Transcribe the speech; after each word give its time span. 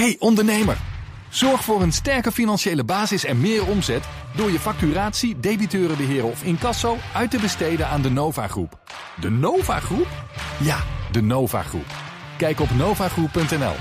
Hey 0.00 0.16
ondernemer, 0.18 0.76
zorg 1.28 1.64
voor 1.64 1.82
een 1.82 1.92
sterke 1.92 2.32
financiële 2.32 2.84
basis 2.84 3.24
en 3.24 3.40
meer 3.40 3.66
omzet 3.66 4.04
door 4.36 4.50
je 4.50 4.58
facturatie, 4.58 5.40
debiteurenbeheer 5.40 6.24
of 6.24 6.42
incasso 6.42 6.96
uit 7.14 7.30
te 7.30 7.38
besteden 7.38 7.88
aan 7.88 8.02
de 8.02 8.10
Nova 8.10 8.48
Groep. 8.48 8.78
De 9.20 9.30
Nova 9.30 9.80
Groep? 9.80 10.06
Ja, 10.60 10.78
de 11.12 11.22
Nova 11.22 11.62
Groep. 11.62 11.86
Kijk 12.36 12.60
op 12.60 12.70
novagroep.nl. 12.70 13.74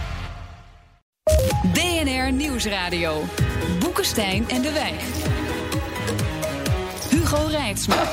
DNR 1.73 2.31
Nieuwsradio. 2.31 3.23
Boekenstein 3.79 4.49
en 4.49 4.61
de 4.61 4.71
Wijk. 4.71 5.01
Hugo 7.09 7.45
Reitsma 7.45 8.03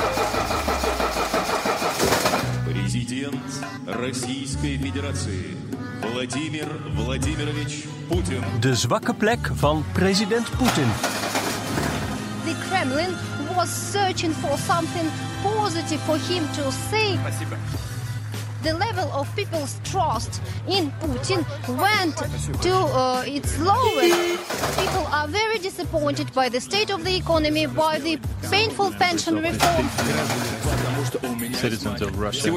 Президент 2.89 3.41
Российской 3.87 4.77
Федерации 4.77 5.55
Владимир 6.01 6.67
Владимирович 6.95 7.85
Путин. 8.09 8.43
De 8.59 8.75
zwakke 8.75 9.13
plek 9.13 9.47
van 9.53 9.83
president 9.93 10.49
Poetin. 10.57 10.89
the 12.45 12.53
Kremlin 12.69 13.11
was 13.55 13.69
searching 13.69 14.31
for 14.33 14.57
something 14.57 15.09
positive 15.41 15.99
for 16.01 16.17
him 16.17 16.47
to 16.53 16.71
say. 16.71 17.17
The 18.62 18.74
level 18.74 19.10
of 19.12 19.34
people's 19.34 19.80
trust 19.84 20.42
in 20.68 20.90
Putin 21.00 21.44
went 21.78 22.16
to 22.62 22.74
uh, 22.74 23.24
its 23.26 23.58
lowest. 23.58 24.78
People 24.78 25.06
are 25.06 25.26
very 25.26 25.58
disappointed 25.58 26.30
by 26.34 26.50
the 26.50 26.60
state 26.60 26.90
of 26.90 27.02
the 27.02 27.16
economy, 27.16 27.64
by 27.66 27.98
the 27.98 28.18
painful 28.50 28.90
pension 28.92 29.36
reform. 29.36 29.88
citizens 31.54 32.02
of 32.02 32.18
Russia. 32.18 32.50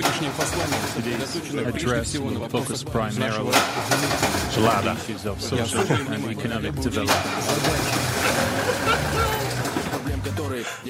Today's 0.95 1.55
address 1.59 2.17
will 2.17 2.49
focus 2.49 2.83
primarily 2.83 3.55
on 3.55 4.97
issues 4.97 5.25
of 5.25 5.41
social 5.41 5.81
and 6.11 6.25
economic 6.25 6.75
development. 6.75 7.23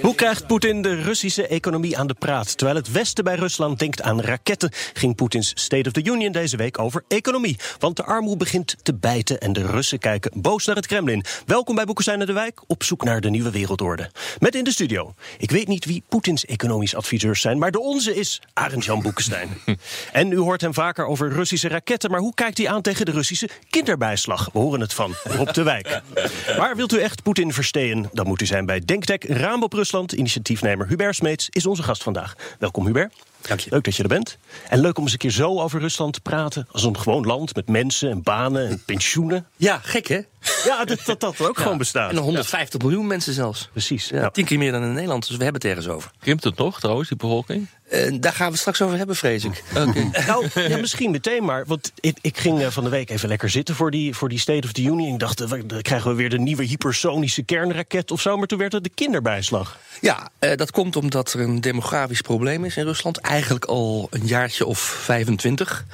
Hoe 0.01 0.15
krijgt 0.15 0.47
Poetin 0.47 0.81
de 0.81 1.01
Russische 1.01 1.47
economie 1.47 1.97
aan 1.97 2.07
de 2.07 2.13
praat? 2.13 2.57
Terwijl 2.57 2.77
het 2.77 2.91
Westen 2.91 3.23
bij 3.23 3.35
Rusland 3.35 3.79
denkt 3.79 4.01
aan 4.01 4.21
raketten, 4.21 4.71
ging 4.93 5.15
Poetins 5.15 5.51
State 5.55 5.87
of 5.87 5.93
the 5.93 6.11
Union 6.11 6.31
deze 6.31 6.57
week 6.57 6.79
over 6.79 7.03
economie. 7.07 7.57
Want 7.79 7.95
de 7.95 8.03
armoede 8.03 8.37
begint 8.37 8.75
te 8.83 8.93
bijten 8.93 9.39
en 9.39 9.53
de 9.53 9.65
Russen 9.65 9.99
kijken 9.99 10.41
boos 10.41 10.65
naar 10.65 10.75
het 10.75 10.87
Kremlin. 10.87 11.23
Welkom 11.45 11.75
bij 11.75 11.85
Boekestein 11.85 12.19
de 12.19 12.33
Wijk, 12.33 12.61
op 12.67 12.83
zoek 12.83 13.03
naar 13.03 13.21
de 13.21 13.29
nieuwe 13.29 13.51
wereldorde. 13.51 14.11
Met 14.39 14.55
in 14.55 14.63
de 14.63 14.71
studio. 14.71 15.13
Ik 15.37 15.51
weet 15.51 15.67
niet 15.67 15.85
wie 15.85 16.03
Poetins 16.09 16.45
economisch 16.45 16.95
adviseurs 16.95 17.41
zijn, 17.41 17.57
maar 17.57 17.71
de 17.71 17.79
onze 17.79 18.15
is 18.15 18.41
Arend-Jan 18.53 19.01
Boekestein. 19.01 19.49
en 20.11 20.31
u 20.31 20.37
hoort 20.37 20.61
hem 20.61 20.73
vaker 20.73 21.05
over 21.05 21.31
Russische 21.31 21.67
raketten, 21.67 22.11
maar 22.11 22.19
hoe 22.19 22.33
kijkt 22.33 22.57
hij 22.57 22.69
aan 22.69 22.81
tegen 22.81 23.05
de 23.05 23.11
Russische 23.11 23.49
kinderbijslag? 23.69 24.49
We 24.53 24.59
horen 24.59 24.79
het 24.79 24.93
van 24.93 25.15
Rob 25.23 25.53
de 25.53 25.63
Wijk. 25.63 26.01
Maar 26.57 26.75
wilt 26.75 26.93
u 26.93 26.99
echt 26.99 27.23
Poetin 27.23 27.53
verstehen, 27.53 28.09
dan 28.11 28.27
moet 28.27 28.41
u 28.41 28.45
zijn 28.45 28.65
bij 28.65 28.79
Denktech 28.79 29.17
Raam 29.33 29.63
op 29.63 29.73
Rusland. 29.73 30.11
Initiatiefnemer 30.11 30.87
Hubert 30.87 31.15
Smeets 31.15 31.49
is 31.49 31.65
onze 31.65 31.83
gast 31.83 32.03
vandaag. 32.03 32.35
Welkom 32.59 32.85
Hubert. 32.85 33.13
Dank 33.47 33.59
je. 33.59 33.69
Leuk 33.69 33.83
dat 33.83 33.95
je 33.95 34.03
er 34.03 34.09
bent. 34.09 34.37
En 34.69 34.79
leuk 34.79 34.97
om 34.97 35.03
eens 35.03 35.11
een 35.11 35.17
keer 35.17 35.31
zo 35.31 35.59
over 35.59 35.79
Rusland 35.79 36.13
te 36.13 36.21
praten. 36.21 36.67
Als 36.71 36.83
een 36.83 36.99
gewoon 36.99 37.25
land 37.25 37.55
met 37.55 37.69
mensen 37.69 38.09
en 38.09 38.23
banen 38.23 38.69
en 38.69 38.83
pensioenen. 38.85 39.47
Ja, 39.55 39.79
gek 39.83 40.07
hè? 40.07 40.21
Ja, 40.65 40.85
dat 40.85 40.99
dat, 41.05 41.19
dat 41.19 41.41
ook 41.41 41.57
gewoon 41.61 41.77
bestaat. 41.77 42.11
En 42.11 42.17
150 42.17 42.81
miljoen 42.81 43.07
mensen 43.07 43.33
zelfs. 43.33 43.69
Precies. 43.71 44.09
Ja. 44.09 44.29
Tien 44.29 44.45
keer 44.45 44.57
meer 44.57 44.71
dan 44.71 44.83
in 44.83 44.93
Nederland, 44.93 45.27
dus 45.27 45.37
we 45.37 45.43
hebben 45.43 45.61
het 45.61 45.71
ergens 45.71 45.87
over. 45.87 46.11
Krimpt 46.19 46.43
het 46.43 46.57
nog 46.57 46.79
trouwens, 46.79 47.09
die 47.09 47.17
bevolking? 47.17 47.67
Eh, 47.89 48.11
daar 48.19 48.33
gaan 48.33 48.45
we 48.45 48.51
het 48.51 48.59
straks 48.59 48.81
over 48.81 48.97
hebben, 48.97 49.15
vrees 49.15 49.43
ik. 49.43 49.63
Nou, 50.27 50.47
ja, 50.53 50.77
misschien 50.77 51.11
meteen 51.11 51.43
maar. 51.43 51.65
Want 51.65 51.91
ik, 51.99 52.17
ik 52.21 52.37
ging 52.37 52.61
eh, 52.61 52.67
van 52.67 52.83
de 52.83 52.89
week 52.89 53.09
even 53.09 53.29
lekker 53.29 53.49
zitten 53.49 53.75
voor 53.75 53.91
die, 53.91 54.15
voor 54.15 54.29
die 54.29 54.39
State 54.39 54.67
of 54.67 54.71
the 54.71 54.81
Union. 54.81 55.13
Ik 55.13 55.19
dacht, 55.19 55.41
eh, 55.41 55.49
dan 55.65 55.81
krijgen 55.81 56.09
we 56.09 56.15
weer 56.15 56.29
de 56.29 56.39
nieuwe 56.39 56.63
hypersonische 56.63 57.43
kernraket 57.43 58.11
of 58.11 58.21
zo. 58.21 58.37
Maar 58.37 58.47
toen 58.47 58.57
werd 58.57 58.73
het 58.73 58.83
de 58.83 58.89
kinderbijslag. 58.89 59.79
Ja, 60.01 60.29
eh, 60.39 60.55
dat 60.57 60.71
komt 60.71 60.95
omdat 60.95 61.33
er 61.33 61.39
een 61.39 61.61
demografisch 61.61 62.21
probleem 62.21 62.65
is 62.65 62.77
in 62.77 62.83
Rusland. 62.83 63.21
Eigenlijk 63.33 63.65
al 63.65 64.07
een 64.09 64.25
jaartje 64.25 64.65
of 64.65 64.79
25. 64.79 65.85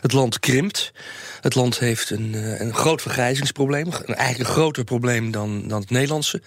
Het 0.00 0.12
land 0.12 0.38
krimpt. 0.40 0.92
Het 1.40 1.54
land 1.54 1.78
heeft 1.78 2.10
een, 2.10 2.34
eh, 2.34 2.60
een 2.60 2.74
groot 2.74 3.02
vergrijzingsprobleem. 3.02 3.92
Eigenlijk 3.92 4.38
een 4.38 4.54
groter 4.54 4.84
probleem 4.84 5.30
dan, 5.30 5.68
dan 5.68 5.80
het 5.80 5.90
Nederlandse. 5.90 6.42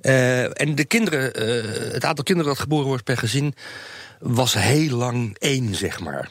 Eh, 0.00 0.60
en 0.60 0.74
de 0.74 0.84
kinderen, 0.84 1.34
eh, 1.34 1.92
het 1.92 2.04
aantal 2.04 2.24
kinderen 2.24 2.52
dat 2.52 2.60
geboren 2.60 2.86
wordt 2.86 3.04
per 3.04 3.16
gezin 3.16 3.54
was 4.18 4.54
heel 4.54 4.96
lang 4.96 5.36
één, 5.38 5.74
zeg 5.74 6.00
maar. 6.00 6.28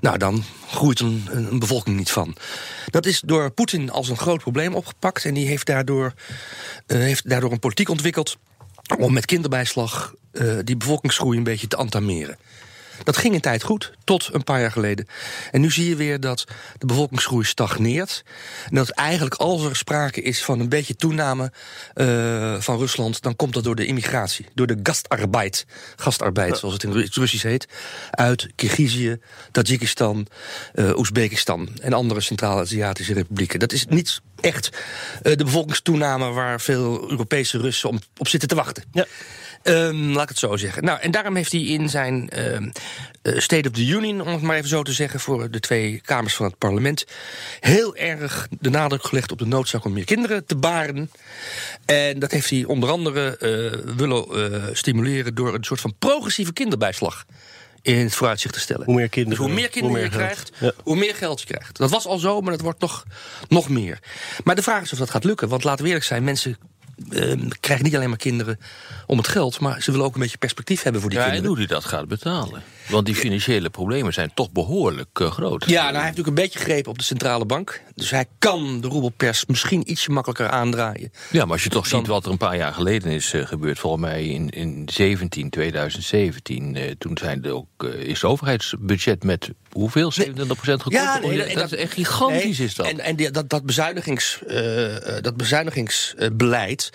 Nou, 0.00 0.18
dan 0.18 0.44
groeit 0.68 1.00
een, 1.00 1.58
bevolking 1.58 1.96
niet 1.96 2.10
van. 2.10 2.36
Dat 2.86 3.06
is 3.06 3.20
door 3.20 3.50
Poetin 3.50 3.90
als 3.90 4.08
een 4.08 4.16
groot 4.16 4.40
probleem 4.40 4.74
opgepakt. 4.74 5.24
En 5.24 5.34
die 5.34 5.46
heeft 5.46 5.66
daardoor, 5.66 6.14
heeft 6.86 7.28
daardoor 7.28 7.52
een 7.52 7.58
politiek 7.58 7.88
ontwikkeld 7.88 8.36
om 8.98 9.12
met 9.12 9.26
kinderbijslag 9.26 10.14
eh, 10.32 10.58
die 10.64 10.76
bevolkingsgroei 10.76 11.38
een 11.38 11.44
beetje 11.44 11.68
te 11.68 11.76
antameren. 11.76 12.36
Dat 13.02 13.16
ging 13.16 13.34
een 13.34 13.40
tijd 13.40 13.62
goed, 13.62 13.92
tot 14.04 14.28
een 14.32 14.44
paar 14.44 14.60
jaar 14.60 14.70
geleden. 14.70 15.06
En 15.50 15.60
nu 15.60 15.70
zie 15.70 15.88
je 15.88 15.96
weer 15.96 16.20
dat 16.20 16.44
de 16.78 16.86
bevolkingsgroei 16.86 17.44
stagneert. 17.44 18.24
En 18.68 18.74
dat 18.74 18.88
eigenlijk 18.88 19.34
als 19.34 19.64
er 19.64 19.76
sprake 19.76 20.22
is 20.22 20.44
van 20.44 20.60
een 20.60 20.68
beetje 20.68 20.96
toename 20.96 21.52
eh, 21.94 22.60
van 22.60 22.78
Rusland... 22.78 23.22
dan 23.22 23.36
komt 23.36 23.54
dat 23.54 23.64
door 23.64 23.76
de 23.76 23.86
immigratie, 23.86 24.46
door 24.54 24.66
de 24.66 24.78
gastarbeid. 24.82 25.66
Gastarbeid, 25.96 26.58
zoals 26.58 26.74
het 26.74 26.82
in 26.82 26.90
het 26.90 27.14
Russisch 27.14 27.44
heet. 27.44 27.68
Uit 28.10 28.48
Kirgizië, 28.54 29.18
Tajikistan, 29.50 30.26
eh 30.72 30.96
Oezbekistan... 30.96 31.68
en 31.80 31.92
andere 31.92 32.20
Centraal-Aziatische 32.20 33.12
republieken. 33.12 33.58
Dat 33.58 33.72
is 33.72 33.86
niet 33.86 34.20
echt 34.44 34.70
eh, 35.22 35.36
de 35.36 35.44
bevolkingstoename... 35.44 36.30
waar 36.30 36.60
veel 36.60 37.10
Europese 37.10 37.58
Russen 37.58 37.88
om, 37.88 37.98
op 38.16 38.28
zitten 38.28 38.48
te 38.48 38.54
wachten. 38.54 38.84
Ja. 38.92 39.06
Ehm, 39.62 39.96
laat 39.96 40.22
ik 40.22 40.28
het 40.28 40.38
zo 40.38 40.56
zeggen. 40.56 40.84
Nou, 40.84 41.00
en 41.00 41.10
daarom 41.10 41.36
heeft 41.36 41.52
hij 41.52 41.60
in 41.60 41.88
zijn 41.88 42.28
ehm, 42.28 42.70
eh, 43.22 43.38
State 43.38 43.68
of 43.68 43.74
the 43.74 43.86
Union, 43.86 44.20
om 44.20 44.32
het 44.32 44.42
maar 44.42 44.56
even 44.56 44.68
zo 44.68 44.82
te 44.82 44.92
zeggen, 44.92 45.20
voor 45.20 45.50
de 45.50 45.60
twee 45.60 46.00
kamers 46.04 46.34
van 46.34 46.46
het 46.46 46.58
parlement, 46.58 47.04
heel 47.60 47.96
erg 47.96 48.48
de 48.60 48.70
nadruk 48.70 49.04
gelegd 49.04 49.32
op 49.32 49.38
de 49.38 49.46
noodzaak 49.46 49.84
om 49.84 49.92
meer 49.92 50.04
kinderen 50.04 50.46
te 50.46 50.56
baren. 50.56 51.10
En 51.84 52.18
dat 52.18 52.30
heeft 52.30 52.50
hij 52.50 52.64
onder 52.64 52.90
andere 52.90 53.36
eh, 53.36 53.94
willen 53.96 54.76
stimuleren 54.76 55.34
door 55.34 55.54
een 55.54 55.64
soort 55.64 55.80
van 55.80 55.94
progressieve 55.98 56.52
kinderbijslag 56.52 57.24
in 57.92 57.98
het 57.98 58.14
vooruitzicht 58.14 58.54
te 58.54 58.60
stellen. 58.60 58.84
Hoe 58.86 58.94
meer 58.94 59.08
kinderen, 59.08 59.38
Dus 59.38 59.46
hoe 59.48 59.56
meer 59.60 59.68
kinderen 59.70 59.98
hoe 60.00 60.08
meer 60.08 60.20
je 60.20 60.26
geld. 60.26 60.50
krijgt, 60.50 60.76
Ja. 60.76 60.82
hoe 60.84 60.96
meer 60.96 61.14
geld 61.14 61.40
je 61.40 61.46
krijgt. 61.46 61.76
Dat 61.76 61.90
was 61.90 62.06
al 62.06 62.18
zo, 62.18 62.40
maar 62.40 62.52
dat 62.52 62.60
wordt 62.60 62.80
nog, 62.80 63.04
nog 63.48 63.68
meer. 63.68 63.98
Maar 64.44 64.54
de 64.54 64.62
vraag 64.62 64.82
is 64.82 64.92
of 64.92 64.98
dat 64.98 65.10
gaat 65.10 65.24
lukken. 65.24 65.48
Want 65.48 65.64
laten 65.64 65.82
we 65.82 65.88
eerlijk 65.88 66.06
zijn, 66.06 66.24
mensen 66.24 66.58
ehm, 67.10 67.48
krijgen 67.60 67.84
niet 67.84 67.96
alleen 67.96 68.08
maar 68.08 68.18
kinderen 68.18 68.58
om 69.06 69.18
het 69.18 69.28
geld... 69.28 69.60
maar 69.60 69.82
ze 69.82 69.90
willen 69.90 70.06
ook 70.06 70.14
een 70.14 70.20
beetje 70.20 70.38
perspectief 70.38 70.82
hebben 70.82 71.00
voor 71.00 71.10
die 71.10 71.18
Ja, 71.18 71.24
en 71.24 71.32
kinderen. 71.32 71.56
hoe 71.56 71.66
hij 71.66 71.74
dat 71.74 71.84
gaat 71.84 72.08
betalen. 72.08 72.62
Want 72.88 73.06
die 73.06 73.14
financiële 73.14 73.70
problemen 73.70 74.12
zijn 74.12 74.30
toch 74.34 74.50
behoorlijk 74.52 75.20
eh, 75.20 75.30
groot. 75.30 75.64
Ja, 75.64 75.70
nou, 75.82 75.84
hij 75.94 76.02
heeft 76.04 76.16
natuurlijk 76.16 76.26
een 76.36 76.42
beetje 76.44 76.58
gegrepen 76.58 76.90
op 76.90 76.98
de 76.98 77.04
centrale 77.04 77.44
bank. 77.44 77.82
Dus 77.94 78.10
hij 78.10 78.24
kan 78.38 78.80
de 78.80 78.88
roebelpers 78.88 79.46
misschien 79.46 79.90
ietsje 79.90 80.10
makkelijker 80.10 80.48
aandraaien. 80.48 81.12
Ja, 81.30 81.42
maar 81.44 81.52
als 81.52 81.62
je 81.64 81.68
toch 81.70 81.88
Dan- 81.88 81.98
ziet 82.00 82.08
wat 82.08 82.24
er 82.24 82.30
een 82.30 82.36
paar 82.36 82.56
jaar 82.56 82.72
geleden 82.72 83.10
is 83.12 83.32
eh, 83.32 83.46
gebeurd... 83.46 83.78
volgens 83.78 84.02
mij 84.02 84.24
in, 84.24 84.50
in 84.50 84.88
17, 84.92 85.50
2017... 85.50 86.76
eh, 86.76 86.90
toen 86.98 87.18
zijn 87.18 87.44
er 87.44 87.52
ook, 87.52 87.66
eh, 87.84 87.94
is 87.94 88.20
het 88.22 88.24
overheidsbudget 88.30 89.24
met 89.24 89.50
hoeveel? 89.72 90.12
27 90.12 90.56
procent 90.56 90.82
gekort? 90.82 91.02
Ja, 91.02 91.18
nee, 91.18 91.54
dat, 91.54 91.72
is 91.72 91.78
echt 91.78 91.92
gigantisch, 91.92 92.58
nee, 92.58 92.66
is 92.66 92.74
dat. 92.74 92.86
En, 92.86 93.00
en 93.00 93.16
die- 93.16 93.30
dat, 93.30 93.50
dat, 93.50 93.66
bezuinigings, 93.66 94.42
eh, 94.46 95.16
eh, 95.16 95.22
dat 95.22 95.36
bezuinigingsbeleid 95.36 96.90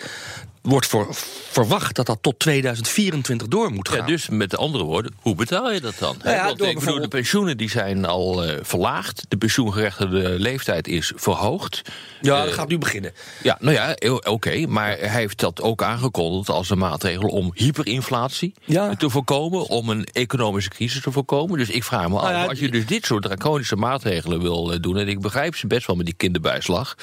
wordt 0.61 0.87
voor, 0.87 1.07
verwacht 1.51 1.95
dat 1.95 2.05
dat 2.05 2.17
tot 2.21 2.39
2024 2.39 3.47
door 3.47 3.71
moet 3.71 3.89
gaan. 3.89 3.97
Ja, 3.97 4.05
dus 4.05 4.29
met 4.29 4.57
andere 4.57 4.83
woorden, 4.83 5.13
hoe 5.19 5.35
betaal 5.35 5.71
je 5.71 5.81
dat 5.81 5.93
dan? 5.99 6.15
Nou 6.23 6.35
ja, 6.35 6.45
Want 6.45 6.57
door 6.57 6.67
ik 6.67 6.79
bedoel, 6.79 7.01
de 7.01 7.07
pensioenen 7.07 7.57
die 7.57 7.69
zijn 7.69 8.05
al 8.05 8.43
eh, 8.43 8.57
verlaagd. 8.61 9.25
De 9.27 9.37
pensioengerechtigde 9.37 10.39
leeftijd 10.39 10.87
is 10.87 11.11
verhoogd. 11.15 11.81
ja, 12.21 12.37
Eh, 12.39 12.43
dat 12.45 12.53
gaat 12.53 12.67
nu 12.67 12.77
beginnen. 12.77 13.13
Ja, 13.43 13.57
nou 13.59 13.73
ja, 13.75 13.95
eh, 13.95 14.13
oké. 14.13 14.65
maar 14.67 14.87
hij 14.97 15.09
heeft 15.21 15.39
dat 15.39 15.61
ook 15.61 15.83
aangekondigd 15.83 16.49
als 16.49 16.69
een 16.69 16.77
maatregel 16.77 17.29
om 17.29 17.51
hyperinflatie 17.53 18.53
Ja. 18.65 18.95
te 18.95 19.09
voorkomen. 19.09 19.67
Om 19.69 19.89
een 19.89 20.03
economische 20.13 20.69
crisis 20.69 21.01
te 21.01 21.11
voorkomen. 21.11 21.57
Dus 21.57 21.69
ik 21.69 21.83
vraag 21.83 22.07
me 22.09 22.15
af, 22.15 22.21
Nou 22.21 22.33
ja, 22.33 22.45
als 22.45 22.59
je 22.59 22.69
dus 22.69 22.85
dit 22.85 23.05
soort 23.05 23.23
draconische 23.23 23.75
maatregelen 23.75 24.41
wil 24.41 24.81
doen. 24.81 24.97
En 24.97 25.07
ik 25.07 25.19
begrijp 25.21 25.55
ze 25.55 25.67
best 25.67 25.87
wel 25.87 25.95
met 25.95 26.05
die 26.05 26.15
kinderbijslag. 26.15 26.95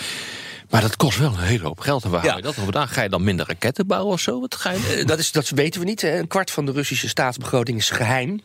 Maar 0.71 0.81
dat 0.81 0.97
kost 0.97 1.19
wel 1.19 1.33
een 1.33 1.39
hele 1.39 1.63
hoop 1.65 1.81
geld. 1.81 2.05
En 2.05 2.11
waar 2.11 2.25
Ja. 2.25 2.37
je 2.37 2.43
dat 2.43 2.55
dan 2.55 2.65
vandaan? 2.65 2.89
Ga 2.89 3.03
je 3.03 3.09
dan 3.09 3.25
minder 3.25 3.47
raketten 3.47 3.87
bouwen 3.87 4.13
of 4.13 4.21
zo? 4.21 4.41
Wat 4.41 4.55
ga 4.55 4.71
je 4.71 4.97
Eh, 4.99 5.07
dat, 5.07 5.19
is, 5.19 5.33
dat 5.33 5.49
weten 5.49 5.81
we 5.81 5.87
niet. 5.87 6.01
hè. 6.01 6.19
Een 6.19 6.27
kwart 6.29 6.51
van 6.51 6.67
de 6.67 6.73
Russische 6.73 7.09
staatsbegroting 7.09 7.79
is 7.79 7.91
geheim. 7.91 8.41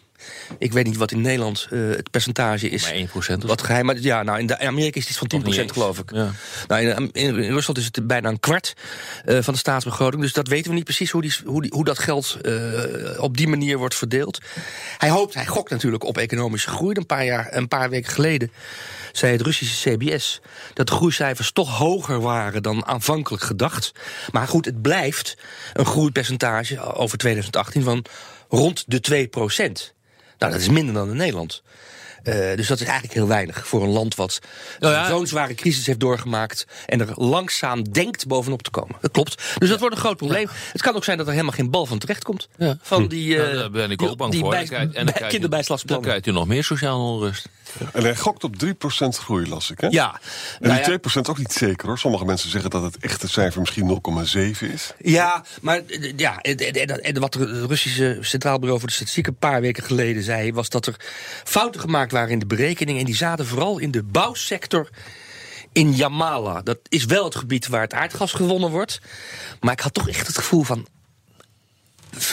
Ik 0.57 0.73
weet 0.73 0.85
niet 0.85 0.97
wat 0.97 1.12
in 1.12 1.21
Nederland 1.21 1.68
eh, 1.69 1.79
het 1.89 2.12
percentage 2.12 2.69
is. 2.69 2.83
Maar 2.83 2.94
1% 2.94 3.44
of 3.44 3.47
Wat 3.50 3.62
geheim, 3.62 3.85
maar 3.85 4.00
ja, 4.00 4.23
nou 4.23 4.39
in, 4.39 4.47
de, 4.47 4.56
in 4.59 4.68
Amerika 4.68 5.00
is 5.00 5.07
het 5.07 5.09
iets 5.09 5.18
van 5.31 5.41
10% 5.41 5.44
niet 5.45 5.57
eens. 5.57 5.71
geloof 5.71 6.00
ik. 6.00 6.12
Ja. 6.13 6.31
Nou, 6.68 6.81
in, 6.81 7.09
in, 7.12 7.35
in 7.35 7.51
Rusland 7.53 7.77
is 7.79 7.85
het 7.85 8.07
bijna 8.07 8.29
een 8.29 8.39
kwart 8.39 8.73
eh, 9.25 9.38
van 9.41 9.53
de 9.53 9.59
staatsbegroting. 9.59 10.21
Dus 10.21 10.33
dat 10.33 10.47
weten 10.47 10.69
we 10.69 10.75
niet 10.75 10.83
precies 10.83 11.12
hoe, 11.12 11.21
die, 11.21 11.33
hoe, 11.45 11.62
die, 11.62 11.71
hoe 11.73 11.85
dat 11.85 12.00
geld 12.00 12.38
op 13.18 13.38
die 13.38 13.47
manier 13.47 13.77
wordt 13.77 13.95
verdeeld. 13.95 14.39
Hij 14.97 15.09
hoopt, 15.09 15.33
hij 15.33 15.45
gokt 15.45 15.69
natuurlijk 15.71 16.03
op 16.03 16.18
economische 16.18 16.69
groei. 16.69 16.95
Een 16.97 17.06
paar, 17.06 17.25
jaar, 17.25 17.47
een 17.51 17.68
paar 17.68 17.89
weken 17.89 18.12
geleden 18.12 18.51
zei 19.12 19.31
het 19.31 19.42
Russische 19.42 19.90
CBS 19.90 20.42
dat 20.74 20.88
de 20.88 20.94
groeicijfers 20.94 21.52
toch 21.52 21.78
hoger 21.78 22.22
waren 22.22 22.63
dan 22.63 22.86
aanvankelijk 22.86 23.44
gedacht. 23.44 23.92
Maar 24.31 24.48
goed, 24.48 24.66
het 24.66 24.81
blijft 24.81 25.38
een 25.74 25.86
groeipercentage 25.86 26.94
over 26.94 27.18
2018 27.18 27.84
van 27.84 28.06
rond 28.50 28.84
de 28.88 29.00
2 29.00 29.28
procent. 29.28 29.94
Nou, 30.38 30.52
dat 30.52 30.62
is 30.62 30.69
minder 30.69 30.94
dan 30.94 31.10
in 31.10 31.18
Nederland. 31.18 31.63
Eh, 32.23 32.33
dus 32.56 32.68
dat 32.68 32.79
is 32.79 32.85
eigenlijk 32.85 33.13
heel 33.13 33.27
weinig 33.27 33.68
voor 33.68 33.83
een 33.83 33.89
land 33.89 34.15
wat 34.15 34.39
Nou 34.79 34.94
ja, 34.94 35.07
zo'n 35.07 35.27
zware 35.27 35.53
crisis 35.53 35.85
heeft 35.85 36.00
doorgemaakt 36.00 36.65
en 36.85 37.00
er 37.01 37.07
langzaam 37.15 37.83
denkt 37.91 38.27
bovenop 38.27 38.62
te 38.62 38.69
komen. 38.69 38.95
Dat 39.01 39.12
klopt. 39.12 39.44
Dus 39.57 39.69
dat 39.69 39.79
wordt 39.79 39.95
een 39.95 40.01
groot 40.01 40.18
probleem. 40.18 40.47
Het 40.71 40.81
kan 40.81 40.95
ook 40.95 41.03
zijn 41.03 41.18
dat 41.18 41.25
er 41.25 41.31
helemaal 41.33 41.53
geen 41.56 41.69
bal 41.69 41.85
van 41.85 41.97
terecht 41.97 42.23
komt. 42.23 42.47
Ja. 42.57 42.77
Van 42.81 43.07
die, 43.07 43.38
Nou, 43.38 43.50
eh, 43.50 43.56
daar 43.57 43.71
ben 43.71 43.91
ik 43.91 43.97
die- 44.00 44.09
ook 44.09 44.18
bang 44.18 44.31
die 44.31 44.39
voor. 44.39 44.50
bij- 44.50 44.59
Dan 44.59 44.68
krijg- 44.68 44.83
en 44.88 44.94
dan 44.94 45.03
bij- 45.03 45.13
krijg 45.13 45.25
je- 45.25 45.31
kinderbijslagsplannen. 45.31 46.03
Dan 46.07 46.12
krijgt 46.19 46.35
u 46.35 46.39
nog 46.39 46.47
meer 46.47 46.63
sociale 46.63 47.01
onrust. 47.03 47.50
En 47.94 48.01
hij 48.03 48.15
gokt 48.15 48.44
op 48.44 48.56
3% 48.56 49.18
groei, 49.18 49.50
las 49.50 49.71
ik, 49.71 49.79
hè? 49.79 49.88
Ja, 49.88 50.13
En 50.13 50.19
nou 50.59 50.73
die 50.73 50.79
ja, 50.79 50.83
2% 50.83 51.29
ook 51.29 51.38
niet 51.38 51.51
zeker, 51.53 51.88
hoor. 51.88 51.97
Sommige 52.00 52.25
mensen 52.25 52.50
zeggen 52.50 52.69
dat 52.69 52.83
het 52.83 52.97
echte 52.97 53.27
cijfer 53.27 53.59
misschien 53.59 53.85
0,7 53.85 54.71
is. 54.71 54.94
Ja, 55.00 55.44
maar 55.62 55.81
eh, 55.88 56.13
ja, 56.15 56.38
en, 56.41 56.57
en- 56.57 57.03
en 57.03 57.19
wat 57.19 57.33
het 57.33 57.50
Russische 57.50 58.18
Centraal 58.21 58.57
Bureau 58.59 58.79
voor 58.79 58.89
de 58.89 58.95
Statistiek 58.95 59.27
een 59.27 59.35
paar 59.35 59.62
weken 59.62 59.83
geleden 59.83 60.23
zei, 60.23 60.53
was 60.53 60.69
dat 60.69 60.85
er 60.85 60.95
fouten 61.44 61.81
gemaakt 61.81 62.11
waren 62.12 62.30
in 62.30 62.40
de 62.40 62.46
berekeningen. 62.46 63.00
En 63.00 63.06
die 63.06 63.16
zaten 63.16 63.46
vooral 63.46 63.78
in 63.80 63.92
de 63.92 64.04
bouwsector 64.04 64.90
in 65.72 65.94
Jamala. 65.94 66.62
Dat 66.62 66.78
is 66.90 67.06
wel 67.06 67.24
het 67.24 67.36
gebied 67.36 67.68
waar 67.68 67.81
het 67.81 67.94
aardgas 67.94 68.31
gewonnen 68.31 68.69
wordt. 68.69 69.00
Maar 69.60 69.74
ik 69.74 69.80
had 69.80 69.94
toch 69.94 70.10
echt 70.10 70.28
het 70.28 70.38
gevoel 70.38 70.63
van. 70.63 70.88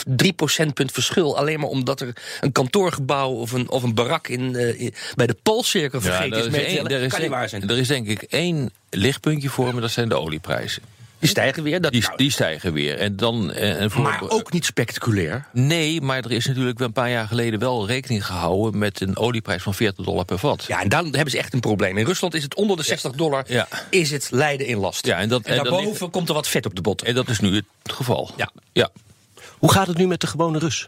3 0.07 0.33
procentpunt 0.33 0.93
verschil. 0.93 1.37
Alleen 1.39 1.61
maar 1.61 1.69
omdat 1.69 2.01
er 2.01 2.17
een 2.41 2.53
kantoorgebouw 2.53 3.31
of 3.31 3.53
een, 3.53 3.69
of 3.71 3.83
een 3.83 3.95
barak 3.95 4.29
in, 4.29 4.57
eh, 4.57 4.81
in- 4.81 4.95
bij 5.15 5.27
de 5.27 5.37
Poolcirkel 5.43 6.01
vergeten 6.01 6.39
is 6.39 6.51
mee 6.51 6.65
één- 6.65 6.87
er 6.89 7.03
is 7.03 7.11
kan 7.11 7.21
niet 7.21 7.31
waar 7.31 7.49
zijn. 7.49 7.69
Er 7.69 7.79
is 7.79 7.89
denk 7.89 8.07
ik 8.07 8.23
één 8.23 8.71
lichtpuntje 8.91 9.49
voor 9.49 9.75
me, 9.75 9.81
dat 9.81 9.91
zijn 9.91 10.09
de 10.09 10.15
olieprijzen. 10.19 10.83
Die 11.19 11.29
stijgen 11.29 11.63
weer. 11.63 11.81
Dat, 11.81 11.93
Die, 11.93 12.01
nou, 12.03 12.17
die 12.17 12.31
stijgen 12.31 12.73
weer. 12.73 12.99
En 12.99 13.17
dan, 13.17 13.53
eh, 13.53 13.81
en 13.81 13.91
voor, 13.91 14.03
maar 14.03 14.21
ook 14.29 14.53
niet 14.53 14.65
spectaculair. 14.65 15.45
Nee, 15.53 16.01
maar 16.01 16.19
er 16.25 16.33
is 16.33 16.47
natuurlijk 16.47 16.79
wel 16.79 16.87
een 16.87 16.93
paar 16.93 17.11
jaar 17.11 17.27
geleden 17.27 17.59
wel 17.61 17.87
rekening 17.87 18.27
gehouden 18.27 18.79
met 18.79 19.01
een 19.01 19.17
olieprijs 19.17 19.63
van 19.63 19.75
40 19.75 20.05
dollar 20.05 20.25
per 20.25 20.39
vat. 20.39 20.65
Ja, 20.69 20.83
en 20.83 20.89
dan 20.89 21.05
hebben 21.05 21.31
ze 21.31 21.39
echt 21.39 21.53
een 21.55 21.61
probleem. 21.61 21.97
In 21.99 22.05
Rusland 22.07 22.35
is 22.35 22.43
het 22.43 22.55
onder 22.55 22.77
de 22.77 22.83
60 22.83 23.13
dollar, 23.13 23.45
Ja. 23.49 23.69
is 23.91 24.11
het 24.11 24.29
lijden 24.31 24.67
in 24.67 24.77
last. 24.79 25.07
Ja, 25.07 25.17
en 25.19 25.29
dat- 25.29 25.43
en 25.43 25.57
daarboven 25.57 25.89
ligt- 25.99 26.11
komt 26.11 26.29
er 26.29 26.35
wat 26.35 26.49
vet 26.49 26.67
op 26.67 26.75
de 26.75 26.83
botten. 26.83 27.07
En 27.07 27.15
dat 27.15 27.29
is 27.29 27.41
nu 27.41 27.55
het 27.55 27.65
geval. 27.93 28.31
Ja. 28.37 28.51
ja. 28.73 28.91
Hoe 29.59 29.73
gaat 29.73 29.87
het 29.87 29.97
nu 29.97 30.07
met 30.07 30.21
de 30.21 30.27
gewone 30.27 30.59
Rus? 30.59 30.87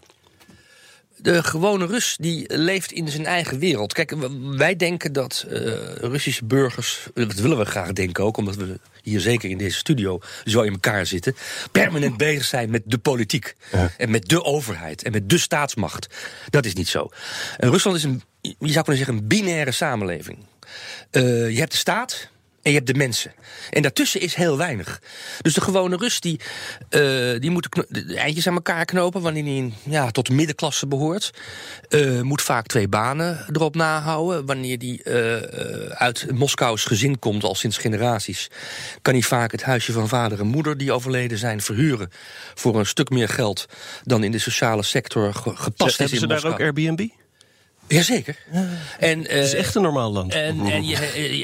De 1.23 1.43
gewone 1.43 1.87
Rus 1.87 2.17
die 2.21 2.57
leeft 2.57 2.93
in 2.93 3.09
zijn 3.09 3.27
eigen 3.27 3.59
wereld. 3.59 3.93
Kijk, 3.93 4.15
wij 4.57 4.77
denken 4.77 5.13
dat 5.13 5.45
eh, 5.49 5.61
Russische 5.95 6.45
burgers, 6.45 7.07
eh, 7.15 7.29
dat 7.29 7.35
willen 7.35 7.59
we 7.59 7.65
graag 7.65 7.93
denken 7.93 8.25
ook, 8.25 8.37
omdat 8.37 8.57
we 8.57 8.79
hier 9.03 9.21
zeker 9.21 9.51
in 9.51 9.59
deze 9.59 9.77
studio 9.77 10.21
zo 10.45 10.61
in 10.61 10.73
elkaar 10.73 11.07
zitten, 11.07 11.37
permanent 11.73 12.17
bezig 12.17 12.45
zijn 12.45 12.71
met 12.71 12.83
de 12.85 12.99
politiek. 12.99 13.55
En 13.97 14.11
met 14.11 14.29
de 14.29 14.45
overheid 14.45 15.03
en 15.03 15.13
met 15.13 15.31
de 15.31 15.39
staatsmacht. 15.39 16.07
Dat 16.51 16.65
is 16.65 16.75
niet 16.75 16.89
zo. 16.89 17.09
En 17.57 17.71
Rusland 17.71 17.97
is 17.97 18.05
een, 18.05 18.23
je 18.41 18.55
zou 18.59 18.85
kunnen 18.85 18.97
zeggen, 18.97 19.15
een 19.15 19.27
binaire 19.27 19.73
samenleving. 19.73 20.39
Eh, 21.11 21.51
je 21.51 21.59
hebt 21.59 21.73
de 21.73 21.79
staat. 21.79 22.29
En 22.62 22.71
je 22.71 22.77
hebt 22.77 22.87
de 22.87 22.95
mensen. 22.95 23.33
En 23.71 23.83
daartussen 23.83 24.21
is 24.21 24.35
heel 24.35 24.57
weinig. 24.57 25.01
Dus 25.41 25.55
de 25.55 25.61
gewone 25.61 25.97
Rus 25.97 26.21
die, 26.21 26.41
eh, 26.89 27.01
die 27.39 27.51
moet 27.51 27.69
de, 27.89 28.15
eindjes 28.17 28.47
aan 28.47 28.55
elkaar 28.55 28.85
knopen 28.85 29.21
wanneer 29.23 29.43
hij 29.45 29.57
in- 29.57 29.75
ja, 29.83 30.11
tot 30.11 30.27
de 30.27 30.33
middenklasse 30.35 30.87
behoort. 30.87 31.31
Eh, 31.89 32.21
moet 32.21 32.43
vaak 32.43 32.67
twee 32.67 32.89
banen 32.89 33.47
erop 33.53 33.75
nahouden. 33.75 34.47
Wanneer 34.47 34.77
hij 34.79 35.01
eh, 35.05 35.91
uit 35.91 36.27
Moskous 36.33 36.85
gezin 36.85 37.19
komt, 37.19 37.45
al 37.45 37.55
sinds 37.55 37.79
generaties, 37.79 38.49
kan 39.03 39.12
hij 39.12 39.23
vaak 39.23 39.53
het 39.53 39.62
huisje 39.62 39.93
van 39.93 40.09
vader 40.09 40.41
en 40.41 40.47
moeder 40.47 40.77
die 40.77 40.93
overleden 40.93 41.39
zijn 41.39 41.61
verhuren. 41.61 42.11
Voor 42.55 42.79
een 42.79 42.87
stuk 42.87 43.11
meer 43.11 43.29
geld 43.29 43.67
dan 44.03 44.25
in 44.25 44.33
de 44.33 44.39
sociale 44.39 44.83
sector 44.83 45.35
ge- 45.35 45.57
gepast 45.57 45.91
is 45.91 45.97
Hebben 45.99 46.15
in 46.15 46.21
ze 46.21 46.27
daar 46.27 46.37
Moskou. 46.37 46.53
ook 46.55 46.61
Airbnb? 46.61 47.09
Jazeker. 47.91 48.37
En, 48.99 49.19
Het 49.19 49.31
is 49.31 49.53
eh, 49.53 49.59
echt 49.59 49.75
een 49.75 49.83
normaal 49.83 50.13
land. 50.13 50.35
en, 50.35 50.61
en, 50.67 50.87
je, 50.87 50.97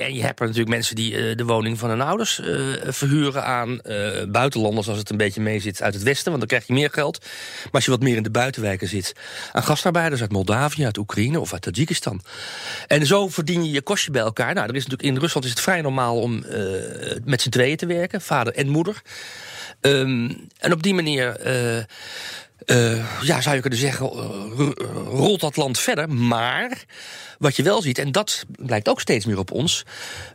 en 0.02 0.14
je 0.14 0.22
hebt 0.22 0.40
er 0.40 0.46
natuurlijk 0.46 0.74
mensen 0.74 0.94
die 0.94 1.16
eh, 1.16 1.36
de 1.36 1.44
woning 1.44 1.78
van 1.78 1.88
hun 1.88 2.00
ouders 2.00 2.40
eh, 2.40 2.60
verhuren 2.84 3.44
aan 3.44 3.80
eh, 3.80 4.24
buitenlanders, 4.28 4.88
als 4.88 4.98
het 4.98 5.10
een 5.10 5.16
beetje 5.16 5.40
mee 5.40 5.60
zit 5.60 5.82
uit 5.82 5.94
het 5.94 6.02
westen, 6.02 6.26
want 6.26 6.38
dan 6.38 6.48
krijg 6.48 6.66
je 6.66 6.72
meer 6.72 6.90
geld. 6.90 7.18
Maar 7.64 7.72
als 7.72 7.84
je 7.84 7.90
wat 7.90 8.00
meer 8.02 8.16
in 8.16 8.22
de 8.22 8.30
buitenwijken 8.30 8.88
zit, 8.88 9.12
aan 9.52 9.62
gastarbeiders 9.62 10.20
uit 10.20 10.32
Moldavië, 10.32 10.84
uit 10.84 10.98
Oekraïne 10.98 11.40
of 11.40 11.52
uit 11.52 11.62
Tajikistan. 11.62 12.22
En 12.86 13.06
zo 13.06 13.28
verdien 13.28 13.64
je 13.64 13.70
je 13.70 13.82
kostje 13.82 14.10
bij 14.10 14.22
elkaar. 14.22 14.54
Nou, 14.54 14.68
er 14.68 14.74
is 14.74 14.86
natuurlijk 14.86 15.14
in 15.14 15.20
Rusland 15.20 15.44
is 15.44 15.52
het 15.52 15.60
vrij 15.60 15.80
normaal 15.80 16.20
om 16.20 16.44
eh, 16.44 16.60
met 17.24 17.42
z'n 17.42 17.50
tweeën 17.50 17.76
te 17.76 17.86
werken, 17.86 18.20
vader 18.20 18.54
en 18.54 18.68
moeder. 18.68 19.02
Ehm, 19.80 20.30
en 20.58 20.72
op 20.72 20.82
die 20.82 20.94
manier. 20.94 21.36
Eh, 22.64 22.92
eh, 22.92 23.04
ja, 23.22 23.40
zou 23.40 23.54
je 23.54 23.60
kunnen 23.60 23.78
zeggen, 23.78 24.06
eh, 24.06 24.14
ro- 24.56 24.74
rolt 25.08 25.40
dat 25.40 25.56
land 25.56 25.78
verder. 25.78 26.08
Maar 26.10 26.84
wat 27.38 27.56
je 27.56 27.62
wel 27.62 27.82
ziet, 27.82 27.98
en 27.98 28.12
dat 28.12 28.44
blijkt 28.48 28.88
ook 28.88 29.00
steeds 29.00 29.24
meer 29.24 29.38
op 29.38 29.50
ons... 29.50 29.84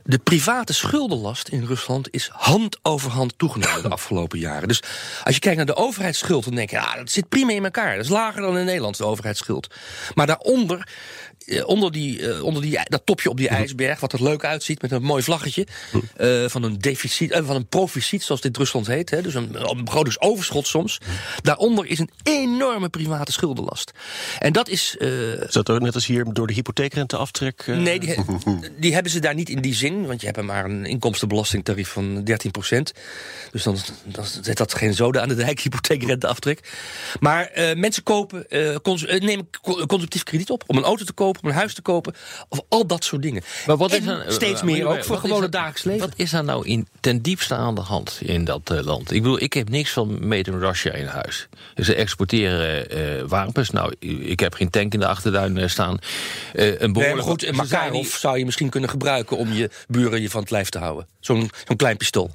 de 0.03 0.18
private 0.18 0.73
schuldenlast 0.73 1.47
in 1.47 1.65
Rusland 1.65 2.07
is 2.12 2.29
hand 2.33 2.79
over 2.81 3.12
hand 3.12 3.33
toegenomen 3.38 3.81
de 3.81 3.89
afgelopen 4.00 4.39
jaren. 4.39 4.68
Dus 4.68 4.83
als 5.23 5.35
je 5.35 5.41
kijkt 5.41 5.57
naar 5.57 5.65
de 5.65 5.75
overheidsschuld, 5.75 6.44
dan 6.44 6.56
denk 6.56 6.69
je... 6.69 6.75
Ja, 6.75 6.95
dat 6.95 7.12
zit 7.12 7.29
prima 7.29 7.51
in 7.51 7.63
elkaar. 7.63 7.95
Dat 7.95 8.06
is 8.06 8.12
lager 8.12 8.41
dan 8.41 8.57
in 8.57 8.65
Nederland, 8.65 8.97
de 8.97 9.06
overheidsschuld. 9.06 9.73
Maar 10.13 10.27
daaronder... 10.27 10.88
eh, 11.46 11.68
onder, 11.68 11.92
die, 11.92 12.28
eh, 12.32 12.44
onder 12.44 12.62
die, 12.62 12.80
dat 12.84 13.02
topje 13.06 13.30
op 13.30 13.38
die 13.38 13.48
ijsberg, 13.48 14.00
wat 14.00 14.14
er 14.14 14.24
leuk 14.24 14.44
uitziet 14.46 14.82
met 14.82 14.92
een 14.92 15.02
mooi 15.04 15.24
vlaggetje. 15.24 15.68
eh, 16.18 16.46
van 16.48 16.64
een 16.64 16.78
deficit, 16.80 17.32
eh, 17.32 17.46
van 17.46 17.56
een 17.56 17.68
proficiet, 17.68 18.24
zoals 18.24 18.42
dit 18.42 18.58
Rusland 18.58 18.88
heet. 18.88 19.10
Hè, 19.10 19.22
dus 19.22 19.34
een, 19.34 19.70
een 19.70 19.84
begrotingsoverschot 19.84 20.68
soms. 20.68 20.98
Daaronder 21.42 21.86
is 21.86 22.00
een 22.00 22.10
enorme 22.24 22.90
private 22.90 23.32
schuldenlast. 23.32 23.92
En 24.40 24.54
dat 24.54 24.70
is. 24.70 24.96
eh, 25.00 25.32
Is 25.42 25.54
dat 25.54 25.70
ook 25.70 25.82
net 25.82 25.96
als 25.96 26.06
hier 26.06 26.26
door 26.34 26.48
de 26.48 26.54
hypotheekrenteaftrek? 26.54 27.64
Nee, 27.68 28.00
die, 28.00 28.16
die 28.80 28.94
hebben 28.94 29.12
ze 29.12 29.20
daar 29.20 29.34
niet 29.36 29.50
in 29.50 29.62
die 29.62 29.74
zin. 29.76 30.06
Want 30.08 30.20
je 30.22 30.26
hebt 30.28 30.42
maar 30.42 30.66
een 30.66 30.86
inkomstenbelastingtarief 30.86 31.90
van 31.90 32.24
13 32.24 32.52
Dus 33.52 33.64
dan, 33.64 33.78
dan 34.04 34.26
zet 34.42 34.58
dat 34.58 34.74
geen 34.74 34.94
zoden 34.94 35.22
aan 35.22 35.28
de 35.28 35.36
dijk, 35.36 35.60
hypotheekrenteaftrek. 35.70 36.60
Maar 37.20 37.52
mensen 37.76 38.04
kopen, 38.04 38.46
cons- 38.82 39.06
nemen 39.06 39.50
co- 39.62 39.86
consumptief 39.86 40.24
krediet 40.24 40.50
op. 40.50 40.64
Om 40.68 40.78
een 40.78 40.84
auto 40.84 41.06
te 41.06 41.14
kopen, 41.14 41.31
om 41.42 41.50
een 41.50 41.56
huis 41.56 41.74
te 41.74 41.81
kopen. 41.81 42.13
Of 42.50 42.62
al 42.69 42.88
dat 42.88 43.04
soort 43.04 43.22
dingen. 43.22 43.44
Maar 43.68 43.78
wat 43.78 43.92
En 43.92 44.25
is 44.25 44.33
steeds 44.33 44.60
eh, 44.60 44.66
meer 44.66 44.86
ook 44.86 45.04
voor 45.04 45.18
gewone 45.18 45.50
dagelijks 45.50 45.83
leven. 45.83 46.10
Wat 46.10 46.18
is 46.18 46.33
er 46.33 46.44
nou 46.44 46.68
in, 46.68 46.88
ten 47.00 47.22
diepste 47.22 47.56
aan 47.56 47.75
de 47.75 47.81
hand 47.81 48.19
in 48.22 48.45
dat 48.45 48.69
eh, 48.69 48.83
land? 48.83 49.11
Ik 49.11 49.21
bedoel, 49.21 49.42
ik 49.42 49.54
heb 49.54 49.69
niks 49.69 49.92
van 49.92 50.28
Made 50.28 50.52
in 50.52 50.59
Russia 50.59 50.92
in 50.94 51.06
huis. 51.06 51.47
Ze 51.76 51.95
exporteren 51.95 52.90
eh, 52.90 53.23
wapens. 53.28 53.69
Nou, 53.69 53.94
ik 54.00 54.40
heb 54.40 54.54
geen 54.54 54.69
tank 54.69 54.94
in 54.94 55.00
de 55.00 55.07
achtertuin 55.07 55.57
eh, 55.57 55.68
staan. 55.68 56.00
Eh, 56.54 56.80
een 56.80 56.92
Nee, 56.92 57.14
maar 57.14 57.23
goed, 57.23 57.45
een 57.45 57.56
Makarov 57.56 57.92
niet- 57.92 58.09
zou 58.11 58.38
je 58.38 58.45
misschien 58.45 58.69
kunnen 58.69 58.90
gebruiken... 58.90 59.38
om 59.38 59.54
je 59.54 59.69
buren 59.88 60.21
je 60.21 60.30
van 60.30 60.42
het 60.42 60.52
lijf 60.52 60.69
te 60.69 60.78
houden. 60.78 61.07
Zo'n 61.19 61.52
zo'n 61.68 61.76
klein 61.76 61.97
pistool. 61.97 62.31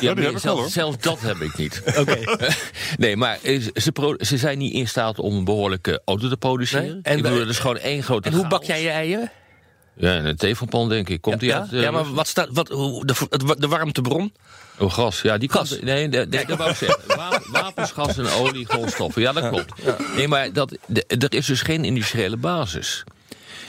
Ja, 0.00 0.12
nee, 0.14 0.38
zelfs, 0.68 0.98
dat 1.00 1.20
heb 1.20 1.40
ik 1.40 1.56
niet. 1.56 1.82
nee, 2.98 3.16
maar 3.16 3.38
ze, 3.42 4.16
ze 4.18 4.36
zijn 4.36 4.58
niet 4.58 4.72
in 4.72 4.88
staat 4.88 5.18
om 5.18 5.36
een 5.36 5.44
behoorlijke 5.44 6.02
auto 6.04 6.28
te 6.28 6.36
produceren. 6.36 6.86
Nee? 6.86 7.00
En 7.02 7.16
ik 7.16 7.22
bedoel, 7.22 7.38
dat 7.38 7.48
is 7.48 7.58
gewoon 7.58 7.78
één 7.78 8.02
grote 8.20 8.28
En 8.28 8.32
hoe 8.32 8.42
chaos. 8.50 8.58
bak 8.58 8.62
jij 8.68 8.82
je 8.82 8.88
eieren? 8.90 9.30
Ja, 9.94 10.14
in 10.14 10.24
een 10.24 10.36
tevelpan 10.36 10.88
denk 10.88 11.08
ik. 11.08 11.20
Komt 11.20 11.40
die 11.40 11.48
ja, 11.48 11.58
uit? 11.60 11.72
eh, 11.72 11.82
ja, 11.82 11.90
maar 11.90 12.14
wat 12.14 12.26
staat, 12.26 12.48
wat, 12.52 12.68
hoe- 12.68 13.06
de, 13.06 13.14
de, 13.28 13.56
de 13.58 13.68
warmtebron? 13.68 14.32
Oh, 14.78 14.92
gas. 14.92 15.22
Ja, 15.22 15.38
die 15.38 15.50
Gas. 15.50 15.68
Komt, 15.70 15.82
nee, 15.82 16.08
nee, 16.08 16.26
nee, 16.26 16.46
dat 16.46 16.58
wou 16.58 16.70
ik 16.70 16.76
zeggen. 16.76 17.00
Wa- 17.16 17.40
Wapens, 17.52 17.90
gas 17.90 18.18
en 18.18 18.26
olie, 18.30 18.66
grondstoffen. 18.66 19.22
Ja, 19.22 19.32
dat 19.32 19.48
klopt. 19.48 19.72
Nee, 20.16 20.28
maar 20.28 20.52
dat, 20.52 20.76
de- 20.86 21.04
er 21.06 21.34
is 21.34 21.46
dus 21.46 21.62
geen 21.62 21.84
industriële 21.84 22.36
basis. 22.36 23.04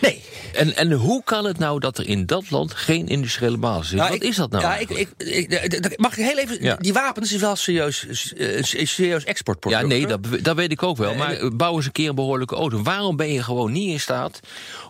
Nee. 0.02 0.22
En, 0.54 0.76
en 0.76 0.92
hoe 0.92 1.24
kan 1.24 1.46
het 1.46 1.58
nou 1.58 1.80
dat 1.80 1.98
er 1.98 2.08
in 2.08 2.26
dat 2.26 2.50
land 2.52 2.74
geen 2.74 3.08
industriële 3.08 3.58
basis 3.58 3.92
is? 3.92 3.98
Nou, 3.98 4.08
Wat 4.12 4.22
ik- 4.24 4.30
is 4.30 4.36
dat 4.36 4.52
nou? 4.52 4.64
Ja, 4.64 4.78
ik, 4.78 4.90
ik, 4.90 5.98
mag 5.98 6.18
ik 6.18 6.26
heel 6.26 6.38
even... 6.38 6.64
Ja. 6.64 6.76
Die 6.76 6.94
wapens 6.94 7.34
is 7.34 7.42
wel 7.42 7.56
serieus, 7.56 8.06
eh, 8.34 8.64
serieus 8.86 9.24
exportproduct. 9.24 9.82
ja, 9.82 9.88
nee, 9.88 10.08
dat, 10.08 10.20
dat 10.42 10.56
weet 10.56 10.72
ik 10.72 10.84
ook 10.84 10.98
wel. 10.98 11.16
Maar 11.16 11.34
eh, 11.34 11.50
bouw 11.54 11.76
eens 11.76 11.86
een 11.86 11.92
keer 11.92 12.10
een 12.10 12.16
behoorlijke 12.16 12.56
auto. 12.56 12.82
Waarom 12.82 13.16
ben 13.16 13.34
je 13.34 13.44
gewoon 13.44 13.72
niet 13.72 13.90
in 13.92 14.00
staat 14.00 14.40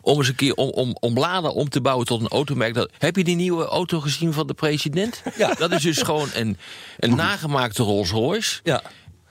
om 0.02 0.18
eens 0.18 0.28
een 0.28 0.36
keer 0.36 0.54
om, 0.54 0.70
om, 0.70 0.98
om 1.00 1.18
Lada 1.20 1.50
om 1.50 1.70
te 1.70 1.82
bouwen 1.82 2.06
tot 2.06 2.22
een 2.22 2.28
automerk? 2.28 2.74
Dat, 2.74 2.90
heb 2.98 3.16
je 3.16 3.24
die 3.24 3.36
nieuwe 3.36 3.66
auto 3.66 4.00
gezien 4.00 4.34
van 4.34 4.48
de 4.48 4.54
president? 4.54 5.22
Ja. 5.38 5.54
Dat 5.54 5.72
is 5.72 5.82
dus 5.82 6.02
gewoon 6.02 6.30
een, 6.34 6.58
een 7.00 7.16
nagemaakte 7.16 7.84
Rolls 7.84 8.10
Royce. 8.10 8.60
Ja. 8.64 8.82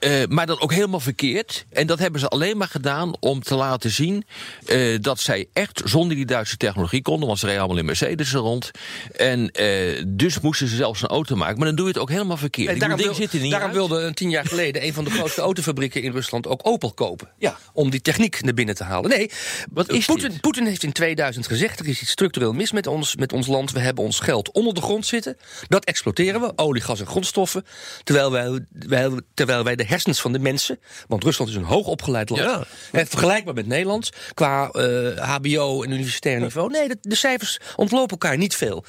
Eh, 0.01 0.27
maar 0.29 0.45
dan 0.45 0.59
ook 0.59 0.71
helemaal 0.73 0.99
verkeerd. 0.99 1.65
En 1.69 1.87
dat 1.87 1.99
hebben 1.99 2.19
ze 2.19 2.27
alleen 2.27 2.57
maar 2.57 2.67
gedaan 2.67 3.13
om 3.19 3.41
te 3.43 3.55
laten 3.55 3.89
zien 3.91 4.25
eh, 4.65 4.97
dat 5.01 5.19
zij 5.19 5.47
echt 5.53 5.81
zonder 5.85 6.15
die 6.15 6.25
Duitse 6.25 6.57
technologie 6.57 7.01
konden. 7.01 7.27
Want 7.27 7.39
ze 7.39 7.45
reden 7.45 7.59
allemaal 7.61 7.77
in 7.79 7.85
Mercedes 7.85 8.33
rond. 8.33 8.71
En 9.15 9.51
eh, 9.51 10.03
dus 10.07 10.39
moesten 10.39 10.67
ze 10.67 10.75
zelfs 10.75 11.01
een 11.01 11.07
auto 11.07 11.35
maken. 11.35 11.57
Maar 11.57 11.67
dan 11.67 11.75
doe 11.75 11.85
je 11.85 11.91
het 11.91 12.01
ook 12.01 12.09
helemaal 12.09 12.37
verkeerd. 12.37 12.67
Bedoel, 12.73 12.87
daarom 12.87 13.05
wil- 13.05 13.13
zit 13.15 13.33
er 13.33 13.39
niet 13.39 13.51
daarom 13.51 13.69
uit. 13.69 13.77
wilde 13.77 13.99
een 14.01 14.13
tien 14.13 14.29
jaar 14.29 14.45
geleden 14.45 14.85
een 14.85 14.93
van 14.93 15.03
de 15.03 15.09
grootste 15.09 15.41
autofabrieken 15.41 16.01
in 16.03 16.11
Rusland 16.11 16.47
ook 16.47 16.59
Opel 16.63 16.91
kopen. 16.93 17.29
Ja. 17.37 17.57
Om 17.73 17.89
die 17.89 18.01
techniek 18.01 18.41
naar 18.43 18.53
binnen 18.53 18.75
te 18.75 18.83
halen. 18.83 19.09
Nee, 19.09 19.31
Wat 19.71 19.91
is 19.91 20.05
Poetin, 20.05 20.29
dit? 20.29 20.41
Poetin 20.41 20.65
heeft 20.65 20.83
in 20.83 20.91
2000 20.91 21.47
gezegd: 21.47 21.79
er 21.79 21.87
is 21.87 22.01
iets 22.01 22.11
structureel 22.11 22.53
mis 22.53 22.71
met 22.71 22.87
ons, 22.87 23.15
met 23.15 23.33
ons 23.33 23.47
land. 23.47 23.71
We 23.71 23.79
hebben 23.79 24.03
ons 24.03 24.19
geld 24.19 24.51
onder 24.51 24.73
de 24.73 24.81
grond 24.81 25.05
zitten. 25.05 25.37
Dat 25.67 25.85
exploiteren 25.85 26.41
we, 26.41 26.51
olie, 26.55 26.81
gas 26.81 26.99
en 26.99 27.07
grondstoffen. 27.07 27.65
Terwijl 28.03 28.31
wij, 28.31 28.59
wij- 28.71 29.09
terwijl 29.33 29.63
wij 29.63 29.75
de 29.75 29.85
hersens 29.91 30.21
van 30.21 30.31
de 30.31 30.39
mensen. 30.39 30.79
Want 31.07 31.23
Rusland 31.23 31.49
is 31.49 31.55
een 31.57 31.63
hoogopgeleid 31.63 32.29
land. 32.29 32.41
Ja. 32.41 32.63
hè, 32.91 33.05
vergelijkbaar 33.05 33.53
met 33.53 33.67
Nederland. 33.67 34.09
Qua 34.33 34.69
eh, 34.69 35.33
HBO 35.35 35.83
en 35.83 35.91
universitair 35.91 36.39
niveau. 36.39 36.69
Nee, 36.71 36.87
de, 36.87 36.97
de 37.01 37.15
cijfers 37.15 37.59
ontlopen 37.75 38.09
elkaar 38.09 38.37
niet 38.37 38.55
veel. 38.55 38.83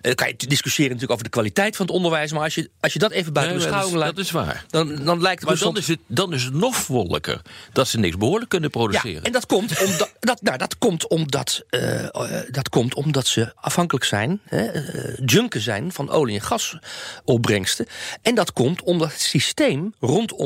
Eh, 0.00 0.14
kan 0.14 0.28
je 0.28 0.36
discussiëren 0.36 0.92
natuurlijk 0.92 1.12
over 1.12 1.24
de 1.24 1.30
kwaliteit 1.30 1.76
van 1.76 1.86
het 1.86 1.94
onderwijs. 1.94 2.32
Maar 2.32 2.42
als 2.42 2.54
je, 2.54 2.70
als 2.80 2.92
je 2.92 2.98
dat 2.98 3.10
even 3.10 3.32
buiten 3.32 3.56
Nee, 3.56 3.64
beschouwing 3.66 3.98
laat. 3.98 4.16
dat 4.16 4.24
is 4.24 4.30
waar. 4.30 4.64
Dan, 4.68 5.04
dan 5.04 5.20
lijkt 5.20 5.42
Maar 5.42 5.52
Rusland 5.52 5.74
dan 5.74 5.82
is, 5.82 5.88
het, 5.88 5.98
dan 6.06 6.32
is 6.32 6.44
het 6.44 6.54
nog 6.54 6.86
wonderlijker 6.86 7.40
dat 7.72 7.88
ze 7.88 7.98
niks 7.98 8.16
behoorlijk 8.16 8.50
kunnen 8.50 8.70
produceren. 8.70 9.12
ja, 9.12 9.22
en 9.22 9.32
dat 9.32 9.46
komt 9.46 9.82
omdat, 9.84 10.12
dat, 10.20 10.42
nou, 10.42 10.58
dat 10.58 10.78
komt 10.78 11.08
omdat, 11.08 11.64
eh, 11.70 12.04
eh, 12.04 12.42
dat 12.50 12.68
komt 12.68 12.94
omdat 12.94 13.26
ze 13.26 13.52
afhankelijk 13.54 14.04
zijn, 14.04 14.40
hè, 14.44 14.64
eh, 14.66 15.18
junken 15.24 15.60
zijn 15.60 15.92
van 15.92 16.10
olie- 16.10 16.34
en 16.34 16.42
gasopbrengsten. 16.42 17.86
En 18.22 18.34
dat 18.34 18.52
komt 18.52 18.82
omdat 18.82 19.12
het 19.12 19.20
systeem 19.20 19.94
rondom 20.00 20.43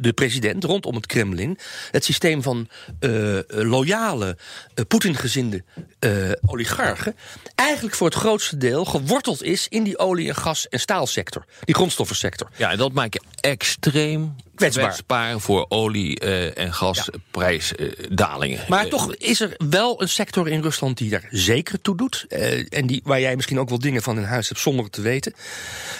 de 0.00 0.12
president, 0.12 0.64
rondom 0.64 0.94
het 0.94 1.06
Kremlin, 1.06 1.58
het 1.90 2.04
systeem 2.04 2.42
van 2.42 2.68
eh, 3.00 3.38
loyale, 3.48 4.36
eh, 4.74 4.84
Poetin-gezinde 4.88 5.64
eh, 5.98 6.10
oligarchen, 6.46 7.16
eigenlijk 7.54 7.96
voor 7.96 8.06
het 8.06 8.16
grootste 8.16 8.56
deel 8.56 8.84
geworteld 8.84 9.42
is 9.42 9.68
in 9.68 9.82
die 9.82 9.98
olie- 9.98 10.28
en 10.28 10.36
gas- 10.36 10.68
en 10.68 10.80
staalsector, 10.80 11.44
die 11.64 11.74
grondstoffensector. 11.74 12.50
Ja, 12.56 12.70
en 12.70 12.78
dat 12.78 12.92
maakt 12.92 13.20
extreem 13.50 14.34
Kwetsbaar. 14.54 14.84
kwetsbaar, 14.84 15.40
voor 15.40 15.66
olie- 15.68 16.18
eh, 16.18 16.58
en 16.58 16.72
gasprijsdalingen. 16.74 18.64
Maar 18.68 18.88
toch 18.88 19.14
is 19.14 19.40
er 19.40 19.54
wel 19.68 20.02
een 20.02 20.08
sector 20.08 20.48
in 20.48 20.60
Rusland 20.62 20.98
die 20.98 21.10
daar 21.10 21.26
zeker 21.30 21.80
toe 21.80 21.96
doet. 21.96 22.24
eh, 22.28 22.66
en 22.72 22.86
die, 22.86 23.00
waar 23.04 23.20
jij 23.20 23.36
misschien 23.36 23.58
ook 23.58 23.68
wel 23.68 23.78
dingen 23.78 24.02
van 24.02 24.16
in 24.18 24.22
huis 24.24 24.48
hebt 24.48 24.60
zonder 24.60 24.84
het 24.84 24.92
te 24.92 25.00
weten. 25.00 25.32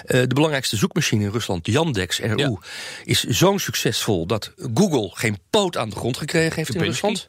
Eh, 0.04 0.20
de 0.20 0.26
belangrijkste 0.34 0.76
zoekmachine 0.76 1.24
in 1.24 1.30
Rusland, 1.30 1.66
Yandex, 1.66 2.18
RU, 2.20 2.36
Ja. 2.36 2.58
is 3.04 3.24
zo 3.24 3.58
succesvol 3.58 4.26
dat 4.26 4.52
Google 4.74 5.10
geen 5.14 5.38
poot 5.50 5.76
aan 5.76 5.90
de 5.90 5.96
grond 5.96 6.16
gekregen 6.16 6.56
heeft 6.56 6.74
in. 6.74 6.82
Rusland. 6.82 7.28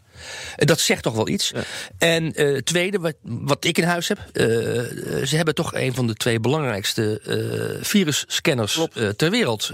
Eh, 0.55 0.65
Dat 0.65 0.79
zegt 0.79 1.03
toch 1.03 1.13
wel 1.15 1.27
iets. 1.27 1.51
En 1.97 2.31
het 2.35 2.65
tweede, 2.65 2.99
wat, 2.99 3.13
wat 3.21 3.65
ik 3.65 3.77
in 3.77 3.83
huis 3.83 4.07
heb. 4.07 4.17
eh, 4.33 4.45
ze 5.25 5.35
hebben 5.35 5.55
toch 5.55 5.73
een 5.73 5.93
van 5.93 6.07
de 6.07 6.13
twee 6.13 6.39
belangrijkste 6.39 7.21
eh 7.25 7.85
virusscanners 7.85 8.79
ter 9.15 9.29
wereld 9.31 9.71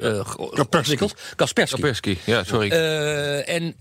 ontwikkeld. 0.71 1.15
Kaspersky. 1.35 1.71
Kaspersky, 1.81 2.17
ja, 2.23 2.43
sorry. 2.43 2.69
En, 2.69 3.75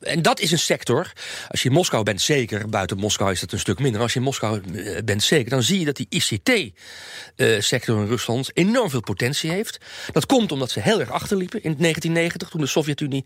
en 0.00 0.22
dat 0.22 0.40
is 0.40 0.50
een 0.50 0.58
sector. 0.58 1.12
Als 1.48 1.62
je 1.62 1.68
in 1.68 1.74
Moskou 1.74 2.02
bent, 2.02 2.20
zeker. 2.20 2.68
Buiten 2.68 2.98
Moskou 2.98 3.32
is 3.32 3.40
dat 3.40 3.52
een 3.52 3.58
stuk 3.58 3.78
minder. 3.78 4.00
Als 4.00 4.12
je 4.12 4.18
in 4.18 4.24
Moskou 4.24 4.60
bent, 5.04 5.22
zeker. 5.22 5.50
Dan 5.50 5.62
zie 5.62 5.78
je 5.78 5.84
dat 5.84 5.96
die 5.96 6.06
ICT-sector 6.08 8.00
in 8.00 8.06
Rusland 8.06 8.50
enorm 8.54 8.90
veel 8.90 9.00
potentie 9.00 9.50
heeft. 9.50 9.78
Dat 10.12 10.26
komt 10.26 10.52
omdat 10.52 10.70
ze 10.70 10.80
heel 10.80 11.00
erg 11.00 11.10
achterliepen 11.10 11.62
in 11.62 11.76
1990, 11.78 12.48
toen 12.48 12.60
de 12.60 12.66
Sovjet-Unie 12.66 13.24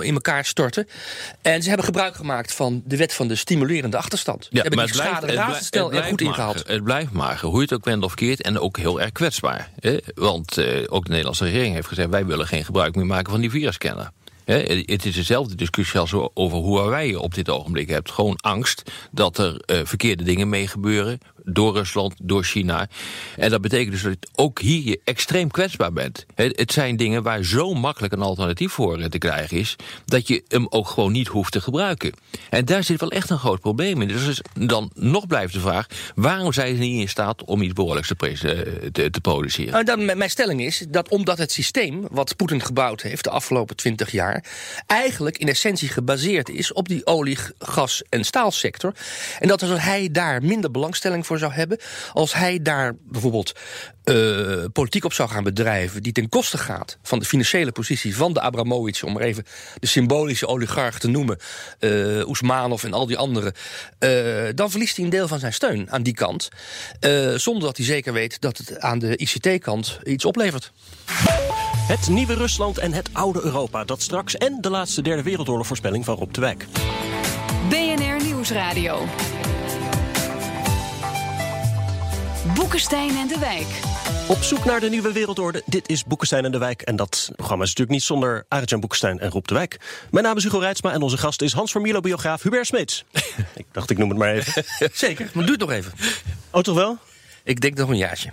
in 0.00 0.14
elkaar 0.14 0.44
stortte. 0.44 0.86
En 1.42 1.62
ze 1.64 1.68
hebben 1.68 1.86
gebruik 1.86 2.14
gemaakt 2.14 2.54
van 2.54 2.82
de 2.84 2.96
wet 2.96 3.14
van 3.14 3.28
de 3.28 3.34
stimulerende 3.34 3.96
achterstand. 3.96 4.48
ze 4.52 4.60
hebben 4.60 4.86
die 4.86 4.94
schade 4.94 5.26
en 5.26 5.32
blijft 5.88 6.08
goed 6.08 6.20
ingehaald. 6.20 6.64
Het 6.66 6.84
blijft 6.84 7.12
mager, 7.12 7.48
hoe 7.48 7.56
je 7.56 7.62
het 7.62 7.72
ook 7.72 7.84
wendt 7.84 8.04
of 8.04 8.14
keert. 8.14 8.42
En 8.42 8.58
ook 8.58 8.76
heel 8.76 9.00
erg 9.00 9.12
kwetsbaar. 9.12 9.70
Hè? 9.80 9.96
Want 10.14 10.58
eh, 10.58 10.84
ook 10.88 11.04
de 11.04 11.10
Nederlandse 11.10 11.44
regering 11.44 11.74
heeft 11.74 11.88
gezegd... 11.88 12.08
wij 12.08 12.26
willen 12.26 12.46
geen 12.46 12.64
gebruik 12.64 12.94
meer 12.94 13.06
maken 13.06 13.30
van 13.30 13.40
die 13.40 13.50
virusscanner. 13.50 14.10
Het 14.44 15.06
is 15.06 15.14
dezelfde 15.14 15.54
discussie 15.54 16.00
als 16.00 16.12
over 16.34 16.58
Huawei 16.58 17.08
je 17.08 17.20
op 17.20 17.34
dit 17.34 17.48
ogenblik 17.48 17.88
hebt. 17.88 18.10
Gewoon 18.10 18.36
angst 18.40 18.90
dat 19.10 19.38
er 19.38 19.60
eh, 19.60 19.80
verkeerde 19.84 20.24
dingen 20.24 20.48
mee 20.48 20.68
gebeuren... 20.68 21.18
door 21.44 21.72
Rusland, 21.72 22.14
door 22.22 22.44
China. 22.44 22.88
En 23.36 23.50
dat 23.50 23.60
betekent 23.60 23.90
dus 23.90 24.02
dat 24.02 24.16
ook 24.34 24.60
hier 24.60 24.82
je 24.84 25.00
extreem 25.04 25.50
kwetsbaar 25.50 25.92
bent. 25.92 26.26
Het 26.34 26.72
zijn 26.72 26.96
dingen 26.96 27.22
waar 27.22 27.44
zo 27.44 27.74
makkelijk 27.74 28.12
een 28.12 28.22
alternatief 28.22 28.72
voor 28.72 29.08
te 29.08 29.18
krijgen 29.18 29.58
is... 29.58 29.76
dat 30.04 30.28
je 30.28 30.44
hem 30.48 30.66
ook 30.70 30.88
gewoon 30.88 31.12
niet 31.12 31.28
hoeft 31.28 31.52
te 31.52 31.60
gebruiken. 31.60 32.12
En 32.50 32.64
daar 32.64 32.84
zit 32.84 33.00
wel 33.00 33.10
echt 33.10 33.30
een 33.30 33.38
groot 33.38 33.60
probleem 33.60 34.02
in. 34.02 34.08
Dus 34.08 34.40
dan 34.52 34.90
nog 34.94 35.26
blijft 35.26 35.52
de 35.52 35.60
vraag... 35.60 35.86
waarom 36.14 36.52
zijn 36.52 36.74
ze 36.74 36.80
niet 36.80 37.00
in 37.00 37.08
staat 37.08 37.44
om 37.44 37.62
iets 37.62 37.72
behoorlijks 37.72 38.12
te, 38.16 38.28
eh, 38.92 39.04
te, 39.10 39.20
produceren? 39.20 39.72
Nou, 39.72 39.84
dan, 39.84 40.04
mijn 40.04 40.30
stelling 40.30 40.62
is 40.62 40.84
dat 40.88 41.08
omdat 41.08 41.38
het 41.38 41.52
systeem 41.52 42.06
wat 42.10 42.36
Poetin 42.36 42.60
gebouwd 42.60 43.02
heeft 43.02 43.24
de 43.24 43.30
afgelopen 43.30 43.76
twintig 43.76 44.10
jaar, 44.10 44.44
eigenlijk 44.86 45.38
in 45.38 45.48
essentie 45.48 45.88
gebaseerd 45.88 46.48
is 46.48 46.72
op 46.72 46.88
die 46.88 47.06
olie, 47.06 47.38
gas 47.58 48.02
en 48.08 48.24
staalsector. 48.24 48.94
En 49.38 49.48
dat 49.48 49.62
als 49.62 49.80
hij 49.80 50.08
daar 50.10 50.42
minder 50.42 50.70
belangstelling 50.70 51.26
voor 51.26 51.33
zou 51.38 51.52
hebben, 51.52 51.78
als 52.12 52.34
hij 52.34 52.62
daar 52.62 52.94
bijvoorbeeld 53.08 53.52
eh, 54.04 54.64
politiek 54.72 55.04
op 55.04 55.12
zou 55.12 55.28
gaan 55.28 55.44
bedrijven 55.44 56.02
die 56.02 56.12
ten 56.12 56.28
koste 56.28 56.58
gaat 56.58 56.98
van 57.02 57.18
de 57.18 57.24
financiële 57.24 57.72
positie 57.72 58.16
van 58.16 58.32
de 58.32 58.40
Abramovic, 58.40 59.00
om 59.04 59.12
maar 59.12 59.22
even 59.22 59.44
de 59.78 59.86
symbolische 59.86 60.46
oligarch 60.46 60.98
te 60.98 61.08
noemen, 61.08 61.38
eh 61.78 62.28
Oesmanov 62.28 62.84
en 62.84 62.92
al 62.92 63.06
die 63.06 63.16
anderen, 63.16 63.52
eh, 63.98 64.10
dan 64.54 64.70
verliest 64.70 64.96
hij 64.96 65.04
een 65.04 65.10
deel 65.10 65.28
van 65.28 65.38
zijn 65.38 65.52
steun 65.52 65.90
aan 65.90 66.02
die 66.02 66.14
kant. 66.14 66.48
eh, 67.00 67.34
zonder 67.34 67.62
dat 67.62 67.76
hij 67.76 67.86
zeker 67.86 68.12
weet 68.12 68.40
dat 68.40 68.58
het 68.58 68.80
aan 68.80 68.98
de 68.98 69.16
ICT-kant 69.16 69.98
iets 70.04 70.24
oplevert. 70.24 70.72
Het 71.86 72.08
nieuwe 72.08 72.34
Rusland 72.34 72.78
en 72.78 72.92
het 72.92 73.08
oude 73.12 73.40
Europa, 73.42 73.84
dat 73.84 74.02
straks. 74.02 74.36
En 74.36 74.58
de 74.60 74.70
laatste 74.70 75.02
derde 75.02 75.22
wereldoorlog 75.22 75.66
voorspelling 75.66 76.04
van 76.04 76.16
Rob 76.16 76.32
de 76.32 76.40
Wijk. 76.40 76.66
BNR 77.68 78.24
Nieuwsradio. 78.24 79.06
Boekenstein 82.52 83.16
en 83.16 83.28
de 83.28 83.38
Wijk. 83.38 83.66
Op 84.28 84.42
zoek 84.42 84.64
naar 84.64 84.80
de 84.80 84.88
nieuwe 84.88 85.12
wereldorde. 85.12 85.62
Dit 85.66 85.88
is 85.88 86.04
Boekenstein 86.04 86.44
en 86.44 86.52
de 86.52 86.58
Wijk. 86.58 86.82
En 86.82 86.96
dat 86.96 87.30
programma 87.36 87.62
is 87.62 87.68
natuurlijk 87.68 87.96
niet 87.96 88.06
zonder 88.06 88.44
Arjan 88.48 88.80
Boekenstein 88.80 89.18
en 89.18 89.30
Rob 89.30 89.46
de 89.46 89.54
Wijk. 89.54 89.80
Mijn 90.10 90.24
naam 90.24 90.36
is 90.36 90.42
Hugo 90.42 90.58
Reitsma 90.58 90.92
en 90.92 91.02
onze 91.02 91.16
gast 91.16 91.42
is 91.42 91.52
Hans 91.52 91.70
Vermilo 91.70 92.00
biograaf 92.00 92.42
Hubert 92.42 92.66
Smeets. 92.66 93.04
ik 93.54 93.66
dacht, 93.72 93.90
ik 93.90 93.98
noem 93.98 94.08
het 94.08 94.18
maar 94.18 94.32
even. 94.32 94.64
Zeker, 94.92 95.30
maar 95.34 95.44
doe 95.44 95.52
het 95.52 95.60
nog 95.60 95.70
even. 95.70 95.92
Oh, 96.50 96.60
toch 96.62 96.74
wel? 96.74 96.98
Ik 97.44 97.60
denk 97.60 97.76
nog 97.76 97.88
een 97.88 97.96
jaartje. 97.96 98.30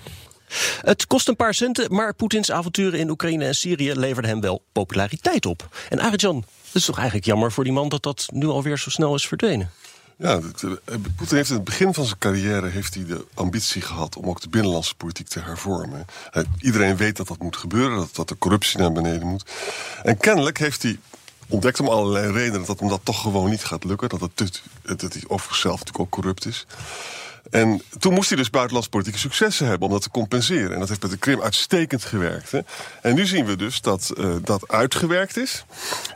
Het 0.82 1.08
kost 1.08 1.28
een 1.28 1.36
paar 1.36 1.54
centen, 1.54 1.94
maar 1.96 2.14
Poetins 2.14 2.52
avonturen 2.52 3.00
in 3.00 3.10
Oekraïne 3.10 3.46
en 3.46 3.56
Syrië 3.56 3.94
leverden 3.94 4.32
hem 4.32 4.42
wel 4.42 4.64
populariteit 4.72 5.46
op. 5.46 5.68
En 5.90 6.00
Arjan, 6.00 6.38
het 6.66 6.76
is 6.76 6.86
toch 6.86 6.98
eigenlijk 6.98 7.26
jammer 7.26 7.52
voor 7.52 7.64
die 7.64 7.74
man 7.74 7.90
dat 7.90 8.04
dat 8.04 8.28
nu 8.34 8.46
alweer 8.46 8.78
zo 8.78 8.90
snel 8.90 9.16
is 9.16 9.28
verdwenen? 9.28 9.72
Ja, 10.22 10.40
eh, 10.40 10.96
Poetin 11.16 11.38
heeft 11.38 11.50
in 11.50 11.56
het 11.56 11.64
begin 11.64 11.94
van 11.94 12.06
zijn 12.06 12.18
carrière 12.20 12.68
heeft 12.68 12.94
hij 12.94 13.06
de 13.06 13.26
ambitie 13.34 13.82
gehad 13.82 14.16
om 14.16 14.30
ook 14.30 14.42
de 14.42 14.50
binnenlandse 14.50 14.96
politiek 14.96 15.28
te 15.28 15.40
hervormen. 15.40 16.06
Iedereen 16.60 16.98
weet 16.98 17.18
dat 17.18 17.28
dat 17.28 17.42
moet 17.42 17.58
gebeuren, 17.58 17.98
dat, 17.98 18.16
dat 18.16 18.28
de 18.28 18.38
corruptie 18.38 18.80
naar 18.80 18.92
beneden 18.92 19.28
moet. 19.28 19.46
En 20.04 20.18
kennelijk 20.18 20.58
heeft 20.58 20.84
hij 20.84 21.00
ontdekt 21.48 21.80
om 21.80 21.88
allerlei 21.88 22.32
redenen 22.32 22.66
dat 22.66 22.80
hem 22.80 22.90
dat 22.90 23.00
toch 23.04 23.22
gewoon 23.22 23.50
niet 23.50 23.64
gaat 23.64 23.84
lukken. 23.84 24.10
Dat, 24.10 24.22
het, 24.22 24.62
dat 24.82 25.14
hij 25.14 25.24
over 25.28 25.48
zichzelf 25.48 25.80
natuurlijk 25.80 26.00
ook 26.00 26.10
corrupt 26.10 26.46
is. 26.46 26.66
En 27.50 27.82
toen 28.00 28.14
moest 28.14 28.30
hij 28.30 28.38
dus 28.38 28.50
buitenlandse 28.50 28.90
politieke 28.92 29.20
successen 29.20 29.68
hebben 29.68 29.88
om 29.88 29.94
dat 29.94 30.04
te 30.04 30.10
compenseren. 30.10 30.74
En 30.74 30.80
dat 30.80 30.90
heeft 30.90 31.02
met 31.02 31.12
de 31.12 31.18
Krim 31.18 31.42
uitstekend 31.42 32.04
gewerkt. 32.04 32.52
Hè. 32.52 32.60
En 33.02 33.16
nu 33.16 33.26
zien 33.26 33.46
we 33.46 33.56
dus 33.56 33.82
dat 33.82 34.10
eh, 34.10 34.36
dat 34.42 34.68
uitgewerkt 34.68 35.38
is. 35.38 35.66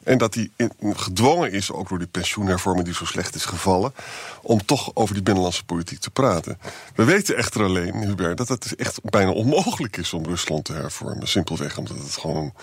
En 0.03 0.17
dat 0.17 0.33
hij 0.33 0.49
gedwongen 0.93 1.51
is, 1.51 1.71
ook 1.71 1.89
door 1.89 1.97
die 1.97 2.07
pensioenhervorming 2.07 2.85
die 2.85 2.95
zo 2.95 3.05
slecht 3.05 3.35
is 3.35 3.45
gevallen, 3.45 3.93
om 4.41 4.65
toch 4.65 4.91
over 4.93 5.13
die 5.13 5.23
binnenlandse 5.23 5.65
politiek 5.65 5.99
te 5.99 6.09
praten. 6.09 6.57
We 6.95 7.03
weten 7.03 7.35
echter 7.37 7.63
alleen, 7.63 7.95
Hubert, 7.95 8.37
dat 8.37 8.47
het 8.47 8.75
echt 8.75 8.99
bijna 9.03 9.31
onmogelijk 9.31 9.97
is 9.97 10.13
om 10.13 10.25
Rusland 10.25 10.65
te 10.65 10.73
hervormen. 10.73 11.27
Simpelweg 11.27 11.77
omdat 11.77 11.97
het 11.97 12.17
gewoon 12.17 12.53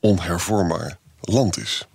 onhervormbaar 0.00 0.98
land 1.20 1.58
is. 1.58 1.86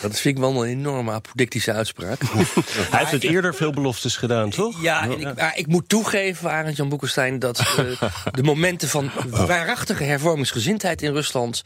Dat 0.00 0.18
vind 0.20 0.36
ik 0.36 0.42
wel 0.42 0.64
een 0.64 0.70
enorme 0.70 1.12
apodictische 1.12 1.72
uitspraak. 1.72 2.20
Hij 2.90 2.98
heeft 2.98 3.10
het 3.10 3.22
eerder 3.24 3.54
veel 3.54 3.70
beloftes 3.72 4.16
gedaan, 4.16 4.50
toch? 4.50 4.82
Ja, 4.82 5.02
en 5.02 5.10
ik, 5.20 5.36
maar 5.36 5.52
ik 5.58 5.66
moet 5.66 5.88
toegeven, 5.88 6.50
Arend 6.50 6.76
Jan 6.76 6.88
Boekenstein, 6.88 7.38
dat 7.38 7.58
eh, 7.58 8.02
de 8.32 8.42
momenten 8.42 8.88
van 8.88 9.10
waarachtige 9.28 10.04
hervormingsgezindheid 10.04 11.02
in 11.02 11.12
Rusland 11.12 11.62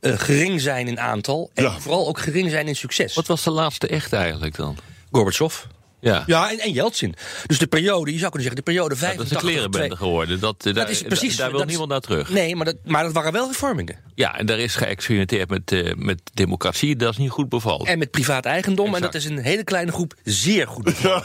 eh, 0.00 0.18
gering 0.18 0.60
zijn 0.60 0.88
in 0.88 1.00
aantal. 1.00 1.50
En 1.54 1.62
Ja. 1.64 1.78
vooral 1.80 2.08
ook 2.08 2.20
gering 2.20 2.50
zijn 2.50 2.68
in 2.68 2.76
succes. 2.76 3.14
Wat 3.14 3.26
was 3.26 3.42
de 3.42 3.50
laatste 3.50 3.86
echt 3.88 4.12
eigenlijk 4.12 4.56
dan? 4.56 4.76
Gorbachev. 5.10 5.54
Ja. 6.00 6.22
Ja, 6.26 6.50
en, 6.50 6.58
en 6.58 6.72
Jeltsin. 6.72 7.14
Dus 7.46 7.58
de 7.58 7.66
periode, 7.66 8.12
je 8.12 8.18
zou 8.18 8.30
kunnen 8.30 8.48
zeggen, 8.50 8.56
de 8.56 8.70
periode 8.70 8.88
Dat 8.88 8.98
is 9.02 9.04
85... 9.08 9.42
een 9.42 9.48
klerenbende 9.52 9.96
geworden. 9.96 10.40
Dat, 10.40 10.66
eh, 10.66 10.74
daar, 10.74 10.90
is 10.90 11.02
precies- 11.02 11.36
daar 11.36 11.48
wil 11.50 11.58
dat 11.58 11.66
is- 11.68 11.76
niemand 11.76 11.90
naar 11.90 12.00
terug. 12.00 12.30
Nee, 12.30 12.56
maar 12.56 12.64
dat, 12.64 12.76
maar 12.84 13.02
dat 13.02 13.12
waren 13.12 13.32
wel 13.32 13.46
hervormingen. 13.46 13.96
Ja, 14.14 14.38
en 14.38 14.46
daar 14.46 14.58
is 14.58 14.74
geëxperimenteerd 14.74 15.50
met, 15.50 15.72
eh, 15.72 15.94
met 15.96 16.20
democratie. 16.34 16.96
Dat 16.96 17.10
is 17.12 17.16
niet 17.18 17.30
goed 17.30 17.48
bevallen. 17.48 17.86
En 17.86 17.98
met 17.98 18.10
privaat 18.10 18.44
eigendom. 18.44 18.94
En 18.94 19.00
dat 19.00 19.14
is 19.14 19.24
een 19.24 19.38
hele 19.38 19.64
kleine 19.64 19.92
groep 19.92 20.14
zeer 20.24 20.66
goed 20.66 20.84
bevallen. 20.84 21.22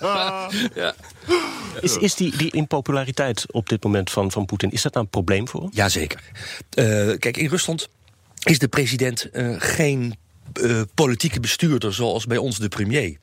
ja. 0.74 0.94
Is, 1.80 1.96
is 1.96 2.14
die, 2.14 2.36
die 2.36 2.50
impopulariteit 2.50 3.52
op 3.52 3.68
dit 3.68 3.84
moment 3.84 4.10
van, 4.10 4.30
van 4.32 4.44
Poetin, 4.44 4.70
is 4.70 4.82
dat 4.82 4.92
nou 4.92 5.04
een 5.04 5.10
probleem 5.10 5.48
voor 5.48 5.60
hem? 5.60 5.70
Jazeker. 5.72 6.20
Eh 6.70 6.84
kijk, 7.18 7.36
in 7.36 7.48
Rusland 7.48 7.88
is 8.42 8.58
de 8.58 8.68
president 8.68 9.28
geen 9.58 10.16
eh, 10.62 10.80
politieke 10.94 11.40
bestuurder 11.40 11.94
zoals 11.94 12.26
bij 12.26 12.36
ons 12.36 12.58
de 12.58 12.68
premier. 12.68 13.16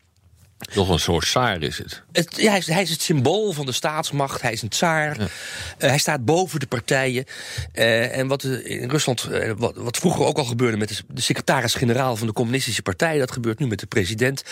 Toch 0.58 0.90
een 0.90 1.00
soort 1.00 1.26
saar 1.26 1.62
is 1.62 1.78
het. 1.78 2.04
Het, 2.12 2.36
ja, 2.36 2.50
hij, 2.50 2.58
is, 2.58 2.68
hij 2.68 2.82
is 2.82 2.90
het 2.90 3.02
symbool 3.02 3.52
van 3.52 3.66
de 3.66 3.72
staatsmacht. 3.72 4.42
Hij 4.42 4.52
is 4.52 4.62
een 4.62 4.70
tsaar. 4.70 5.20
Eh, 5.20 5.28
hij 5.90 5.98
staat 5.98 6.26
boven 6.26 6.60
de 6.60 6.68
partijen. 6.68 7.26
Eh, 7.72 8.18
en 8.18 8.28
wat 8.28 8.44
eh, 8.44 8.82
in 8.82 8.90
Rusland, 8.90 9.30
wat, 9.58 9.76
wat 9.76 9.98
vroeger 9.98 10.26
ook 10.26 10.38
al 10.38 10.46
gebeurde 10.46 10.78
met 10.78 10.90
de, 10.90 10.96
de 11.08 11.22
secretaris-generaal 11.22 12.16
van 12.16 12.28
de 12.28 12.34
Communistische 12.34 12.82
Partij, 12.82 13.18
dat 13.18 13.32
gebeurt 13.32 13.60
nu 13.60 13.68
met 13.68 13.80
de 13.80 13.86
president. 13.86 14.44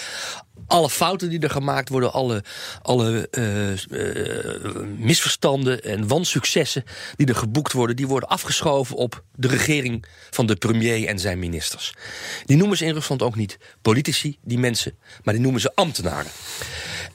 Alle 0.67 0.89
fouten 0.89 1.29
die 1.29 1.39
er 1.39 1.49
gemaakt 1.49 1.89
worden, 1.89 2.13
alle, 2.13 2.43
alle 2.81 3.27
eh, 3.31 3.71
eh, 3.71 4.75
misverstanden 4.97 5.83
en 5.83 6.07
wansuccessen 6.07 6.83
die 7.15 7.27
er 7.27 7.35
geboekt 7.35 7.71
worden, 7.71 7.95
die 7.95 8.07
worden 8.07 8.29
afgeschoven 8.29 8.95
op 8.95 9.23
de 9.35 9.47
regering 9.47 10.05
van 10.29 10.45
de 10.45 10.55
premier 10.55 11.07
en 11.07 11.19
zijn 11.19 11.39
ministers. 11.39 11.93
Die 12.45 12.57
noemen 12.57 12.77
ze 12.77 12.85
in 12.85 12.93
Rusland 12.93 13.21
ook 13.21 13.35
niet 13.35 13.57
politici, 13.81 14.37
die 14.41 14.59
mensen, 14.59 14.97
maar 15.23 15.33
die 15.33 15.43
noemen 15.43 15.61
ze 15.61 15.71
ambtenaren. 15.75 16.31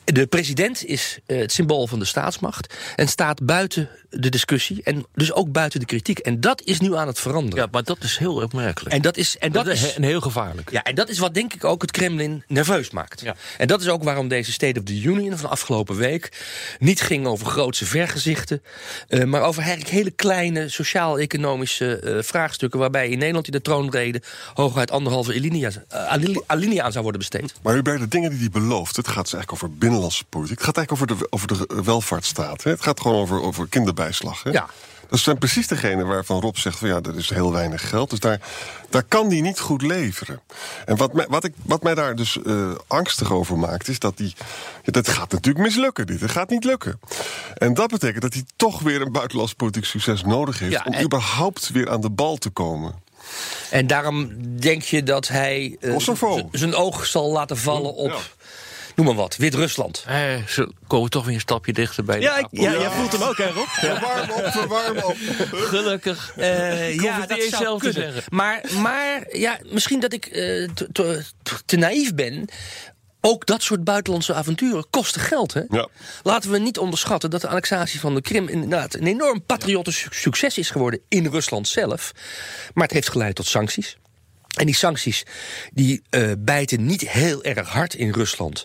De 0.04 0.26
president 0.26 0.84
is 0.84 1.18
eh, 1.26 1.38
het 1.38 1.52
symbool 1.52 1.86
van 1.86 1.98
de 1.98 2.04
staatsmacht 2.04 2.74
en 2.96 3.08
staat 3.08 3.44
buiten 3.44 3.88
de 4.10 4.28
discussie 4.28 4.82
en 4.82 5.06
dus 5.14 5.32
ook 5.32 5.52
buiten 5.52 5.80
de 5.80 5.86
kritiek. 5.86 6.18
En 6.18 6.40
dat 6.40 6.62
is 6.62 6.80
nu 6.80 6.94
aan 6.96 7.06
het 7.06 7.18
veranderen. 7.20 7.64
Ja, 7.64 7.68
maar 7.72 7.82
dat 7.84 8.02
is 8.02 8.16
heel 8.18 8.34
opmerkelijk. 8.42 8.94
En 8.94 9.02
dat 9.02 9.16
is, 9.16 9.38
en 9.38 9.52
dat 9.52 9.64
dat 9.64 9.74
is 9.74 9.82
is 9.82 9.88
he- 9.88 9.96
en 9.96 10.02
heel 10.02 10.20
gevaarlijk. 10.20 10.70
ja, 10.70 10.82
en 10.82 10.94
dat 10.94 11.08
is 11.08 11.18
wat 11.18 11.34
denk 11.34 11.54
ik 11.54 11.64
ook 11.64 11.82
het 11.82 11.90
Kremlin 11.90 12.42
nerveus 12.46 12.90
maakt. 12.90 13.20
Ja. 13.20 13.34
En 13.58 13.66
dat 13.66 13.80
is 13.80 13.88
ook 13.88 14.02
waarom 14.02 14.28
deze 14.28 14.52
State 14.52 14.78
of 14.78 14.84
the 14.84 15.00
Union 15.02 15.30
van 15.30 15.40
de 15.40 15.48
afgelopen 15.48 15.96
week 15.96 16.32
niet 16.78 17.00
ging 17.00 17.26
over 17.26 17.46
grootse 17.46 17.86
vergezichten, 17.86 18.62
eh, 19.08 19.24
maar 19.24 19.42
over 19.42 19.62
eigenlijk 19.62 19.90
hele 19.92 20.10
kleine 20.10 20.68
sociaal-economische 20.68 21.98
eh, 21.98 22.22
vraagstukken, 22.22 22.78
waarbij 22.80 23.08
in 23.08 23.18
Nederland 23.18 23.46
in 23.46 23.52
de 23.52 23.62
troonrede 23.62 24.22
hooguit 24.54 24.90
anderhalve 24.90 25.34
alinea, 25.34 25.70
eh, 25.88 26.06
alinea- 26.46 26.82
aan 26.82 26.92
zou 26.92 27.02
worden 27.02 27.20
besteed. 27.20 27.54
Maar 27.62 27.76
u 27.76 27.82
bij 27.82 27.96
de 27.96 28.08
dingen 28.08 28.30
die 28.30 28.38
hij 28.38 28.50
belooft, 28.50 28.96
het 28.96 29.08
gaat 29.08 29.24
dus 29.24 29.32
eigenlijk 29.32 29.52
over 29.64 29.78
binnenlandse 29.78 30.24
politiek. 30.24 30.56
Het 30.56 30.66
gaat 30.66 30.76
eigenlijk 30.76 31.12
over 31.12 31.26
de, 31.26 31.26
over 31.30 31.48
de 31.48 31.82
welvaartsstaat. 31.84 32.62
Hè? 32.62 32.70
Het 32.70 32.82
gaat 32.82 33.00
gewoon 33.00 33.20
over, 33.20 33.42
over 33.42 33.68
kinderbijslag. 34.02 34.42
Hè? 34.42 34.50
Ja. 34.50 34.66
Dat 35.08 35.18
zijn 35.18 35.38
precies 35.38 35.66
degene 35.66 36.04
waarvan 36.04 36.40
Rob 36.40 36.56
zegt 36.56 36.78
van 36.78 36.88
ja, 36.88 37.00
er 37.02 37.16
is 37.16 37.30
heel 37.30 37.52
weinig 37.52 37.88
geld. 37.88 38.10
Dus 38.10 38.18
daar, 38.20 38.40
daar 38.90 39.02
kan 39.02 39.28
die 39.28 39.42
niet 39.42 39.58
goed 39.60 39.82
leveren. 39.82 40.40
En 40.86 40.96
wat 40.96 41.12
mij, 41.12 41.26
wat 41.28 41.44
ik, 41.44 41.52
wat 41.62 41.82
mij 41.82 41.94
daar 41.94 42.16
dus 42.16 42.42
eh, 42.42 42.70
angstig 42.86 43.32
over 43.32 43.58
maakt, 43.58 43.88
is 43.88 43.98
dat 43.98 44.16
die. 44.16 44.34
Ja, 44.82 44.92
dat 44.92 45.08
gaat 45.08 45.32
natuurlijk 45.32 45.64
mislukken, 45.64 46.06
dit. 46.06 46.20
Het 46.20 46.30
gaat 46.30 46.50
niet 46.50 46.64
lukken. 46.64 47.00
En 47.54 47.74
dat 47.74 47.90
betekent 47.90 48.22
dat 48.22 48.34
hij 48.34 48.44
toch 48.56 48.80
weer 48.80 49.00
een 49.00 49.12
buitenlands 49.12 49.52
politiek 49.54 49.84
succes 49.84 50.22
nodig 50.22 50.58
heeft 50.58 50.72
Ja, 50.72 50.82
om 50.84 50.92
en- 50.92 51.04
überhaupt 51.04 51.68
weer 51.68 51.90
aan 51.90 52.00
de 52.00 52.10
bal 52.10 52.36
te 52.36 52.50
komen. 52.50 52.94
En 53.70 53.86
daarom 53.86 54.30
denk 54.60 54.82
je 54.82 55.02
dat 55.02 55.28
hij 55.28 55.76
eh, 55.80 55.96
zijn 56.52 56.74
oog 56.74 57.06
zal 57.06 57.32
laten 57.32 57.56
vallen 57.56 57.94
op, 57.94 58.10
Ja. 58.10 58.18
Noem 58.98 59.06
maar 59.06 59.16
wat, 59.16 59.36
Wit-Rusland. 59.36 60.04
Eh, 60.06 60.46
ze 60.46 60.72
komen 60.86 61.10
toch 61.10 61.24
weer 61.24 61.34
een 61.34 61.40
stapje 61.40 61.72
dichter 61.72 62.04
bij 62.04 62.16
de 62.16 62.22
Ja, 62.22 62.38
ik, 62.38 62.46
ja, 62.50 62.72
jij 62.72 62.90
voelt 62.90 63.12
hem 63.12 63.22
ook, 63.22 63.36
hè, 63.36 63.50
Rob? 63.50 63.66
Verwarm 63.66 64.30
op, 64.30 64.46
verwarm 64.50 64.96
op. 64.96 65.16
Gelukkig. 65.52 66.32
Eh, 66.36 66.88
niet 66.88 67.30
eens 67.30 67.56
zou 67.56 67.78
kunnen. 67.78 68.02
zeggen. 68.02 68.22
Maar, 68.28 68.64
maar 68.80 69.36
ja, 69.36 69.58
misschien 69.70 70.00
dat 70.00 70.12
ik 70.12 70.26
eh, 70.26 70.32
te, 70.74 70.88
te, 70.92 71.22
te 71.64 71.76
naïef 71.76 72.14
ben. 72.14 72.48
Ook 73.20 73.46
dat 73.46 73.62
soort 73.62 73.84
buitenlandse 73.84 74.34
avonturen 74.34 74.86
kosten 74.90 75.20
geld. 75.20 75.54
Hè? 75.54 75.62
Ja. 75.68 75.88
Laten 76.22 76.50
we 76.50 76.58
niet 76.58 76.78
onderschatten 76.78 77.30
dat 77.30 77.40
de 77.40 77.48
annexatie 77.48 78.00
van 78.00 78.14
de 78.14 78.20
Krim 78.20 78.48
inderdaad 78.48 78.94
een 78.94 79.06
enorm 79.06 79.42
patriotisch 79.42 80.06
succes 80.10 80.58
is 80.58 80.70
geworden 80.70 81.00
in 81.08 81.26
Rusland 81.26 81.68
zelf. 81.68 82.12
Maar 82.74 82.84
het 82.84 82.92
heeft 82.92 83.08
geleid 83.08 83.34
tot 83.34 83.46
sancties. 83.46 83.96
En 84.58 84.66
die 84.66 84.74
sancties 84.74 85.22
die 85.72 86.02
eh, 86.10 86.30
bijten 86.38 86.86
niet 86.86 87.10
heel 87.10 87.42
erg 87.44 87.68
hard 87.68 87.94
in 87.94 88.12
Rusland. 88.12 88.64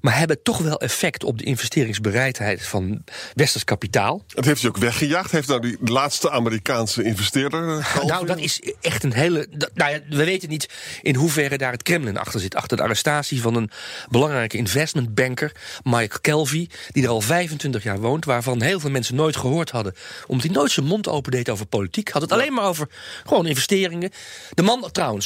Maar 0.00 0.18
hebben 0.18 0.42
toch 0.42 0.58
wel 0.58 0.80
effect 0.80 1.24
op 1.24 1.38
de 1.38 1.44
investeringsbereidheid 1.44 2.66
van 2.66 3.04
westers 3.34 3.64
kapitaal. 3.64 4.24
Het 4.34 4.44
heeft 4.44 4.60
hij 4.60 4.70
ook 4.70 4.76
weggejaagd. 4.76 5.30
Heeft 5.30 5.48
nou 5.48 5.60
die 5.60 5.76
laatste 5.84 6.30
Amerikaanse 6.30 7.02
investeerder. 7.02 7.78
eh? 7.78 8.04
Nou, 8.04 8.26
dat 8.26 8.38
is 8.38 8.60
echt 8.80 9.04
een 9.04 9.12
hele. 9.12 9.46
dat- 9.50 9.70
nou 9.74 9.92
ja, 9.92 10.00
we 10.08 10.24
weten 10.24 10.48
niet 10.48 10.68
in 11.02 11.14
hoeverre 11.14 11.58
daar 11.58 11.72
het 11.72 11.82
Kremlin 11.82 12.16
achter 12.16 12.40
zit. 12.40 12.54
Achter 12.54 12.76
de 12.76 12.82
arrestatie 12.82 13.40
van 13.40 13.54
een 13.54 13.70
belangrijke 14.10 14.56
investmentbanker, 14.56 15.52
Mike 15.84 16.20
Kelvy, 16.20 16.68
die 16.90 17.02
er 17.02 17.08
al 17.08 17.20
25 17.20 17.82
jaar 17.82 17.98
woont, 18.00 18.24
waarvan 18.24 18.62
heel 18.62 18.80
veel 18.80 18.90
mensen 18.90 19.14
nooit 19.14 19.36
gehoord 19.36 19.70
hadden. 19.70 19.94
Omdat 20.26 20.46
hij 20.46 20.54
nooit 20.54 20.70
zijn 20.70 20.86
mond 20.86 21.08
opendeed 21.08 21.48
over 21.50 21.66
politiek. 21.66 22.10
Had 22.10 22.22
het 22.22 22.32
alleen 22.32 22.52
maar 22.52 22.64
over 22.64 22.88
gewoon 23.26 23.46
investeringen. 23.46 24.10
De 24.54 24.62
man 24.62 24.88
trouwens, 24.92 25.21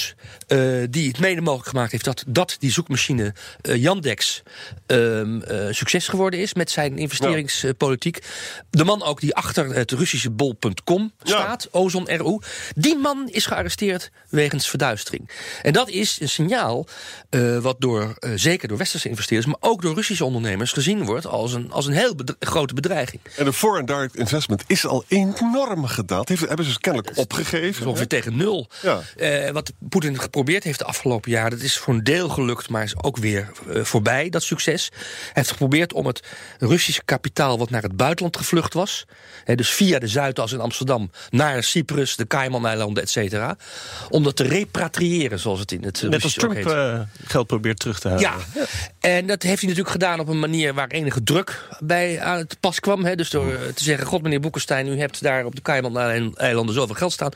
eh, 0.46 0.58
die 0.90 1.08
het 1.08 1.18
mede 1.18 1.40
mogelijk 1.40 1.68
gemaakt 1.68 1.92
heeft 1.92 2.04
dat, 2.04 2.24
dat 2.26 2.56
die 2.58 2.72
zoekmachine 2.72 3.34
eh, 3.60 3.76
Yandex 3.76 4.42
ehm, 4.86 5.40
eh, 5.40 5.66
succes 5.70 6.08
geworden 6.08 6.40
is 6.40 6.54
met 6.54 6.70
zijn 6.70 6.98
investeringspolitiek. 6.98 8.18
De 8.70 8.84
man 8.84 9.02
ook 9.02 9.20
die 9.20 9.34
achter 9.34 9.74
het 9.74 9.90
Russische 9.90 10.30
bol.com 10.30 11.12
staat, 11.22 11.68
Ozon 11.70 12.08
RU. 12.10 12.38
Die 12.74 12.96
man 12.96 13.28
is 13.28 13.46
gearresteerd 13.46 14.10
wegens 14.28 14.68
verduistering. 14.68 15.30
En 15.62 15.72
dat 15.72 15.88
is 15.88 16.20
een 16.20 16.28
signaal 16.28 16.86
wat 17.60 17.76
door, 17.78 18.16
zeker 18.34 18.68
door 18.68 18.78
westerse 18.78 19.08
investeerders, 19.08 19.46
maar 19.52 19.70
ook 19.70 19.82
door 19.82 19.94
Russische 19.94 20.24
ondernemers 20.24 20.72
gezien 20.72 21.04
wordt 21.04 21.26
als 21.26 21.52
een, 21.52 21.72
als 21.72 21.86
een 21.86 21.92
heel 21.92 22.14
bedre- 22.14 22.36
grote 22.40 22.74
bedreiging. 22.74 23.22
En 23.36 23.44
de 23.44 23.52
foreign 23.52 23.86
direct 23.86 24.16
investment 24.16 24.64
is 24.66 24.86
al 24.86 25.04
enorm 25.08 25.86
gedaald. 25.86 26.28
Heeft, 26.28 26.40
hebben 26.40 26.64
ze 26.64 26.70
dus 26.70 26.80
kennelijk 26.80 27.16
opgegeven. 27.16 27.86
Ongeveer 27.86 28.06
tegen 28.06 28.36
nul. 28.36 28.68
Ja. 28.82 29.52
Wat 29.52 29.72
Poetin 29.88 30.18
geprobeerd 30.18 30.64
heeft 30.64 30.78
de 30.78 30.84
afgelopen 30.84 31.30
jaren, 31.30 31.50
dat 31.50 31.60
is 31.60 31.76
voor 31.76 31.94
een 31.94 32.04
deel 32.04 32.28
gelukt, 32.28 32.68
maar 32.68 32.82
is 32.82 33.02
ook 33.02 33.16
weer 33.16 33.50
eh, 33.72 33.82
voorbij, 33.82 34.28
dat 34.28 34.42
succes. 34.42 34.88
Hij 34.92 35.30
heeft 35.32 35.50
geprobeerd 35.50 35.92
om 35.92 36.06
het 36.06 36.22
Russische 36.58 37.04
kapitaal 37.04 37.58
wat 37.58 37.70
naar 37.70 37.82
het 37.82 37.96
buitenland 37.96 38.36
gevlucht 38.36 38.74
was, 38.74 39.04
hè, 39.44 39.54
dus 39.54 39.70
via 39.70 39.98
de 39.98 40.08
Zuidas 40.08 40.52
in 40.52 40.60
Amsterdam 40.60 41.10
naar 41.30 41.62
Cyprus, 41.62 42.16
de 42.16 42.26
Cayman-eilanden, 42.26 43.02
et 43.02 43.10
cetera, 43.10 43.56
om 44.08 44.22
dat 44.22 44.36
te 44.36 44.42
repatriëren, 44.42 45.38
zoals 45.38 45.60
het 45.60 45.72
in 45.72 45.84
het 45.84 46.02
Net 46.02 46.22
als 46.22 46.22
Russisch 46.22 46.44
ook 46.44 46.52
Trump 46.52 46.66
eh, 46.66 47.00
geld 47.24 47.46
probeert 47.46 47.78
terug 47.78 48.00
te 48.00 48.08
halen. 48.08 48.22
Ja, 48.22 48.34
en 49.00 49.26
dat 49.26 49.42
heeft 49.42 49.60
hij 49.60 49.68
natuurlijk 49.68 49.90
gedaan 49.90 50.20
op 50.20 50.28
een 50.28 50.38
manier 50.38 50.74
waar 50.74 50.88
enige 50.88 51.22
druk 51.22 51.68
bij 51.78 52.20
aan 52.20 52.38
het 52.38 52.56
pas 52.60 52.80
kwam. 52.80 53.04
Hè? 53.04 53.14
Dus 53.14 53.30
door 53.30 53.52
eh, 53.52 53.60
te 53.74 53.84
zeggen: 53.84 54.06
God, 54.06 54.22
meneer 54.22 54.40
Boekenstein, 54.40 54.86
u 54.88 54.98
hebt 54.98 55.22
daar 55.22 55.44
op 55.44 55.54
de 55.54 55.62
Cayman-eilanden 55.62 56.74
zoveel 56.74 56.94
geld 56.94 57.12
staan. 57.12 57.32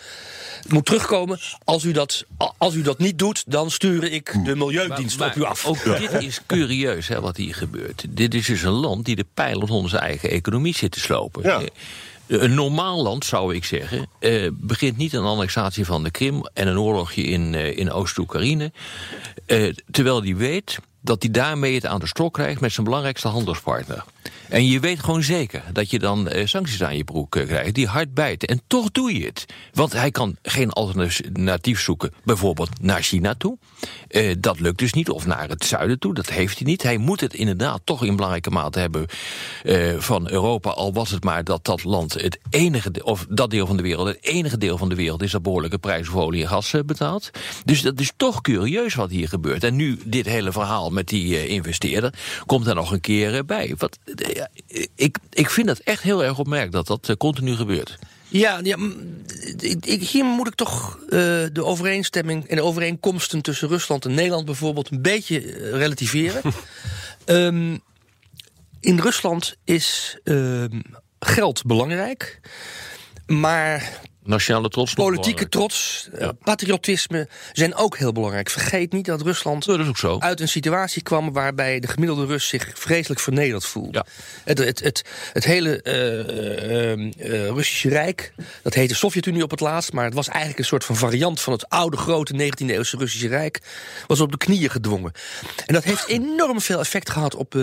Het 0.62 0.72
moet 0.72 0.86
terugkomen. 0.86 1.38
Als 1.64 1.84
u, 1.84 1.92
dat, 1.92 2.24
als 2.58 2.74
u 2.74 2.82
dat 2.82 2.98
niet 2.98 3.18
doet, 3.18 3.44
dan 3.46 3.70
stuur 3.70 4.04
ik 4.12 4.44
de 4.44 4.56
Milieudienst 4.56 5.18
Maar- 5.18 5.28
op 5.28 5.36
u 5.36 5.42
af. 5.44 5.66
Ook 5.66 5.84
dit 5.98 6.12
is 6.22 6.40
curieus 6.46 7.08
hè, 7.08 7.20
wat 7.20 7.36
hier 7.36 7.54
gebeurt. 7.54 8.04
Dit 8.08 8.34
is 8.34 8.46
dus 8.46 8.62
een 8.62 8.70
land 8.70 9.04
die 9.04 9.16
de 9.16 9.26
pijlers 9.34 9.70
onder 9.70 9.90
zijn 9.90 10.02
eigen 10.02 10.30
economie 10.30 10.74
zit 10.74 10.90
te 10.92 11.00
slopen. 11.00 11.42
Ja. 11.42 11.60
Eh, 11.60 11.68
Een 12.42 12.54
normaal 12.54 13.02
land, 13.02 13.24
zou 13.24 13.54
ik 13.54 13.64
zeggen, 13.64 14.06
eh, 14.18 14.48
begint 14.52 14.96
niet 14.96 15.12
een 15.12 15.24
annexatie 15.24 15.84
van 15.84 16.02
de 16.02 16.10
Krim 16.10 16.42
en 16.54 16.66
een 16.68 16.78
oorlogje 16.78 17.22
in, 17.22 17.54
eh, 17.54 17.76
in 17.78 17.90
Oost-Oekraïne. 17.92 18.72
eh, 19.46 19.72
terwijl 19.90 20.20
die 20.20 20.36
weet 20.36 20.78
dat 21.00 21.22
hij 21.22 21.30
daarmee 21.30 21.74
het 21.74 21.86
aan 21.86 22.00
de 22.00 22.06
stok 22.06 22.32
krijgt 22.32 22.60
met 22.60 22.72
zijn 22.72 22.84
belangrijkste 22.84 23.28
handelspartner. 23.28 24.04
En 24.50 24.66
je 24.66 24.80
weet 24.80 25.00
gewoon 25.00 25.22
zeker 25.22 25.62
dat 25.72 25.90
je 25.90 25.98
dan 25.98 26.28
eh, 26.28 26.46
sancties 26.46 26.82
aan 26.82 26.96
je 26.96 27.04
broek 27.04 27.36
eh, 27.36 27.46
krijgt 27.46 27.74
die 27.74 27.86
hard 27.86 28.14
bijten. 28.14 28.48
En 28.48 28.60
toch 28.66 28.90
doe 28.90 29.18
je 29.18 29.26
het. 29.26 29.46
Want 29.72 29.92
hij 29.92 30.10
kan 30.10 30.36
geen 30.42 30.70
alternatief 30.70 31.80
zoeken, 31.80 32.12
bijvoorbeeld 32.24 32.68
naar 32.80 33.02
China 33.02 33.34
toe. 33.34 33.58
Eh, 34.08 34.34
dat 34.38 34.60
lukt 34.60 34.78
dus 34.78 34.92
niet, 34.92 35.10
of 35.10 35.26
naar 35.26 35.48
het 35.48 35.64
zuiden 35.64 35.98
toe, 35.98 36.14
dat 36.14 36.30
heeft 36.30 36.58
hij 36.58 36.66
niet. 36.66 36.82
Hij 36.82 36.96
moet 36.96 37.20
het 37.20 37.34
inderdaad 37.34 37.80
toch 37.84 38.04
in 38.04 38.14
belangrijke 38.14 38.50
mate 38.50 38.78
hebben 38.78 39.06
van 39.98 40.30
Europa. 40.30 40.70
Al 40.70 40.92
was 40.92 41.10
het 41.10 41.24
maar 41.24 41.44
dat 41.44 41.64
dat 41.64 41.84
land 41.84 42.14
het 42.14 42.38
enige, 42.50 43.04
of 43.04 43.26
dat 43.28 43.50
deel 43.50 43.66
van 43.66 43.76
de 43.76 43.82
wereld, 43.82 44.08
het 44.08 44.18
enige 44.20 44.58
deel 44.58 44.78
van 44.78 44.88
de 44.88 44.94
wereld 44.94 45.22
is 45.22 45.30
dat 45.30 45.42
behoorlijke 45.42 45.78
prijzen 45.78 46.12
voor 46.12 46.22
olie 46.22 46.42
en 46.42 46.48
gas 46.48 46.74
betaalt. 46.86 47.30
Dus 47.64 47.82
dat 47.82 48.00
is 48.00 48.12
toch 48.16 48.40
curieus 48.40 48.94
wat 48.94 49.10
hier 49.10 49.28
gebeurt. 49.28 49.64
En 49.64 49.76
nu 49.76 49.98
dit 50.04 50.26
hele 50.26 50.52
verhaal 50.52 50.89
met 50.90 51.08
die 51.08 51.36
eh, 51.36 51.48
investeerder 51.48 52.14
komt 52.46 52.66
er 52.66 52.74
nog 52.74 52.92
een 52.92 53.00
keer 53.00 53.34
eh, 53.34 53.44
bij. 53.46 53.74
Wat, 53.78 53.98
eh, 54.04 54.44
ik, 54.94 55.18
ik 55.30 55.50
vind 55.50 55.68
het 55.68 55.82
echt 55.82 56.02
heel 56.02 56.24
erg 56.24 56.38
opmerkelijk 56.38 56.86
dat 56.86 57.06
dat 57.06 57.16
continu 57.16 57.54
gebeurt. 57.54 57.98
Ja, 58.28 58.60
ja 58.62 58.76
ik, 59.58 60.02
hier 60.02 60.24
moet 60.24 60.46
ik 60.46 60.54
toch 60.54 60.98
de 61.52 61.64
overeenstemming 61.64 62.46
en 62.46 62.56
de 62.56 62.62
overeenkomsten 62.62 63.42
tussen 63.42 63.68
Rusland 63.68 64.04
en 64.04 64.14
Nederland 64.14 64.44
bijvoorbeeld 64.44 64.90
een 64.90 65.02
beetje 65.02 65.38
relativeren. 65.72 66.42
Ehm, 67.24 67.76
in 68.80 68.98
Rusland 68.98 69.56
is 69.64 70.18
ehm, 70.24 70.80
geld 71.18 71.64
belangrijk, 71.64 72.40
maar 73.26 74.00
Nationale 74.30 74.68
trots. 74.68 74.94
politieke 74.94 75.48
trots, 75.48 76.08
eh, 76.14 76.28
patriotisme 76.42 77.28
zijn 77.52 77.74
ook 77.74 77.96
heel 77.96 78.12
belangrijk. 78.12 78.50
Vergeet 78.50 78.92
niet 78.92 79.04
dat 79.04 79.22
Rusland 79.22 79.64
Dat 79.64 79.78
is 79.80 79.86
ook 79.88 79.98
zo. 79.98 80.18
uit 80.18 80.40
een 80.40 80.48
situatie 80.48 81.02
kwam 81.02 81.32
waarbij 81.32 81.80
de 81.80 81.86
gemiddelde 81.88 82.26
Rus 82.26 82.48
zich 82.48 82.70
vreselijk 82.74 83.20
vernederd 83.20 83.64
voelde. 83.66 83.92
Ja. 83.92 84.04
Het, 84.44 84.58
het, 84.58 84.80
het, 84.80 85.04
het 85.32 85.44
hele 85.44 85.82
eh, 85.82 86.92
eh, 86.92 87.48
Russische 87.48 87.88
Rijk, 87.88 88.32
dat 88.62 88.74
heette 88.74 88.94
Sovjet-Unie 88.94 89.42
op 89.42 89.50
het 89.50 89.60
laatst, 89.60 89.92
maar 89.92 90.04
het 90.04 90.14
was 90.14 90.28
eigenlijk 90.28 90.58
een 90.58 90.64
soort 90.64 90.84
van 90.84 90.96
variant 90.96 91.40
van 91.40 91.52
het 91.52 91.68
oude 91.68 91.96
grote 91.96 92.32
19e-eeuwse 92.34 92.96
Russische 92.96 93.28
Rijk, 93.28 93.60
was 94.06 94.20
op 94.20 94.30
de 94.30 94.36
knieën 94.38 94.70
gedwongen. 94.70 95.12
En 95.66 95.74
dat 95.74 95.84
heeft 95.84 96.06
enorm 96.06 96.60
veel 96.60 96.78
effect 96.78 97.10
gehad 97.10 97.34
op, 97.34 97.54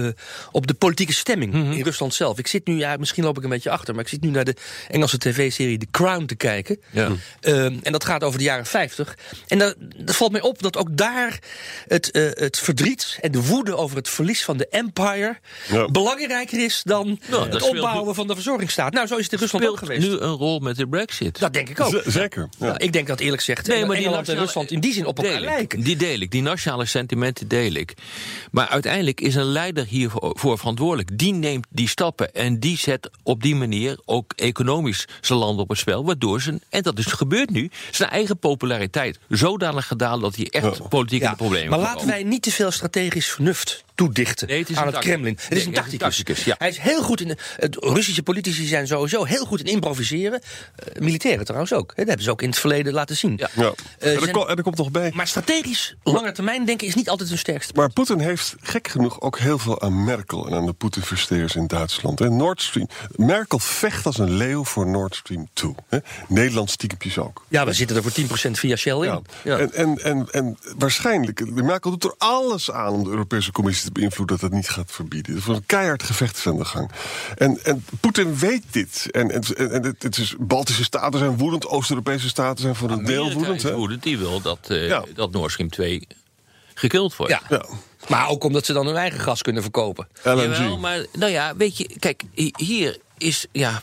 op 0.51 0.67
de 0.67 0.73
politieke 0.73 1.13
stemming 1.13 1.53
Mhm. 1.53 1.71
in 1.71 1.83
Rusland 1.83 2.13
zelf. 2.13 2.37
Ik 2.39 2.47
zit 2.47 2.67
nu, 2.67 2.77
ja, 2.77 2.95
misschien 2.97 3.23
loop 3.23 3.37
ik 3.37 3.43
een 3.43 3.49
beetje 3.49 3.69
achter, 3.69 3.93
maar 3.93 4.03
ik 4.03 4.09
zit 4.09 4.21
nu 4.21 4.29
naar 4.29 4.43
de 4.45 4.55
Engelse 4.87 5.17
tv-serie 5.17 5.77
The 5.77 5.87
Crown 5.91 6.25
te 6.25 6.35
kijken. 6.35 6.55
Ja. 6.91 7.11
Ehm, 7.39 7.77
en 7.83 7.91
dat 7.91 8.03
gaat 8.05 8.23
over 8.23 8.37
de 8.37 8.43
jaren 8.45 8.65
50. 8.65 9.17
En 9.47 9.57
dat, 9.57 9.75
dat 9.97 10.15
valt 10.15 10.31
mij 10.31 10.41
op 10.41 10.61
dat 10.61 10.77
ook 10.77 10.97
daar 10.97 11.39
het, 11.87 12.11
eh, 12.11 12.23
het 12.33 12.57
verdriet 12.59 13.17
en 13.21 13.31
de 13.31 13.43
woede 13.43 13.75
over 13.75 13.97
het 13.97 14.09
verlies 14.09 14.43
van 14.43 14.57
de 14.57 14.67
empire 14.67 15.37
Ja. 15.71 15.85
belangrijker 15.87 16.63
is 16.63 16.81
dan 16.83 17.19
Nou, 17.29 17.49
het 17.49 17.61
opbouwen 17.61 18.15
van 18.15 18.27
de 18.27 18.33
verzorgingsstaat. 18.33 18.93
Nou, 18.93 19.07
zo 19.07 19.15
is 19.15 19.23
het 19.23 19.33
in 19.33 19.39
Rusland 19.39 19.67
ook 19.67 19.77
geweest. 19.77 20.07
nu 20.07 20.11
een 20.17 20.29
rol 20.33 20.59
met 20.59 20.75
de 20.75 20.87
brexit. 20.87 21.39
Dat 21.39 21.53
denk 21.53 21.69
ik 21.69 21.79
ook. 21.79 22.01
Z- 22.05 22.05
zeker. 22.13 22.47
Ja. 22.59 22.65
Nou, 22.65 22.77
ik 22.77 22.93
denk 22.93 23.07
dat 23.07 23.19
eerlijk 23.19 23.37
gezegd 23.43 23.67
Nee, 23.67 23.85
maar 23.85 23.95
die 23.95 24.05
Engeland 24.05 24.29
en 24.29 24.35
Rusland 24.37 24.71
in 24.71 24.79
die 24.79 24.93
zin 24.93 25.05
op 25.05 25.17
elkaar 25.23 25.39
lijken. 25.41 25.81
Die 25.83 25.95
deel 25.95 26.19
ik. 26.19 26.31
Die 26.31 26.41
nationale 26.41 26.85
sentimenten 26.85 27.47
deel 27.47 27.73
ik. 27.73 27.93
Maar 28.51 28.67
uiteindelijk 28.67 29.21
is 29.21 29.35
een 29.35 29.43
leider 29.51 29.85
hiervoor 29.85 30.35
voor 30.39 30.57
verantwoordelijk. 30.57 31.17
Die 31.17 31.33
neemt 31.33 31.65
die 31.69 31.87
stappen 31.87 32.33
en 32.33 32.59
die 32.59 32.77
zet 32.77 33.09
op 33.23 33.41
die 33.41 33.55
manier 33.55 33.99
ook 34.05 34.33
economisch 34.35 35.05
zijn 35.21 35.39
land 35.39 35.59
op 35.59 35.69
het 35.69 35.77
spel. 35.77 36.05
Waardoor 36.05 36.36
en 36.69 36.81
dat 36.81 36.97
is 36.99 37.05
gebeurd 37.05 37.49
nu, 37.49 37.69
zijn 37.91 38.09
eigen 38.09 38.37
populariteit. 38.37 39.19
Zodanig 39.29 39.87
gedaald 39.87 40.21
dat 40.21 40.35
hij 40.35 40.47
echt 40.49 40.89
politiek 40.89 41.21
in 41.21 41.29
de 41.29 41.35
problemen 41.35 41.69
maar 41.69 41.79
laten 41.79 42.07
wij 42.07 42.23
niet 42.23 42.41
te 42.41 42.51
veel 42.51 42.71
strategisch 42.71 43.27
vernuft 43.27 43.85
toedichten 43.97 44.47
Nee, 44.47 44.59
het 44.59 44.69
is 44.69 44.75
aan 44.75 44.87
het 44.87 44.97
Kremlin. 44.97 45.33
Het 45.39 45.49
Nee, 45.49 45.59
is 45.59 45.65
een 45.65 45.73
het 45.75 45.85
is 45.85 45.91
een 45.93 45.97
tacticus. 45.99 46.43
ja. 46.43 46.55
Hij 46.57 46.69
is 46.69 46.77
heel 46.77 47.01
goed 47.03 47.21
in. 47.21 47.27
de- 47.27 47.37
Het 47.55 47.75
Russische 47.79 48.23
politici 48.23 48.65
zijn 48.65 48.87
sowieso 48.87 49.23
heel 49.23 49.45
goed 49.45 49.59
in 49.59 49.65
improviseren. 49.65 50.41
Eh, 50.75 51.01
militairen 51.01 51.45
trouwens 51.45 51.73
ook. 51.73 51.87
Dat 51.95 52.07
hebben 52.07 52.23
ze 52.25 52.31
ook 52.31 52.41
in 52.41 52.49
het 52.49 52.59
verleden 52.59 52.93
laten 52.93 53.17
zien. 53.17 53.33
Ja. 53.37 53.49
Ja. 53.53 53.71
Eh, 53.99 54.11
en, 54.13 54.21
er 54.27 54.47
en 54.47 54.55
er 54.57 54.63
komt 54.63 54.77
nog 54.77 54.91
bij. 54.91 55.11
Maar 55.15 55.27
strategisch, 55.27 55.95
lange 56.03 56.31
termijn 56.31 56.65
denken 56.65 56.87
is 56.87 56.95
niet 56.95 57.09
altijd 57.09 57.29
hun 57.29 57.37
sterkste. 57.37 57.73
Maar 57.75 57.93
Poetin 57.93 58.19
heeft 58.19 58.55
gek 58.61 58.87
genoeg 58.87 59.21
ook 59.21 59.39
heel 59.39 59.57
veel 59.57 59.81
aan 59.81 60.03
Merkel 60.03 60.47
en 60.47 60.53
aan 60.53 60.65
de 60.65 60.73
Poetin-versteers 60.73 61.55
in 61.55 61.67
Duitsland. 61.67 62.19
Hè. 62.19 62.29
Nord 62.29 62.61
Stream. 62.61 62.87
Merkel 63.15 63.59
vecht 63.59 64.05
als 64.05 64.17
een 64.17 64.31
leeuw 64.31 64.63
voor 64.63 64.87
Nord 64.87 65.15
Stream 65.15 65.47
2. 65.53 65.75
Hè. 65.87 65.97
Nederland 66.27 66.69
stiekempjes 66.71 67.17
ook. 67.17 67.45
Ja, 67.47 67.65
we 67.65 67.73
zitten 67.73 67.95
er 67.95 68.01
voor 68.03 68.11
10% 68.11 68.59
via 68.59 68.75
Shell 68.75 68.93
in. 68.95 69.03
Ja. 69.03 69.21
Ja. 69.43 69.57
En, 69.57 69.73
en, 69.73 70.03
en, 70.03 70.27
en 70.31 70.57
waarschijnlijk, 70.77 71.51
Merkel 71.63 71.89
doet 71.91 72.03
er 72.03 72.13
alles 72.17 72.71
aan 72.71 72.93
om 72.93 73.03
de 73.03 73.09
Europese 73.09 73.51
Commissie 73.51 73.86
te 73.93 73.99
beïnvloeden 73.99 74.37
dat 74.39 74.49
dat 74.49 74.59
niet 74.59 74.69
gaat 74.69 74.91
verbieden. 74.91 75.35
Er 75.35 75.41
wordt 75.45 75.59
een 75.59 75.65
keihard 75.65 76.03
gevecht 76.03 76.37
is 76.37 76.47
aan 76.47 76.57
de 76.57 76.65
gang. 76.65 76.91
En, 77.35 77.59
en 77.63 77.85
Poetin 77.99 78.35
weet 78.37 78.63
dit. 78.71 79.07
En, 79.11 79.31
en, 79.31 79.41
en 79.71 79.83
het, 79.83 80.03
het 80.03 80.17
is, 80.17 80.35
Baltische 80.39 80.83
staten 80.83 81.19
zijn 81.19 81.37
woedend, 81.37 81.67
Oost-Europese 81.67 82.27
staten 82.27 82.61
zijn 82.61 82.75
voor 82.75 82.89
een 82.91 83.05
deel 83.05 83.31
woedend. 83.33 83.55
is 83.55 83.63
Hè? 83.63 83.73
woedend, 83.75 84.03
die 84.03 84.17
wil 84.17 84.41
dat, 84.41 84.59
eh, 84.67 84.87
Ja. 84.87 85.03
dat 85.13 85.31
Nord 85.31 85.51
Stream 85.51 85.69
2 85.69 86.07
gekild 86.73 87.15
wordt. 87.15 87.31
Ja. 87.33 87.41
Ja. 87.49 87.65
Maar 88.07 88.27
ook 88.29 88.43
omdat 88.43 88.65
ze 88.65 88.73
dan 88.73 88.85
hun 88.85 88.95
eigen 88.95 89.19
gas 89.19 89.41
kunnen 89.41 89.61
verkopen. 89.61 90.07
LNG. 90.23 90.35
Jawel, 90.37 90.77
maar 90.77 91.05
nou 91.13 91.31
ja, 91.31 91.55
weet 91.55 91.77
je, 91.77 91.95
kijk, 91.99 92.23
hi- 92.33 92.51
hier 92.57 92.97
is 93.17 93.45
ja. 93.51 93.79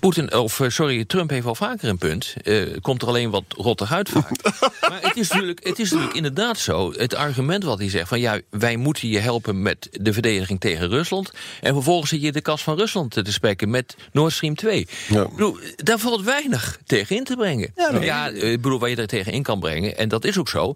Poetin, 0.00 0.34
of 0.34 0.60
eh, 0.60 0.68
sorry, 0.68 1.04
Trump 1.04 1.30
heeft 1.30 1.46
al 1.46 1.54
vaker 1.54 1.88
een 1.88 1.98
punt. 1.98 2.34
Eh, 2.42 2.62
komt 2.80 3.02
er 3.02 3.08
alleen 3.08 3.30
wat 3.30 3.44
rottig 3.48 3.92
uit 3.92 4.08
vaak. 4.08 4.30
maar 4.88 4.98
het 5.00 5.16
is, 5.16 5.28
natuurlijk, 5.28 5.64
het 5.64 5.78
is 5.78 5.90
natuurlijk 5.90 6.16
inderdaad 6.16 6.58
zo. 6.58 6.92
Het 6.92 7.14
argument 7.14 7.64
wat 7.64 7.78
hij 7.78 7.90
zegt 7.90 8.08
van 8.08 8.20
ja, 8.20 8.40
wij 8.50 8.76
moeten 8.76 9.08
je 9.08 9.18
helpen 9.18 9.62
met 9.62 9.88
de 9.90 10.12
verdediging 10.12 10.60
tegen 10.60 10.88
Rusland. 10.88 11.30
En 11.60 11.72
vervolgens 11.72 12.10
zit 12.10 12.22
je 12.22 12.32
de 12.32 12.40
kas 12.40 12.62
van 12.62 12.76
Rusland 12.76 13.10
te 13.10 13.32
spekken 13.32 13.70
met 13.70 13.96
Nord 14.12 14.32
Stream 14.32 14.54
2. 14.54 14.88
Ja. 15.08 15.22
Ik 15.22 15.30
bedoel, 15.30 15.56
daar 15.76 15.98
valt 15.98 16.22
weinig 16.22 16.78
tegen 16.86 17.16
in 17.16 17.24
te 17.24 17.36
brengen. 17.36 17.72
Ja, 18.00 18.30
eh, 18.30 18.52
ik 18.52 18.60
bedoel, 18.60 18.78
waar 18.78 18.88
je 18.88 18.96
er 18.96 19.06
tegen 19.06 19.32
in 19.32 19.42
kan 19.42 19.60
brengen, 19.60 19.96
en 19.96 20.08
dat 20.08 20.24
is 20.24 20.38
ook 20.38 20.48
zo, 20.48 20.74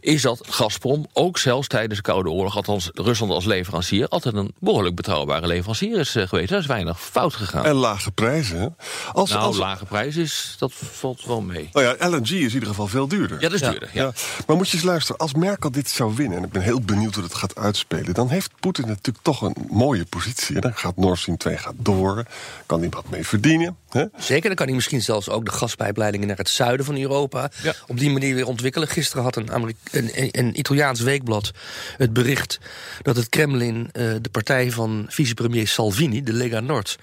is 0.00 0.22
dat 0.22 0.46
Gazprom 0.48 1.06
ook 1.12 1.38
zelfs 1.38 1.68
tijdens 1.68 1.96
de 1.96 2.02
Koude 2.02 2.30
Oorlog, 2.30 2.56
althans 2.56 2.90
Rusland 2.92 3.32
als 3.32 3.44
leverancier, 3.44 4.08
altijd 4.08 4.34
een 4.34 4.52
behoorlijk 4.58 4.94
betrouwbare 4.94 5.46
leverancier 5.46 5.98
is 5.98 6.10
geweest. 6.10 6.48
Daar 6.48 6.58
is 6.58 6.66
weinig 6.66 7.00
fout 7.00 7.34
gegaan. 7.34 7.64
En 7.64 7.74
lage 7.74 8.10
prijzen. 8.10 8.59
Hè. 8.60 8.68
Als, 9.12 9.30
nou, 9.30 9.42
als, 9.42 9.56
lage 9.56 9.84
prijs 9.84 10.16
is, 10.16 10.56
dat 10.58 10.72
valt 10.74 11.24
wel 11.24 11.40
mee. 11.40 11.68
nou 11.72 11.86
ja, 11.86 12.08
LNG 12.08 12.30
is 12.30 12.30
in 12.30 12.52
ieder 12.52 12.68
geval 12.68 12.86
veel 12.86 13.08
duurder. 13.08 13.40
Ja, 13.40 13.48
dat 13.48 13.60
is 13.60 13.68
duurder. 13.68 13.90
Ja. 13.92 14.02
Ja. 14.02 14.12
Maar 14.46 14.56
moet 14.56 14.68
je 14.68 14.76
eens 14.76 14.86
luisteren, 14.86 15.20
als 15.20 15.34
Merkel 15.34 15.70
dit 15.70 15.88
zou 15.88 16.14
winnen, 16.14 16.38
en 16.38 16.44
ik 16.44 16.50
ben 16.50 16.62
heel 16.62 16.80
benieuwd 16.80 17.14
hoe 17.14 17.24
het 17.24 17.34
gaat 17.34 17.56
uitspelen, 17.56 18.14
dan 18.14 18.28
heeft 18.28 18.50
Poetin 18.60 18.86
natuurlijk 18.86 19.24
toch 19.24 19.42
een 19.42 19.56
mooie 19.70 20.04
positie. 20.04 20.54
En 20.54 20.60
dan 20.60 20.74
gaat 20.74 20.96
Nord 20.96 21.18
Stream 21.18 21.38
2 21.38 21.56
gaat 21.56 21.74
door, 21.76 22.24
kan 22.66 22.80
hij 22.80 22.88
wat 22.88 23.10
mee 23.10 23.26
verdienen. 23.26 23.76
Zeker, 24.18 24.46
dan 24.46 24.54
kan 24.54 24.66
hij 24.66 24.74
misschien 24.74 25.02
zelfs 25.02 25.28
ook 25.28 25.44
de 25.44 25.50
gaspijpleidingen 25.50 26.26
naar 26.26 26.36
het 26.36 26.48
zuiden 26.48 26.86
van 26.86 27.00
Europa 27.00 27.50
Ja. 27.62 27.74
op 27.86 27.98
die 27.98 28.10
manier 28.10 28.34
weer 28.34 28.46
ontwikkelen. 28.46 28.88
Gisteren 28.88 29.22
had 29.22 29.36
een, 29.36 29.48
een, 29.90 30.12
een, 30.30 30.58
Italiaans 30.58 31.00
weekblad 31.00 31.50
het 31.96 32.12
bericht 32.12 32.58
dat 33.02 33.16
het 33.16 33.28
Kremlin 33.28 33.88
eh, 33.92 34.04
de 34.20 34.30
partij 34.30 34.70
van 34.70 35.06
vicepremier 35.08 35.68
Salvini, 35.68 36.22
de 36.22 36.32
Lega 36.32 36.60
Nord, 36.60 36.98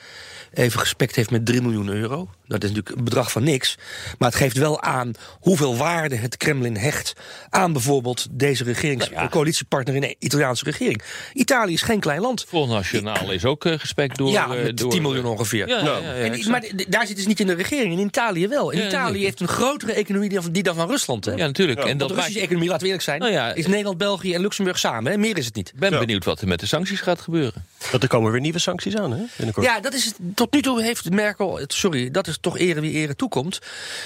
even 0.53 0.79
gespekt 0.79 1.15
heeft 1.15 1.31
met 1.31 1.45
3 1.45 1.61
miljoen 1.61 1.87
euro. 1.87 2.29
Dat 2.47 2.63
is 2.63 2.69
natuurlijk 2.69 2.97
een 2.97 3.03
bedrag 3.03 3.31
van 3.31 3.43
niks. 3.43 3.77
Maar 4.17 4.29
het 4.29 4.37
geeft 4.37 4.57
wel 4.57 4.81
aan 4.81 5.11
hoeveel 5.39 5.77
waarde 5.77 6.15
het 6.15 6.37
Kremlin 6.37 6.77
hecht 6.77 7.13
aan 7.49 7.73
bijvoorbeeld 7.73 8.27
deze 8.31 8.63
regerings 8.63 9.09
coalitiepartner 9.29 9.95
in 9.95 10.01
de 10.01 10.15
Italiaanse 10.19 10.63
regering. 10.63 11.01
Italië 11.33 11.73
is 11.73 11.81
geen 11.81 11.99
klein 11.99 12.21
land. 12.21 12.45
Volgens 12.47 12.73
Nationaal 12.73 13.31
is 13.31 13.45
ook 13.45 13.65
uh, 13.65 13.79
gespekt 13.79 14.17
door... 14.17 14.31
Ja, 14.31 14.55
uh, 14.55 14.63
met 14.63 14.77
door, 14.77 14.91
10 14.91 15.01
miljoen 15.01 15.25
ongeveer. 15.25 15.67
Ja, 15.67 15.77
ja, 15.77 15.97
ja, 15.97 16.13
ja, 16.13 16.13
En, 16.13 16.49
maar 16.49 16.63
daar 16.87 17.05
zitten 17.05 17.21
ze 17.23 17.27
niet 17.29 17.39
in 17.39 17.47
de 17.47 17.53
regering. 17.53 17.99
In 17.99 18.05
Italië 18.05 18.47
wel. 18.47 18.71
In 18.71 18.79
Ja, 18.79 18.87
Italië 18.87 19.13
nee. 19.13 19.23
heeft 19.23 19.39
een 19.39 19.47
grotere 19.47 19.93
economie 19.93 20.29
dan, 20.29 20.51
die 20.51 20.63
dan 20.63 20.75
van 20.75 20.87
Rusland. 20.87 21.25
Hè? 21.25 21.31
ja, 21.31 21.45
natuurlijk. 21.45 21.79
en 21.79 21.85
Want 21.85 21.99
dat 21.99 22.07
de 22.07 22.13
maakt, 22.13 22.25
Russische 22.25 22.45
economie, 22.45 22.69
laten 22.69 22.83
we 22.83 22.87
eerlijk 22.87 23.07
zijn, 23.09 23.19
Nou 23.19 23.31
ja, 23.31 23.53
is 23.53 23.67
Nederland, 23.67 23.97
België 23.97 24.33
en 24.33 24.41
Luxemburg 24.41 24.79
samen. 24.79 25.11
Hè? 25.11 25.17
Meer 25.17 25.37
is 25.37 25.45
het 25.45 25.55
niet. 25.55 25.67
ik 25.69 25.79
ben 25.79 25.99
benieuwd 25.99 26.25
wat 26.25 26.41
er 26.41 26.47
met 26.47 26.59
de 26.59 26.65
sancties 26.65 27.01
gaat 27.01 27.21
gebeuren. 27.21 27.65
Want 27.91 28.03
er 28.03 28.09
komen 28.09 28.31
weer 28.31 28.41
nieuwe 28.41 28.59
sancties 28.59 28.95
aan, 28.95 29.11
hè? 29.11 29.23
Binnenkort. 29.35 29.65
Ja, 29.65 29.79
dat 29.79 29.93
is 29.93 30.05
het, 30.05 30.15
tot 30.35 30.53
nu 30.53 30.61
toe 30.61 30.81
heeft 30.83 31.09
Merkel, 31.09 31.59
sorry, 31.67 32.11
dat 32.11 32.27
is 32.27 32.37
toch 32.41 32.57
ere 32.57 32.81
wie 32.81 32.91
ere 32.93 33.15
toekomt. 33.15 33.59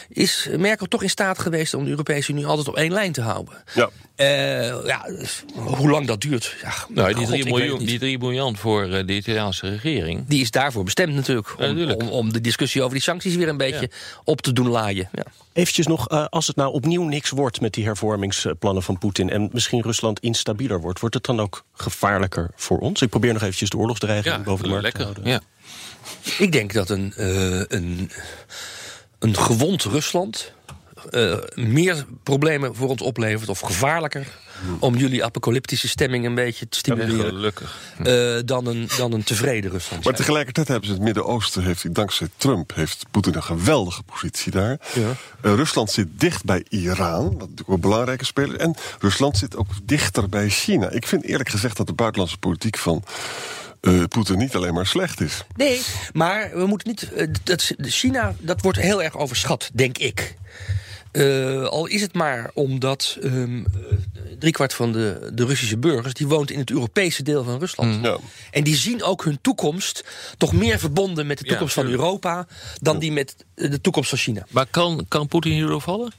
Is 0.09 0.49
Merkel 0.57 0.85
toch 0.85 1.03
in 1.03 1.09
staat 1.09 1.39
geweest 1.39 1.73
om 1.73 1.83
de 1.83 1.89
Europese 1.89 2.31
Unie 2.31 2.45
altijd 2.45 2.67
op 2.67 2.75
één 2.75 2.91
lijn 2.91 3.11
te 3.11 3.21
houden? 3.21 3.53
Ja. 3.73 3.89
Eh, 4.15 4.85
ja, 4.85 5.09
hoe 5.53 5.89
lang 5.89 6.07
dat 6.07 6.21
duurt? 6.21 6.55
Ja, 6.61 6.73
Nou, 6.89 7.07
die 7.07 7.15
God, 7.17 7.27
3 7.27 7.37
ik 7.37 7.43
weet 7.43 7.53
het 7.53 7.53
miljoen, 7.53 7.85
die 7.85 7.99
3 7.99 8.17
miljard 8.17 8.59
voor 8.59 8.87
uh, 8.87 9.05
de 9.05 9.13
Italiaanse 9.13 9.69
regering. 9.69 10.23
Die 10.27 10.41
is 10.41 10.51
daarvoor 10.51 10.83
bestemd 10.83 11.13
natuurlijk. 11.13 11.47
Ja, 11.47 11.65
Om, 11.65 11.75
natuurlijk. 11.75 12.01
om, 12.01 12.09
om 12.09 12.33
de 12.33 12.41
discussie 12.41 12.81
over 12.81 12.93
die 12.93 13.03
sancties 13.03 13.35
weer 13.35 13.47
een 13.47 13.57
beetje 13.57 13.89
op 14.23 14.41
te 14.41 14.53
doen 14.53 14.67
laaien. 14.67 15.09
Ja. 15.11 15.23
Eventjes 15.53 15.87
nog, 15.87 16.07
eh, 16.07 16.25
als 16.29 16.47
het 16.47 16.55
nou 16.55 16.73
opnieuw 16.73 17.03
niks 17.03 17.29
wordt 17.29 17.61
met 17.61 17.73
die 17.73 17.83
hervormingsplannen 17.85 18.83
van 18.83 18.97
Poetin... 18.97 19.29
en 19.29 19.49
misschien 19.51 19.81
Rusland 19.81 20.19
instabieler 20.19 20.81
wordt, 20.81 20.99
wordt 20.99 21.15
het 21.15 21.25
dan 21.25 21.39
ook 21.39 21.65
gevaarlijker 21.73 22.49
voor 22.55 22.79
ons? 22.79 23.01
Ik 23.01 23.09
probeer 23.09 23.33
nog 23.33 23.41
eventjes 23.41 23.69
de 23.69 23.77
oorlogsdreiging 23.77 24.35
Ja, 24.35 24.41
boven 24.41 24.63
de 24.63 24.69
markt 24.69 24.83
lekker. 24.83 25.01
te 25.01 25.07
houden. 25.11 25.27
Ja. 25.27 25.41
Ik 26.37 26.51
denk 26.51 26.73
dat 26.73 26.89
een, 26.89 27.13
eh, 27.15 27.59
een, 27.67 28.11
een 29.19 29.35
gewond 29.37 29.83
Rusland 29.83 30.53
eh, 31.09 31.37
meer 31.55 32.05
problemen 32.23 32.75
voor 32.75 32.89
ons 32.89 33.01
oplevert 33.01 33.49
of 33.49 33.59
gevaarlijker 33.59 34.27
om 34.79 34.95
jullie 34.95 35.23
apocalyptische 35.23 35.87
stemming 35.87 36.25
een 36.25 36.35
beetje 36.35 36.69
te 36.69 36.77
stimuleren 36.77 37.25
Gelukkig. 37.25 37.77
eh, 38.03 38.37
dan, 38.45 38.65
een, 38.67 38.89
dan 38.97 39.13
een 39.13 39.23
tevreden 39.23 39.71
Rusland. 39.71 40.03
Maar 40.03 40.13
tegelijkertijd 40.13 40.67
hebben 40.67 40.87
ze 40.87 40.93
het 40.93 41.03
Midden-Oosten, 41.03 41.63
heeft, 41.63 41.83
hij- 41.83 41.91
dankzij 41.91 42.27
Trump, 42.37 42.75
heeft 42.75 43.05
Poetin 43.11 43.35
een 43.35 43.43
geweldige 43.43 44.03
positie 44.03 44.51
daar. 44.51 44.77
Ja. 44.93 45.01
Eh, 45.41 45.53
Rusland 45.53 45.91
zit 45.91 46.07
dicht 46.19 46.43
bij 46.43 46.65
Iran, 46.69 47.23
wat 47.23 47.39
natuurlijk 47.39 47.69
een 47.69 47.79
belangrijke 47.79 48.25
speler. 48.25 48.55
En 48.59 48.75
Rusland 48.99 49.37
zit 49.37 49.55
ook 49.55 49.67
dichter 49.83 50.29
bij 50.29 50.49
China. 50.49 50.89
Ik 50.89 51.07
vind 51.07 51.23
eerlijk 51.23 51.49
gezegd 51.49 51.77
dat 51.77 51.87
de 51.87 51.93
buitenlandse 51.93 52.37
politiek 52.37 52.77
van 52.77 53.03
eh, 53.81 54.03
Poetin 54.07 54.37
niet 54.37 54.55
alleen 54.55 54.73
maar 54.73 54.87
slecht 54.87 55.21
is. 55.21 55.43
Nee, 55.55 55.81
maar 56.13 56.51
we 56.53 56.65
moeten 56.65 56.87
niet. 56.87 57.09
Dat, 57.43 57.71
China, 57.79 58.35
dat 58.39 58.61
wordt 58.61 58.79
heel 58.79 59.03
erg 59.03 59.17
overschat, 59.17 59.69
denk 59.73 59.97
ik. 59.97 60.35
Uh, 61.11 61.67
al 61.67 61.85
is 61.85 62.01
het 62.01 62.13
maar 62.13 62.51
omdat 62.53 63.17
um, 63.23 63.65
driekwart 64.39 64.73
van 64.73 64.91
de, 64.91 65.31
de 65.33 65.45
Russische 65.45 65.77
burgers... 65.77 66.13
die 66.13 66.27
woont 66.27 66.51
in 66.51 66.59
het 66.59 66.69
Europese 66.69 67.23
deel 67.23 67.43
van 67.43 67.59
Rusland. 67.59 67.97
Mm. 67.97 68.03
Ja. 68.03 68.17
En 68.51 68.63
die 68.63 68.75
zien 68.75 69.03
ook 69.03 69.23
hun 69.23 69.39
toekomst 69.41 70.03
toch 70.37 70.53
meer 70.53 70.79
verbonden 70.79 71.27
met 71.27 71.37
de 71.37 71.45
toekomst 71.45 71.73
van 71.73 71.87
Europa... 71.87 72.47
dan 72.81 72.99
die 72.99 73.11
met 73.11 73.35
de 73.55 73.81
toekomst 73.81 74.09
van 74.09 74.17
China. 74.17 74.45
Maar 74.49 74.65
kan, 74.65 75.05
kan 75.07 75.27
Poetin 75.27 75.51
hierdoor 75.51 75.81
vallen? 75.81 76.11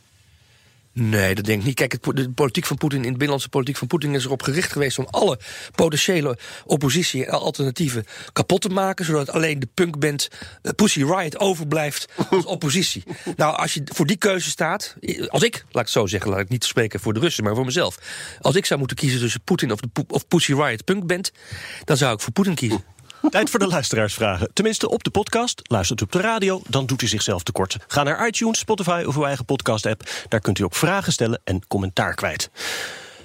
Nee, 0.94 1.34
dat 1.34 1.44
denk 1.44 1.60
ik 1.60 1.66
niet. 1.66 1.74
Kijk, 1.74 1.92
het, 1.92 2.16
de 2.16 2.30
politiek 2.30 2.66
van 2.66 2.76
Poetin, 2.76 2.98
in 2.98 3.02
de 3.02 3.10
binnenlandse 3.10 3.48
politiek 3.48 3.76
van 3.76 3.86
Poetin 3.86 4.14
is 4.14 4.24
erop 4.24 4.42
gericht 4.42 4.72
geweest 4.72 4.98
om 4.98 5.06
alle 5.10 5.38
potentiële 5.74 6.38
oppositie 6.64 7.26
en 7.26 7.40
alternatieven 7.40 8.04
kapot 8.32 8.60
te 8.60 8.68
maken, 8.68 9.04
zodat 9.04 9.30
alleen 9.30 9.58
de 9.58 9.68
punkband 9.74 10.28
uh, 10.62 10.72
Pussy 10.72 11.04
Riot 11.04 11.38
overblijft 11.38 12.08
als 12.30 12.44
oppositie. 12.56 13.04
nou, 13.36 13.56
als 13.56 13.74
je 13.74 13.82
voor 13.84 14.06
die 14.06 14.16
keuze 14.16 14.50
staat, 14.50 14.96
als 15.28 15.42
ik, 15.42 15.54
laat 15.54 15.66
ik 15.66 15.80
het 15.80 15.90
zo 15.90 16.06
zeggen, 16.06 16.30
laat 16.30 16.40
ik 16.40 16.48
niet 16.48 16.64
spreken 16.64 17.00
voor 17.00 17.14
de 17.14 17.20
Russen, 17.20 17.44
maar 17.44 17.54
voor 17.54 17.64
mezelf. 17.64 17.98
Als 18.40 18.54
ik 18.54 18.66
zou 18.66 18.78
moeten 18.78 18.96
kiezen 18.96 19.20
tussen 19.20 19.42
Poetin 19.44 19.72
of, 19.72 19.80
de, 19.80 20.04
of 20.08 20.28
Pussy 20.28 20.52
Riot 20.52 20.84
punkband, 20.84 21.32
dan 21.84 21.96
zou 21.96 22.14
ik 22.14 22.20
voor 22.20 22.32
Poetin 22.32 22.54
kiezen. 22.54 22.84
Tijd 23.30 23.50
voor 23.50 23.58
de 23.58 23.66
luisteraarsvragen. 23.66 24.50
Tenminste 24.52 24.88
op 24.88 25.04
de 25.04 25.10
podcast. 25.10 25.60
Luistert 25.62 26.00
u 26.00 26.04
op 26.04 26.12
de 26.12 26.20
radio, 26.20 26.60
dan 26.68 26.86
doet 26.86 27.02
u 27.02 27.06
zichzelf 27.06 27.42
tekort. 27.42 27.76
Ga 27.86 28.02
naar 28.02 28.26
iTunes, 28.26 28.58
Spotify 28.58 29.04
of 29.06 29.16
uw 29.16 29.24
eigen 29.24 29.44
podcast-app. 29.44 30.10
Daar 30.28 30.40
kunt 30.40 30.58
u 30.58 30.64
ook 30.64 30.74
vragen 30.74 31.12
stellen 31.12 31.40
en 31.44 31.66
commentaar 31.66 32.14
kwijt. 32.14 32.50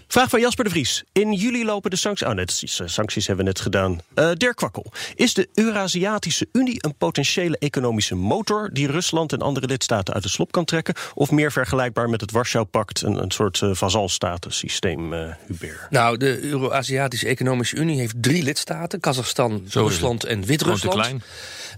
Vraag 0.07 0.29
van 0.29 0.39
Jasper 0.39 0.63
de 0.63 0.69
Vries. 0.69 1.03
In 1.11 1.33
juli 1.33 1.65
lopen 1.65 1.89
de 1.89 1.95
sancties... 1.95 2.27
Oh, 2.27 2.33
net, 2.33 2.63
sancties 2.85 3.27
hebben 3.27 3.45
we 3.45 3.51
net 3.51 3.61
gedaan. 3.61 3.99
Uh, 4.15 4.31
Dirk 4.33 4.55
Kwakkel. 4.55 4.85
Is 5.15 5.33
de 5.33 5.49
Eurasiatische 5.53 6.47
Unie 6.51 6.77
een 6.83 6.95
potentiële 6.97 7.57
economische 7.57 8.15
motor... 8.15 8.69
die 8.73 8.91
Rusland 8.91 9.33
en 9.33 9.39
andere 9.39 9.67
lidstaten 9.67 10.13
uit 10.13 10.23
de 10.23 10.29
slop 10.29 10.51
kan 10.51 10.65
trekken? 10.65 10.93
Of 11.13 11.31
meer 11.31 11.51
vergelijkbaar 11.51 12.09
met 12.09 12.21
het 12.21 12.31
Warschau-pact... 12.31 13.01
een, 13.01 13.21
een 13.21 13.31
soort 13.31 13.61
uh, 13.61 13.69
vazalstatensysteem, 13.73 15.13
uh, 15.13 15.33
Hubert? 15.47 15.89
Nou, 15.89 16.17
de 16.17 16.39
Euro-Aziatische 16.41 17.27
Economische 17.27 17.75
Unie 17.75 17.99
heeft 17.99 18.15
drie 18.17 18.43
lidstaten. 18.43 18.99
Kazachstan, 18.99 19.63
Rusland 19.69 20.23
en 20.23 20.45
Wit-Rusland. 20.45 21.23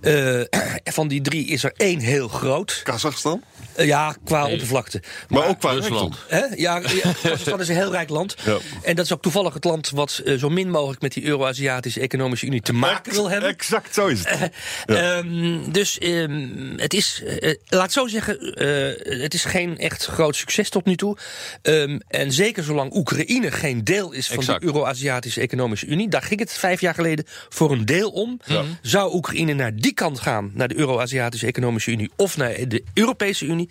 Uh, 0.09 0.43
van 0.83 1.07
die 1.07 1.21
drie 1.21 1.45
is 1.47 1.63
er 1.63 1.73
één 1.77 1.99
heel 1.99 2.27
groot. 2.27 2.81
Kazachstan? 2.83 3.43
Uh, 3.79 3.85
ja, 3.85 4.15
qua 4.23 4.43
nee. 4.43 4.51
oppervlakte. 4.51 5.01
Maar, 5.27 5.39
maar, 5.39 5.49
ook 5.49 5.59
qua 5.59 5.71
Rusland. 5.71 6.15
Hè? 6.27 6.39
Ja, 6.39 6.55
ja 6.55 6.81
Kazachstan 7.21 7.59
is 7.59 7.67
een 7.67 7.75
heel 7.75 7.91
rijk 7.91 8.09
land. 8.09 8.35
Ja. 8.45 8.57
En 8.83 8.95
dat 8.95 9.05
is 9.05 9.13
ook 9.13 9.21
toevallig 9.21 9.53
het 9.53 9.63
land 9.63 9.89
wat 9.89 10.21
uh, 10.25 10.39
zo 10.39 10.49
min 10.49 10.69
mogelijk 10.69 11.01
met 11.01 11.13
die 11.13 11.23
Euro-Aziatische 11.23 11.99
Economische 11.99 12.45
Unie 12.45 12.62
te 12.62 12.73
maken 12.73 13.13
wil 13.13 13.29
hebben. 13.29 13.49
Exact, 13.49 13.93
zo 13.93 14.07
is 14.07 14.23
het. 14.25 14.51
Ja. 14.85 15.17
Um, 15.17 15.71
dus 15.71 16.01
um, 16.01 16.73
het 16.77 16.93
is, 16.93 17.23
laat 17.67 17.91
zo 17.91 18.07
zeggen, 18.07 18.38
het 19.21 19.33
is 19.33 19.45
geen 19.45 19.77
echt 19.77 20.05
groot 20.05 20.35
succes 20.35 20.69
tot 20.69 20.85
nu 20.85 20.95
toe. 20.95 21.17
Um, 21.62 22.01
en 22.07 22.31
zeker 22.31 22.63
zolang 22.63 22.95
Oekraïne 22.95 23.51
geen 23.51 23.83
deel 23.83 24.12
is 24.12 24.27
van 24.27 24.38
exact. 24.38 24.59
de 24.59 24.65
Euro-Aziatische 24.65 25.41
Economische 25.41 25.85
Unie, 25.85 26.09
daar 26.09 26.21
ging 26.21 26.39
het 26.39 26.53
vijf 26.53 26.81
jaar 26.81 26.93
geleden 26.93 27.25
voor 27.49 27.71
een 27.71 27.85
deel 27.85 28.09
om, 28.09 28.39
Ja. 28.45 28.63
zou 28.81 29.13
Oekraïne 29.13 29.53
naar 29.53 29.75
die 29.75 29.88
kant 29.93 30.19
gaan, 30.19 30.52
naar 30.54 30.67
de 30.67 30.78
Euro-Aziatische 30.78 31.45
Economische 31.45 31.91
Unie 31.91 32.12
of 32.15 32.38
naar 32.38 32.67
de 32.67 32.84
Europese 32.93 33.45
Unie. 33.45 33.69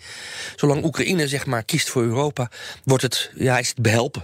Zolang 0.55 0.83
Oekraïne 0.83 1.27
zeg 1.27 1.45
maar 1.45 1.63
kiest 1.63 1.89
voor 1.89 2.03
Europa, 2.03 2.49
wordt 2.83 3.03
het, 3.03 3.31
ja, 3.35 3.57
is 3.57 3.69
het 3.69 3.81
behelpen. 3.81 4.23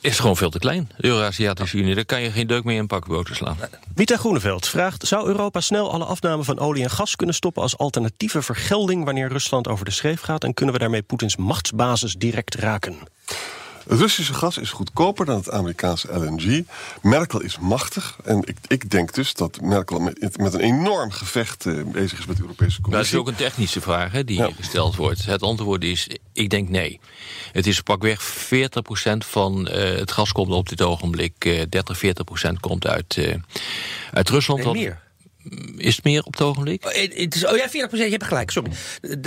Is 0.00 0.18
gewoon 0.18 0.36
veel 0.36 0.50
te 0.50 0.58
klein, 0.58 0.90
de 0.96 1.08
Euro-Aziatische 1.08 1.76
Unie. 1.76 1.94
Daar 1.94 2.04
kan 2.04 2.22
je 2.22 2.30
geen 2.30 2.46
deuk 2.46 2.64
mee 2.64 2.76
in 2.76 2.86
pakboter 2.86 3.36
slaan. 3.36 3.56
Vita 3.94 4.16
Groeneveld 4.16 4.68
vraagt: 4.68 5.06
Zou 5.06 5.26
Europa 5.26 5.60
snel 5.60 5.92
alle 5.92 6.04
afname 6.04 6.44
van 6.44 6.58
olie 6.58 6.82
en 6.82 6.90
gas 6.90 7.16
kunnen 7.16 7.34
stoppen 7.34 7.62
als 7.62 7.78
alternatieve 7.78 8.42
vergelding 8.42 9.04
wanneer 9.04 9.28
Rusland 9.28 9.68
over 9.68 9.84
de 9.84 9.90
schreef 9.90 10.20
gaat? 10.20 10.44
En 10.44 10.54
kunnen 10.54 10.74
we 10.74 10.80
daarmee 10.80 11.02
Poetins 11.02 11.36
machtsbasis 11.36 12.14
direct 12.14 12.54
raken? 12.54 12.98
Het 13.88 13.98
Russische 13.98 14.34
gas 14.34 14.58
is 14.58 14.70
goedkoper 14.70 15.26
dan 15.26 15.36
het 15.36 15.50
Amerikaanse 15.50 16.08
LNG. 16.18 16.64
Merkel 17.02 17.40
is 17.40 17.58
machtig. 17.58 18.16
En 18.24 18.42
ik, 18.44 18.56
ik 18.66 18.90
denk 18.90 19.14
dus 19.14 19.34
dat 19.34 19.60
Merkel 19.60 19.98
met, 20.00 20.38
met 20.38 20.54
een 20.54 20.60
enorm 20.60 21.10
gevecht 21.10 21.64
uh, 21.64 21.84
bezig 21.84 22.18
is 22.18 22.26
met 22.26 22.36
de 22.36 22.42
Europese 22.42 22.80
Commissie. 22.80 22.90
Dat 22.90 23.04
is 23.04 23.14
ook 23.14 23.28
een 23.40 23.46
technische 23.46 23.80
vraag 23.80 24.12
hè, 24.12 24.24
die 24.24 24.38
Ja. 24.38 24.50
gesteld 24.56 24.96
wordt. 24.96 25.24
Het 25.24 25.42
antwoord 25.42 25.84
is, 25.84 26.08
ik 26.32 26.50
denk 26.50 26.68
nee. 26.68 27.00
Het 27.52 27.66
is 27.66 27.80
pakweg 27.80 28.20
40% 28.22 28.48
van 29.18 29.68
uh, 29.70 29.74
het 29.74 30.12
gas 30.12 30.32
komt 30.32 30.52
op 30.52 30.68
dit 30.68 30.82
ogenblik. 30.82 31.44
Uh, 31.44 31.62
30, 31.68 32.00
40% 32.04 32.52
komt 32.60 32.86
uit, 32.86 33.16
uh, 33.16 33.34
uit 34.12 34.28
Rusland. 34.30 34.64
Nee, 34.64 34.72
meer. 34.72 35.00
Is 35.76 35.96
het 35.96 36.04
meer 36.04 36.22
op 36.22 36.32
het 36.32 36.42
ogenblik? 36.42 36.84
Oh, 36.86 36.92
het- 36.92 37.34
is, 37.34 37.46
oh 37.46 37.56
ja, 37.56 37.68
40% 37.68 37.70
je 37.90 38.10
hebt 38.10 38.24
gelijk, 38.24 38.50
sorry. 38.50 38.70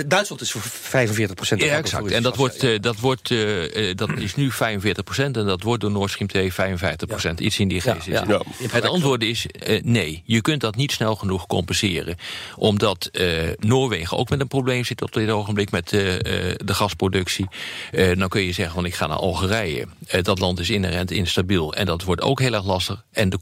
Duitsland 0.06 0.40
is 0.42 0.50
voor 0.50 0.60
45 0.62 1.34
procent. 1.36 1.62
Ja, 1.62 1.76
exact. 1.76 2.10
En 2.10 2.22
dat, 2.22 2.36
wordt, 2.36 2.62
eh, 2.64 2.80
dat, 2.80 2.98
wordt, 3.00 3.30
eh, 3.30 3.90
eh, 3.90 3.96
dat 3.96 4.10
is 4.18 4.34
nu 4.34 4.50
45% 4.50 5.36
en 5.36 5.46
dat 5.46 5.62
wordt 5.62 5.80
door 5.80 5.90
Nord 5.90 6.10
Stream 6.10 6.28
2 6.28 6.52
55% 6.52 7.40
Iets 7.40 7.58
in 7.58 7.68
die 7.68 7.80
geest 7.80 8.06
ja. 8.06 8.26
het. 8.26 8.44
Ja. 8.72 8.78
Antwoord 8.80 9.22
is 9.22 9.46
eh, 9.46 9.82
nee. 9.82 10.22
Je 10.26 10.40
kunt 10.40 10.60
dat 10.60 10.76
niet 10.76 10.92
snel 10.92 11.16
genoeg 11.16 11.46
compenseren. 11.46 12.16
Omdat 12.56 13.06
eh, 13.12 13.28
Noorwegen 13.58 14.16
ook 14.18 14.30
met 14.30 14.40
een 14.40 14.48
probleem 14.48 14.84
zit 14.84 15.02
op 15.02 15.12
dit 15.12 15.30
ogenblik 15.30 15.70
met 15.70 15.92
eh, 15.92 16.14
eh, 16.14 16.54
de 16.64 16.74
gasproductie. 16.74 17.48
Eh, 17.92 18.18
dan 18.18 18.28
kun 18.28 18.42
je 18.42 18.52
zeggen 18.52 18.74
van 18.74 18.84
ik 18.84 18.94
ga 18.94 19.06
naar 19.06 19.16
Algerije. 19.16 19.86
Eh, 20.06 20.22
dat 20.22 20.38
land 20.38 20.58
is 20.60 20.70
inherent 20.70 21.10
instabiel. 21.10 21.74
En 21.74 21.86
dat 21.86 22.02
wordt 22.02 22.20
ook 22.22 22.40
heel 22.40 22.52
erg 22.54 22.64
lastig. 22.64 23.04
En 23.12 23.28
de 23.28 23.38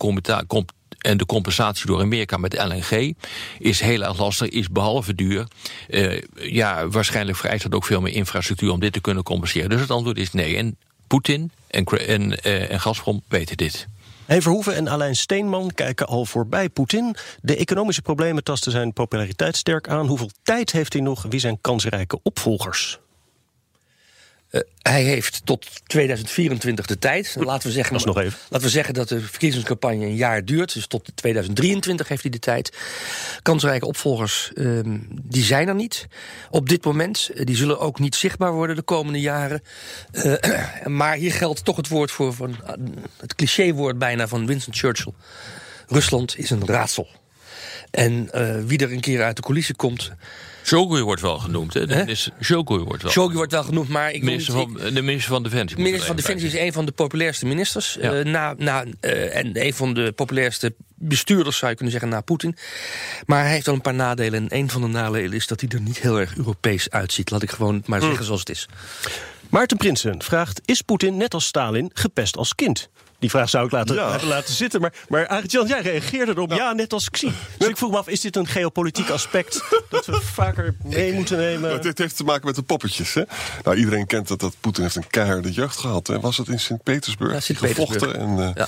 en 1.01 1.17
de 1.17 1.27
compensatie 1.27 1.87
door 1.87 2.01
Amerika 2.01 2.37
met 2.37 2.63
LNG 2.63 3.15
is 3.59 3.81
heel 3.81 4.03
erg 4.03 4.19
lastig, 4.19 4.49
is 4.49 4.69
behalve 4.69 5.15
duur. 5.15 5.47
Eh, 5.89 6.23
ja, 6.35 6.89
waarschijnlijk 6.89 7.39
vereist 7.39 7.63
dat 7.63 7.75
ook 7.75 7.85
veel 7.85 8.01
meer 8.01 8.13
infrastructuur 8.13 8.71
om 8.71 8.81
dit 8.81 8.93
te 8.93 9.01
kunnen 9.01 9.23
compenseren. 9.23 9.71
Dus 9.71 9.81
het 9.81 9.91
antwoord 9.91 10.19
is 10.19 10.33
nee. 10.33 10.57
En 10.57 10.77
Poetin 11.07 11.53
en, 11.67 11.85
en, 11.85 12.43
eh, 12.43 12.71
en 12.71 12.81
Gazprom 12.81 13.23
weten 13.29 13.57
dit. 13.57 13.87
Hey 14.27 14.43
Verhoeven 14.43 14.75
en 14.75 14.89
Alain 14.89 15.17
Steenman 15.17 15.71
kijken 15.75 16.07
al 16.07 16.25
voorbij 16.25 16.69
Poetin. 16.69 17.17
De 17.43 17.57
economische 17.57 18.03
problemen 18.03 18.45
tasten 18.45 18.73
zijn 18.73 18.93
populariteit 18.93 19.57
sterk 19.57 19.89
aan. 19.89 20.07
Hoeveel 20.07 20.31
tijd 20.43 20.73
heeft 20.73 20.93
hij 20.93 21.03
nog? 21.03 21.27
Wie 21.29 21.41
zijn 21.41 21.59
kansrijke 21.61 22.21
opvolgers? 22.23 22.99
Eh, 24.51 24.61
hij 24.83 25.03
heeft 25.03 25.41
tot 25.45 25.67
2024 25.87 26.87
de 26.87 26.99
tijd. 26.99 27.37
Laten 27.39 27.69
we 27.69 27.75
zeggen, 27.75 28.07
nog 28.07 28.19
even. 28.19 28.39
Laten 28.49 28.67
we 28.67 28.73
zeggen 28.73 28.95
dat 28.95 29.09
de 29.09 29.21
verkiezingscampagne 29.21 30.05
een 30.05 30.15
jaar 30.15 30.45
duurt. 30.45 30.75
Dus 30.75 30.87
tot 30.87 31.11
2023 31.15 32.09
heeft 32.09 32.23
hij 32.23 32.31
de 32.31 32.39
tijd. 32.39 32.77
Kansrijke 33.43 33.87
opvolgers, 33.87 34.51
ehm, 34.55 34.99
die 35.09 35.43
zijn 35.43 35.69
er 35.69 35.75
niet. 35.75 36.07
Op 36.51 36.69
dit 36.69 36.85
moment. 36.85 37.31
Eh, 37.35 37.45
Die 37.51 37.57
zullen 37.57 37.79
ook 37.79 37.99
niet 37.99 38.15
zichtbaar 38.15 38.53
worden 38.53 38.77
de 38.77 38.83
komende 38.83 39.21
jaren. 39.21 39.63
Eh, 40.13 40.87
maar 41.01 41.17
hier 41.17 41.33
geldt 41.33 41.65
toch 41.65 41.77
het 41.77 41.89
woord 41.89 42.11
voor, 42.11 42.35
van, 42.35 42.57
het 43.17 43.35
clichéwoord 43.35 43.99
bijna 43.99 44.29
van 44.29 44.47
Winston 44.47 44.75
Churchill. 44.75 45.13
Rusland 45.87 46.39
is 46.39 46.51
een 46.51 46.67
raadsel. 46.67 47.09
En 47.91 48.31
wie 48.67 48.79
er 48.79 48.93
een 48.93 49.01
keer 49.01 49.23
uit 49.23 49.37
de 49.37 49.43
coulissen 49.43 49.77
komt. 49.77 50.13
Shogun 50.64 51.03
wordt 51.03 51.20
wel 51.20 51.38
genoemd. 51.38 51.75
Hè? 51.75 51.87
Minister- 51.87 52.33
Shogun 52.42 52.85
wordt 52.85 53.03
wel. 53.03 53.12
Shogi 53.12 53.35
wordt 53.35 53.53
wel 53.53 53.64
genoemd, 53.64 53.88
maar 53.88 54.12
ik 54.12 54.23
Minister 54.23 54.53
van, 54.55 54.73
de 54.94 55.03
minister 55.03 55.33
van 55.33 55.42
Defensie. 55.42 55.77
De 55.77 55.83
minister 55.83 56.07
van 56.07 56.16
Defensie 56.16 56.46
is 56.49 56.55
een 56.55 56.73
van 56.73 56.87
de 56.87 56.92
populairste 56.92 57.46
ministers. 57.46 57.96
Ja. 58.01 58.12
eh, 58.12 58.25
na, 58.25 58.55
na, 58.59 58.85
eh, 59.01 59.37
en 59.37 59.64
een 59.66 59.75
van 59.75 59.94
de 59.94 60.12
populairste 60.12 60.75
bestuurders, 60.94 61.57
zou 61.57 61.70
je 61.70 61.77
kunnen 61.77 61.92
zeggen, 61.94 62.11
na 62.12 62.20
Poetin. 62.20 62.57
Maar 63.27 63.42
hij 63.42 63.53
heeft 63.53 63.66
wel 63.66 63.75
een 63.75 63.81
paar 63.81 63.94
nadelen. 63.94 64.40
En 64.51 64.59
een 64.59 64.70
van 64.70 64.81
de 64.81 64.87
nadelen 64.87 65.33
is 65.33 65.46
dat 65.46 65.61
hij 65.61 65.70
er 65.70 65.81
niet 65.81 65.99
heel 65.99 66.20
erg 66.20 66.37
Europees 66.37 66.90
uitziet. 66.90 67.31
Laat 67.31 67.42
ik 67.42 67.51
gewoon 67.51 67.83
maar 67.87 68.01
zeggen 68.01 68.25
zoals 68.25 68.40
het 68.40 68.49
is. 68.49 68.68
Maarten 69.49 69.77
Prinsen 69.77 70.23
vraagt: 70.23 70.61
Is 70.64 70.83
Poetin 70.83 71.16
net 71.16 71.35
als 71.35 71.44
Stalin 71.46 71.90
gepest 71.94 72.37
als 72.37 72.55
kind? 72.55 72.88
Die 73.20 73.30
vraag 73.30 73.50
zou 73.50 73.64
ik 73.66 73.70
laten, 73.72 73.94
Ja. 73.94 74.11
hebben 74.11 74.28
laten 74.37 74.54
zitten. 74.54 74.80
Maar, 74.80 74.92
maar 75.09 75.28
Arend-Jan, 75.28 75.66
jij 75.66 75.80
reageerde 75.80 76.33
erop. 76.33 76.52
Ja, 76.52 76.72
net 76.72 76.92
als 76.92 77.11
Xi. 77.11 77.33
Dus 77.59 77.68
ik 77.68 77.76
vroeg 77.76 77.90
me 77.90 77.96
af: 77.98 78.09
is 78.09 78.20
dit 78.20 78.37
een 78.37 78.46
geopolitiek 78.46 79.09
aspect 79.11 79.61
dat 79.90 80.06
we 80.06 80.20
vaker 80.20 80.74
mee 80.85 81.12
moeten 81.12 81.37
nemen? 81.38 81.70
Nou, 81.70 81.83
dit 81.83 81.98
heeft 81.98 82.16
te 82.16 82.24
maken 82.24 82.46
met 82.46 82.54
de 82.54 82.62
poppetjes. 82.62 83.14
Hè? 83.14 83.22
Nou, 83.64 83.76
iedereen 83.76 84.06
kent 84.06 84.28
dat, 84.28 84.40
dat 84.40 84.54
Poetin 84.61 84.83
heeft 84.83 84.96
een 84.96 85.06
keiharde 85.11 85.52
jeugd 85.52 85.76
gehad. 85.76 86.06
Hè? 86.06 86.20
Was 86.20 86.37
het 86.37 86.48
in 86.48 86.61
Sint-Petersburg? 86.61 87.33
Ja, 87.33 87.40
Sint-Petersburg. 87.40 87.92
Gevochten. 88.02 88.20
En, 88.20 88.38
eh, 88.38 88.50
Ja. 88.54 88.66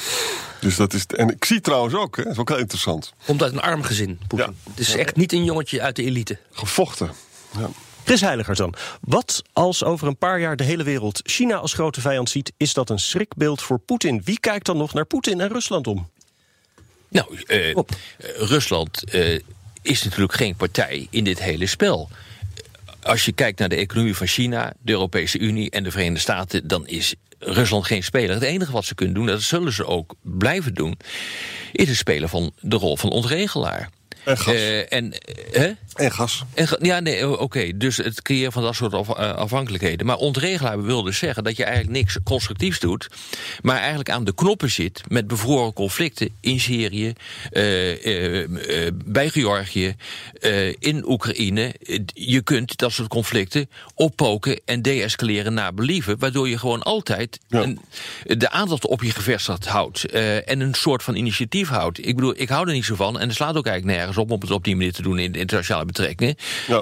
dus 0.60 0.76
dat 0.76 0.92
is, 0.92 1.06
en 1.06 1.28
ik 1.30 1.44
zie 1.44 1.60
trouwens 1.60 1.94
ook, 1.94 2.16
hè? 2.16 2.22
dat 2.22 2.32
is 2.32 2.38
ook 2.38 2.48
heel 2.48 2.58
interessant. 2.58 3.12
Komt 3.26 3.42
uit 3.42 3.52
een 3.52 3.60
arm 3.60 3.82
gezin, 3.82 4.20
Poetin. 4.28 4.46
Ja. 4.64 4.70
Het 4.70 4.80
is 4.80 4.94
echt 4.96 5.16
niet 5.16 5.32
een 5.32 5.44
jongetje 5.44 5.80
uit 5.82 5.96
de 5.96 6.02
elite. 6.04 6.38
Gevochten. 6.52 7.10
Ja. 7.58 7.68
Chris 8.04 8.20
Heiligers 8.20 8.58
dan. 8.58 8.74
Wat 9.00 9.42
als 9.52 9.84
over 9.84 10.06
een 10.06 10.16
paar 10.16 10.40
jaar 10.40 10.56
de 10.56 10.64
hele 10.64 10.82
wereld 10.82 11.20
China 11.22 11.56
als 11.56 11.72
grote 11.72 12.00
vijand 12.00 12.30
ziet? 12.30 12.52
Is 12.56 12.74
dat 12.74 12.90
een 12.90 12.98
schrikbeeld 12.98 13.62
voor 13.62 13.78
Poetin? 13.78 14.22
Wie 14.24 14.40
kijkt 14.40 14.66
dan 14.66 14.76
nog 14.76 14.94
naar 14.94 15.04
Poetin 15.04 15.40
en 15.40 15.48
Rusland 15.48 15.86
om? 15.86 16.10
Nou, 17.08 17.42
eh, 17.46 17.70
eh, 17.70 17.76
Rusland 18.36 19.04
eh, 19.04 19.38
is 19.82 20.02
natuurlijk 20.02 20.32
geen 20.32 20.56
partij 20.56 21.06
in 21.10 21.24
dit 21.24 21.42
hele 21.42 21.66
spel. 21.66 22.08
Als 23.02 23.24
je 23.24 23.32
kijkt 23.32 23.58
naar 23.58 23.68
de 23.68 23.76
economie 23.76 24.16
van 24.16 24.26
China, 24.26 24.72
de 24.80 24.92
Europese 24.92 25.38
Unie 25.38 25.70
en 25.70 25.82
de 25.82 25.90
Verenigde 25.90 26.20
Staten, 26.20 26.68
dan 26.68 26.86
is 26.86 27.14
Rusland 27.38 27.86
geen 27.86 28.02
speler. 28.02 28.34
Het 28.34 28.42
enige 28.42 28.72
wat 28.72 28.84
ze 28.84 28.94
kunnen 28.94 29.14
doen, 29.14 29.26
dat 29.26 29.42
zullen 29.42 29.72
ze 29.72 29.86
ook 29.86 30.14
blijven 30.22 30.74
doen, 30.74 30.98
is 31.72 31.88
het 31.88 31.96
spelen 31.96 32.28
van 32.28 32.52
de 32.60 32.76
rol 32.76 32.96
van 32.96 33.10
ontregelaar. 33.10 33.90
En 34.24 34.38
gas. 34.38 34.54
Eh, 34.54 34.92
en, 34.92 35.12
eh, 35.18 35.60
hè? 35.60 35.70
En 35.94 36.12
gas. 36.12 36.44
En, 36.54 36.68
ga- 36.68 36.76
ja, 36.80 37.00
nee, 37.00 37.38
oké. 37.38 37.76
Dus 37.76 37.96
het 37.96 38.22
creëren 38.22 38.52
van 38.52 38.62
dat 38.62 38.74
soort 38.74 38.94
af- 38.94 39.08
eh, 39.16 39.34
afhankelijkheden. 39.34 40.06
Maar 40.06 40.16
ontregelen 40.16 40.84
wil 40.84 41.02
dus 41.02 41.18
zeggen 41.18 41.44
dat 41.44 41.56
je 41.56 41.64
eigenlijk 41.64 41.96
niks 41.96 42.18
constructiefs 42.24 42.80
doet. 42.80 43.08
Maar 43.62 43.76
eigenlijk 43.78 44.10
aan 44.10 44.24
de 44.24 44.34
knoppen 44.34 44.70
zit 44.70 45.02
met 45.08 45.26
bevroren 45.26 45.72
conflicten 45.72 46.28
in 46.40 46.60
Syrië, 46.60 47.12
bij 49.04 49.28
Georgië, 49.30 49.94
in 50.78 51.04
Oekraïne. 51.08 51.74
Je 52.14 52.42
kunt 52.42 52.76
dat 52.76 52.92
soort 52.92 53.08
conflicten 53.08 53.70
oppoken 53.94 54.60
en 54.64 54.82
deescaleren 54.82 55.54
naar 55.54 55.74
believen. 55.74 56.18
Waardoor 56.18 56.48
je 56.48 56.58
gewoon 56.58 56.82
altijd 56.82 57.38
een- 57.48 57.80
de 58.24 58.50
aandacht 58.50 58.86
op 58.86 59.02
je 59.02 59.10
gevestigd 59.10 59.66
houdt. 59.66 60.04
en 60.44 60.60
een 60.60 60.74
soort 60.74 61.02
van 61.02 61.14
initiatief 61.14 61.68
houdt. 61.68 62.06
Ik 62.06 62.14
bedoel, 62.14 62.34
ik 62.36 62.48
hou 62.48 62.66
er 62.68 62.74
niet 62.74 62.84
zo 62.84 62.94
van. 62.94 63.18
En 63.20 63.26
het 63.28 63.36
slaat 63.36 63.56
ook 63.56 63.66
eigenlijk 63.66 63.96
nergens 63.96 64.11
op 64.16 64.30
om 64.30 64.40
het 64.40 64.50
op 64.50 64.64
die 64.64 64.76
manier 64.76 64.92
te 64.92 65.02
doen 65.02 65.18
in 65.18 65.32
de 65.32 65.38
internationale 65.38 65.84
betrekkingen. 65.84 66.36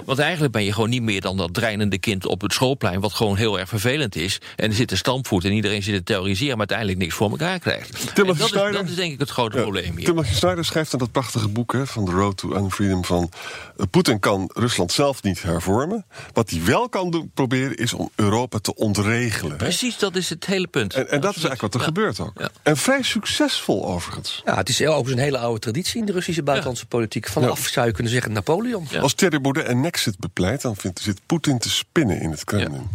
Want 0.04 0.18
eigenlijk 0.18 0.52
ben 0.52 0.64
je 0.64 0.72
gewoon 0.72 0.90
niet 0.90 1.02
meer 1.02 1.20
dan 1.20 1.36
dat 1.36 1.54
dreinende 1.54 1.98
kind 1.98 2.26
op 2.26 2.40
het 2.40 2.52
schoolplein. 2.52 3.00
Wat 3.00 3.12
gewoon 3.12 3.36
heel 3.36 3.58
erg 3.58 3.68
vervelend 3.68 4.16
is. 4.16 4.38
En 4.56 4.68
er 4.68 4.74
zit 4.74 4.90
een 4.90 4.96
stampvoet 4.96 5.44
en 5.44 5.52
iedereen 5.52 5.82
zit 5.82 5.94
te 5.94 6.02
terroriseren. 6.02 6.48
Maar 6.58 6.68
uiteindelijk 6.68 6.98
niks 6.98 7.14
voor 7.14 7.30
elkaar 7.30 7.58
krijgt. 7.58 8.16
Dat, 8.16 8.28
is, 8.38 8.46
Snyder? 8.46 8.72
dat 8.72 8.88
is 8.88 8.94
denk 8.94 9.12
ik 9.12 9.18
het 9.18 9.30
grote 9.30 9.56
probleem 9.56 9.96
hier. 9.96 10.04
Timothy 10.04 10.34
Snyder 10.34 10.64
schrijft 10.64 10.92
in 10.92 10.98
dat 10.98 11.12
prachtige 11.12 11.48
boek 11.48 11.72
hè, 11.72 11.86
van 11.86 12.04
The 12.04 12.10
Road 12.10 12.36
to 12.36 12.54
Unfreedom 12.56 13.04
van... 13.04 13.30
eh, 13.76 13.84
Poetin 13.90 14.18
kan 14.20 14.50
Rusland 14.54 14.92
zelf 14.92 15.22
niet 15.22 15.42
hervormen. 15.42 16.04
Wat 16.32 16.50
hij 16.50 16.64
wel 16.64 16.88
kan 16.88 17.10
doen, 17.10 17.30
proberen 17.34 17.76
is 17.76 17.92
om 17.92 18.10
Europa 18.14 18.58
te 18.58 18.74
ontregelen. 18.74 19.50
hè. 19.52 19.56
Precies, 19.56 19.98
dat 19.98 20.16
is 20.16 20.30
het 20.30 20.46
hele 20.46 20.66
punt. 20.66 20.94
En, 20.94 21.10
en 21.10 21.20
dat 21.20 21.36
is 21.36 21.44
eigenlijk 21.44 21.60
wat 21.60 21.74
er 21.74 21.80
gebeurt 21.80 22.20
ook. 22.20 22.32
En 22.62 22.76
vrij 22.76 23.02
succesvol 23.02 23.86
overigens. 23.86 24.42
Ja, 24.44 24.56
het 24.56 24.68
is 24.68 24.80
overigens 24.80 25.12
een 25.12 25.18
hele 25.18 25.38
oude 25.38 25.60
traditie 25.60 26.00
in 26.00 26.06
de 26.06 26.12
Russische 26.12 26.42
buitenlandse 26.42 26.86
politiek. 26.86 27.19
Vanaf 27.28 27.66
zou 27.66 27.86
je 27.86 27.92
kunnen 27.92 28.12
zeggen 28.12 28.32
Napoleon. 28.32 28.88
Als 29.00 29.14
Thierry 29.14 29.40
Baudet 29.40 29.68
een 29.68 29.80
Nexit 29.80 30.18
bepleit... 30.18 30.62
dan 30.62 30.76
vindt, 30.76 31.00
zit 31.00 31.20
Poetin 31.26 31.58
te 31.58 31.70
spinnen 31.70 32.20
in 32.20 32.30
het 32.30 32.44
Kremlin. 32.44 32.88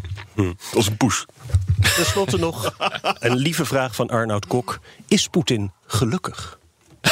Als 0.74 0.88
een 0.88 0.98
poes. 0.98 1.26
Ten 1.96 2.06
slotte 2.06 2.38
nog 2.38 2.76
een 3.20 3.36
lieve 3.36 3.66
vraag 3.66 3.96
van 3.96 4.08
Arnoud 4.10 4.48
Kok. 4.48 4.80
Is 5.08 5.28
Poetin 5.28 5.72
gelukkig? 5.88 6.60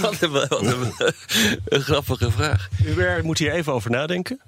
wat 0.00 0.20
een, 0.22 0.30
wat 0.30 0.50
een, 0.62 0.92
een 1.64 1.82
grappige 1.82 2.30
vraag. 2.30 2.68
Hubert 2.76 3.22
moet 3.24 3.38
hier 3.38 3.52
even 3.52 3.72
over 3.72 3.90
nadenken. 3.90 4.40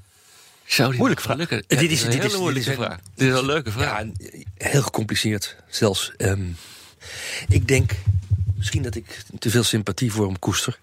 Zou 0.64 0.88
die 0.88 0.98
Moeilijke 0.98 1.22
vraag. 1.24 1.34
gelukkig- 1.36 1.66
Dit 1.78 1.90
is- 1.90 2.02
een 2.02 2.10
dit 2.10 2.20
hele 2.22 2.32
is- 2.32 2.38
moeilijke 2.40 2.68
dit 2.70 2.78
is 2.78 2.84
een- 2.84 2.90
vraag. 2.90 2.98
Dit 3.14 3.32
is 3.32 3.38
een 3.38 3.46
leuke 3.46 3.70
vraag. 3.70 4.02
Ja, 4.04 4.10
heel 4.56 4.82
gecompliceerd 4.82 5.56
zelfs. 5.68 6.12
Ehm, 6.16 6.42
ik 7.48 7.68
denk, 7.68 7.92
misschien 8.60 8.82
dat 8.82 8.94
ik 8.94 9.22
te 9.38 9.50
veel 9.50 9.62
sympathie 9.62 10.12
voor 10.12 10.26
hem 10.26 10.38
koester. 10.38 10.78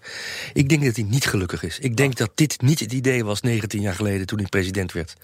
Ik 0.52 0.68
denk 0.68 0.84
dat 0.84 0.96
hij 0.96 1.04
niet 1.04 1.26
gelukkig 1.26 1.62
is. 1.62 1.78
Ik 1.78 1.96
denk 1.96 2.16
dat 2.16 2.30
dit 2.34 2.60
niet 2.60 2.80
het 2.80 2.92
idee 2.92 3.24
was 3.24 3.40
19 3.40 3.80
jaar 3.80 3.94
geleden 3.94 4.26
toen 4.26 4.38
hij 4.38 4.48
president 4.48 4.92
werd. 4.92 5.14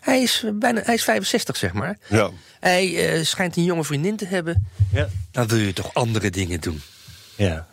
Hij 0.00 0.22
is, 0.22 0.42
eh, 0.44 0.50
bijna, 0.54 0.80
hij 0.84 0.94
is 0.94 1.04
65, 1.04 1.56
zeg 1.56 1.72
maar. 1.72 1.98
Ja. 2.08 2.30
Hij 2.60 3.14
eh, 3.14 3.24
schijnt 3.24 3.56
een 3.56 3.64
jonge 3.64 3.84
vriendin 3.84 4.16
te 4.16 4.26
hebben. 4.26 4.66
Ja. 4.92 5.08
Dan 5.30 5.46
wil 5.46 5.58
je 5.58 5.72
toch 5.72 5.94
andere 5.94 6.30
dingen 6.30 6.60
doen. 6.60 6.82
Ja, 7.34 7.66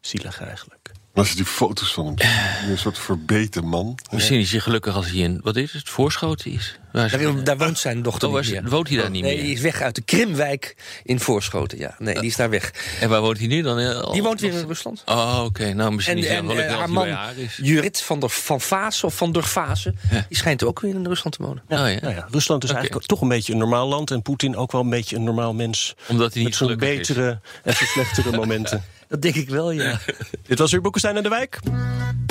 zielig 0.00 0.40
eigenlijk. 0.40 0.90
Als 1.20 1.28
je 1.30 1.36
die 1.36 1.44
foto's 1.44 1.92
van 1.92 2.06
hem 2.06 2.14
ziet, 2.18 2.70
een 2.70 2.78
soort 2.78 2.98
verbeten 2.98 3.64
man. 3.66 3.98
Misschien 4.10 4.38
is 4.40 4.50
hij 4.50 4.60
gelukkig 4.60 4.94
als 4.94 5.06
hij 5.06 5.16
in, 5.16 5.40
wat 5.42 5.56
is 5.56 5.72
het, 5.72 5.88
Voorschoten 5.88 6.50
is. 6.52 6.78
Waar 6.92 7.04
is 7.04 7.10
Daar, 7.12 7.44
daar 7.44 7.58
woont 7.58 7.78
zijn 7.78 8.02
dochter 8.02 8.28
Oh, 8.28 8.34
niet 8.40 8.50
meer. 8.50 8.68
woont 8.68 8.88
hij 8.88 8.96
daar 8.96 9.10
niet 9.10 9.22
nee, 9.22 9.34
meer? 9.36 9.44
die 9.44 9.52
is 9.54 9.60
weg 9.60 9.80
uit 9.80 9.94
de 9.94 10.00
Krimwijk 10.02 10.76
in 11.04 11.20
Voorschoten. 11.20 11.78
Ja, 11.78 11.94
nee, 11.98 12.14
die 12.14 12.24
is 12.28 12.36
daar 12.36 12.50
weg. 12.50 12.72
En 13.00 13.08
waar 13.08 13.20
woont 13.20 13.38
hij 13.38 13.46
nu 13.46 13.62
dan? 13.62 13.78
Eh, 13.78 14.00
al- 14.00 14.12
Die 14.12 14.22
woont 14.22 14.40
weer 14.40 14.52
in 14.52 14.66
Rusland. 14.66 15.02
Oh, 15.06 15.42
oké. 15.44 15.72
Nou, 15.72 15.92
misschien 15.92 16.16
En, 16.16 16.22
is 16.22 16.28
hij 16.28 16.36
en 16.38 16.46
gelukkig 16.48 16.64
als 16.76 16.90
haar 16.96 17.04
hij 17.06 17.16
man. 17.36 17.44
Jurit 17.66 18.00
van 18.02 18.20
der 18.20 18.30
Van 18.30 18.60
Vaas 18.60 19.04
of 19.04 19.16
van 19.16 19.32
der 19.32 19.44
Vaassen, 19.44 19.96
die 20.28 20.36
schijnt 20.36 20.64
ook 20.64 20.80
weer 20.80 20.94
in 20.94 21.06
Rusland 21.06 21.36
te 21.36 21.42
wonen. 21.42 21.62
Oh, 21.68 21.78
ja. 21.78 22.00
Nou 22.00 22.14
ja, 22.14 22.26
Rusland 22.30 22.64
is 22.64 22.70
eigenlijk 22.70 23.06
toch 23.06 23.20
een 23.20 23.28
beetje 23.28 23.52
een 23.52 23.58
normaal 23.58 23.88
land. 23.88 24.10
En 24.10 24.22
Poetin 24.22 24.56
ook 24.56 24.72
wel 24.72 24.80
een 24.80 24.90
beetje 24.90 25.16
een 25.16 25.24
normaal 25.24 25.54
mens. 25.54 25.94
Omdat 26.08 26.32
hij 26.34 26.42
niet 26.42 26.50
Met 26.50 26.58
zijn 26.58 26.70
is. 26.70 26.76
betere 26.98 27.40
en 27.64 27.74
zijn 27.76 27.88
slechtere 27.88 28.36
momenten. 28.36 28.84
Dat 29.09 29.21
denk 29.21 29.35
ik 29.35 29.49
wel, 29.49 29.71
ja. 29.71 29.99
Dit 30.47 30.59
was 30.59 30.71
weer 30.71 30.81
Boekenstein 30.81 31.15
en 31.17 31.23
de 31.23 31.29
Wijk. 31.29 31.59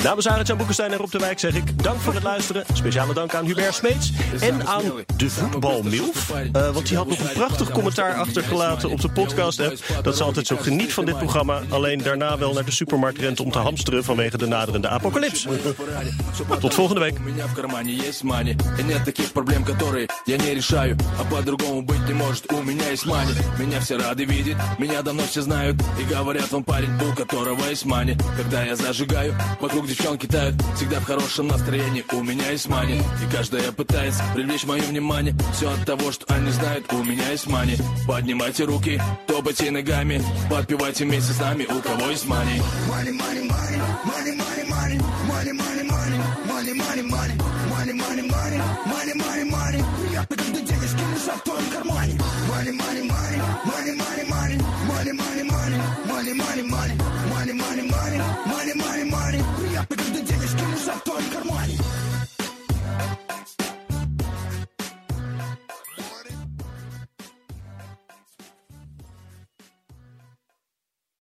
Namens 0.03 0.27
Arend-Jan 0.27 0.57
Boekenstein 0.57 0.91
en 0.91 0.97
Rob 0.97 1.11
de 1.11 1.17
Wijk 1.17 1.39
zeg 1.39 1.55
ik 1.55 1.83
dank 1.83 1.99
voor 2.01 2.13
het 2.13 2.23
luisteren. 2.23 2.63
Speciale 2.73 3.13
dank 3.13 3.33
aan 3.33 3.45
Hubert 3.45 3.73
Smeets 3.73 4.11
en 4.39 4.67
aan 4.67 4.83
de 5.17 5.29
voetbalmilf. 5.29 6.31
Eh, 6.31 6.69
want 6.69 6.87
die 6.87 6.97
had 6.97 7.07
nog 7.07 7.19
een 7.19 7.33
prachtig 7.33 7.71
commentaar 7.71 8.13
achtergelaten 8.13 8.89
op 8.89 9.01
de 9.01 9.09
podcast-app. 9.09 9.77
Dat 10.01 10.17
ze 10.17 10.23
altijd 10.23 10.47
zo 10.47 10.57
geniet 10.57 10.93
van 10.93 11.05
dit 11.05 11.17
programma. 11.17 11.61
Alleen 11.69 12.03
daarna 12.03 12.37
wel 12.37 12.53
naar 12.53 12.65
de 12.65 12.71
supermarkt 12.71 13.19
rent 13.19 13.39
om 13.39 13.51
te 13.51 13.59
hamsteren 13.59 14.03
vanwege 14.03 14.37
de 14.37 14.47
naderende 14.47 14.87
apocalyps. 14.87 15.47
Tot 16.59 16.73
volgende 16.73 17.01
week. 17.01 17.19
У 17.19 17.29
меня 17.29 17.47
в 17.47 17.53
кармане 17.53 17.93
есть 17.93 18.23
мани 18.23 18.55
И 18.77 18.83
нет 18.83 19.03
таких 19.03 19.31
проблем, 19.31 19.63
которые 19.63 20.07
я 20.25 20.37
не 20.37 20.53
решаю 20.53 20.95
А 21.19 21.23
по-другому 21.23 21.81
быть 21.81 22.07
не 22.07 22.13
может, 22.13 22.51
у 22.51 22.61
меня 22.61 22.89
есть 22.89 23.05
мани 23.05 23.33
Меня 23.59 23.79
все 23.79 23.97
рады 23.97 24.25
видеть, 24.25 24.57
меня 24.77 25.01
давно 25.01 25.23
все 25.23 25.41
знают 25.41 25.81
И 25.99 26.13
говорят, 26.13 26.53
он 26.53 26.63
Парень, 26.70 26.90
у 27.02 27.14
которого 27.14 27.64
есть 27.68 27.84
мани 27.84 28.16
Когда 28.36 28.62
я 28.62 28.76
зажигаю, 28.76 29.34
вокруг 29.60 29.88
девчонки 29.88 30.26
тают 30.26 30.54
Всегда 30.76 31.00
в 31.00 31.04
хорошем 31.04 31.48
настроении, 31.48 32.04
у 32.12 32.22
меня 32.22 32.48
есть 32.50 32.68
мани 32.68 32.94
И 32.94 33.34
каждая 33.36 33.72
пытается 33.72 34.22
привлечь 34.34 34.64
мое 34.64 34.82
внимание 34.82 35.34
Все 35.52 35.70
от 35.70 35.84
того, 35.84 36.12
что 36.12 36.32
они 36.32 36.50
знают, 36.50 36.90
у 36.92 37.02
меня 37.02 37.28
есть 37.30 37.48
мани 37.48 37.76
Поднимайте 38.06 38.64
руки, 38.64 39.02
топайте 39.26 39.70
ногами 39.70 40.22
Подпевайте 40.48 41.04
вместе 41.04 41.32
с 41.32 41.40
нами, 41.40 41.64
у 41.64 41.80
кого 41.80 42.10
есть 42.10 42.26
мани 42.28 42.62
Мани, 42.88 43.10
мани, 43.10 43.40
мани, 43.40 43.76
мани, 44.04 44.32
мани, 44.32 44.72
мани 44.78 45.00
Мани, 45.28 45.52
мани, 45.52 45.82
мани, 45.82 46.18
мани, 46.48 46.72
мани, 46.72 47.02
мани 47.02 47.34
Мани, 47.70 47.92
мани, 47.92 48.22
мани, 48.22 48.58
мани, 48.86 49.14
мани, 49.14 49.44
мани 49.44 49.84
Приятно, 50.06 50.36
когда 50.36 50.60
денежки 50.60 51.02
лежат 51.14 51.36
в 51.36 51.42
твоем 51.42 51.70
кармане 51.70 52.20
мани, 52.60 52.72
мани, 52.72 53.02
мани, 53.02 53.38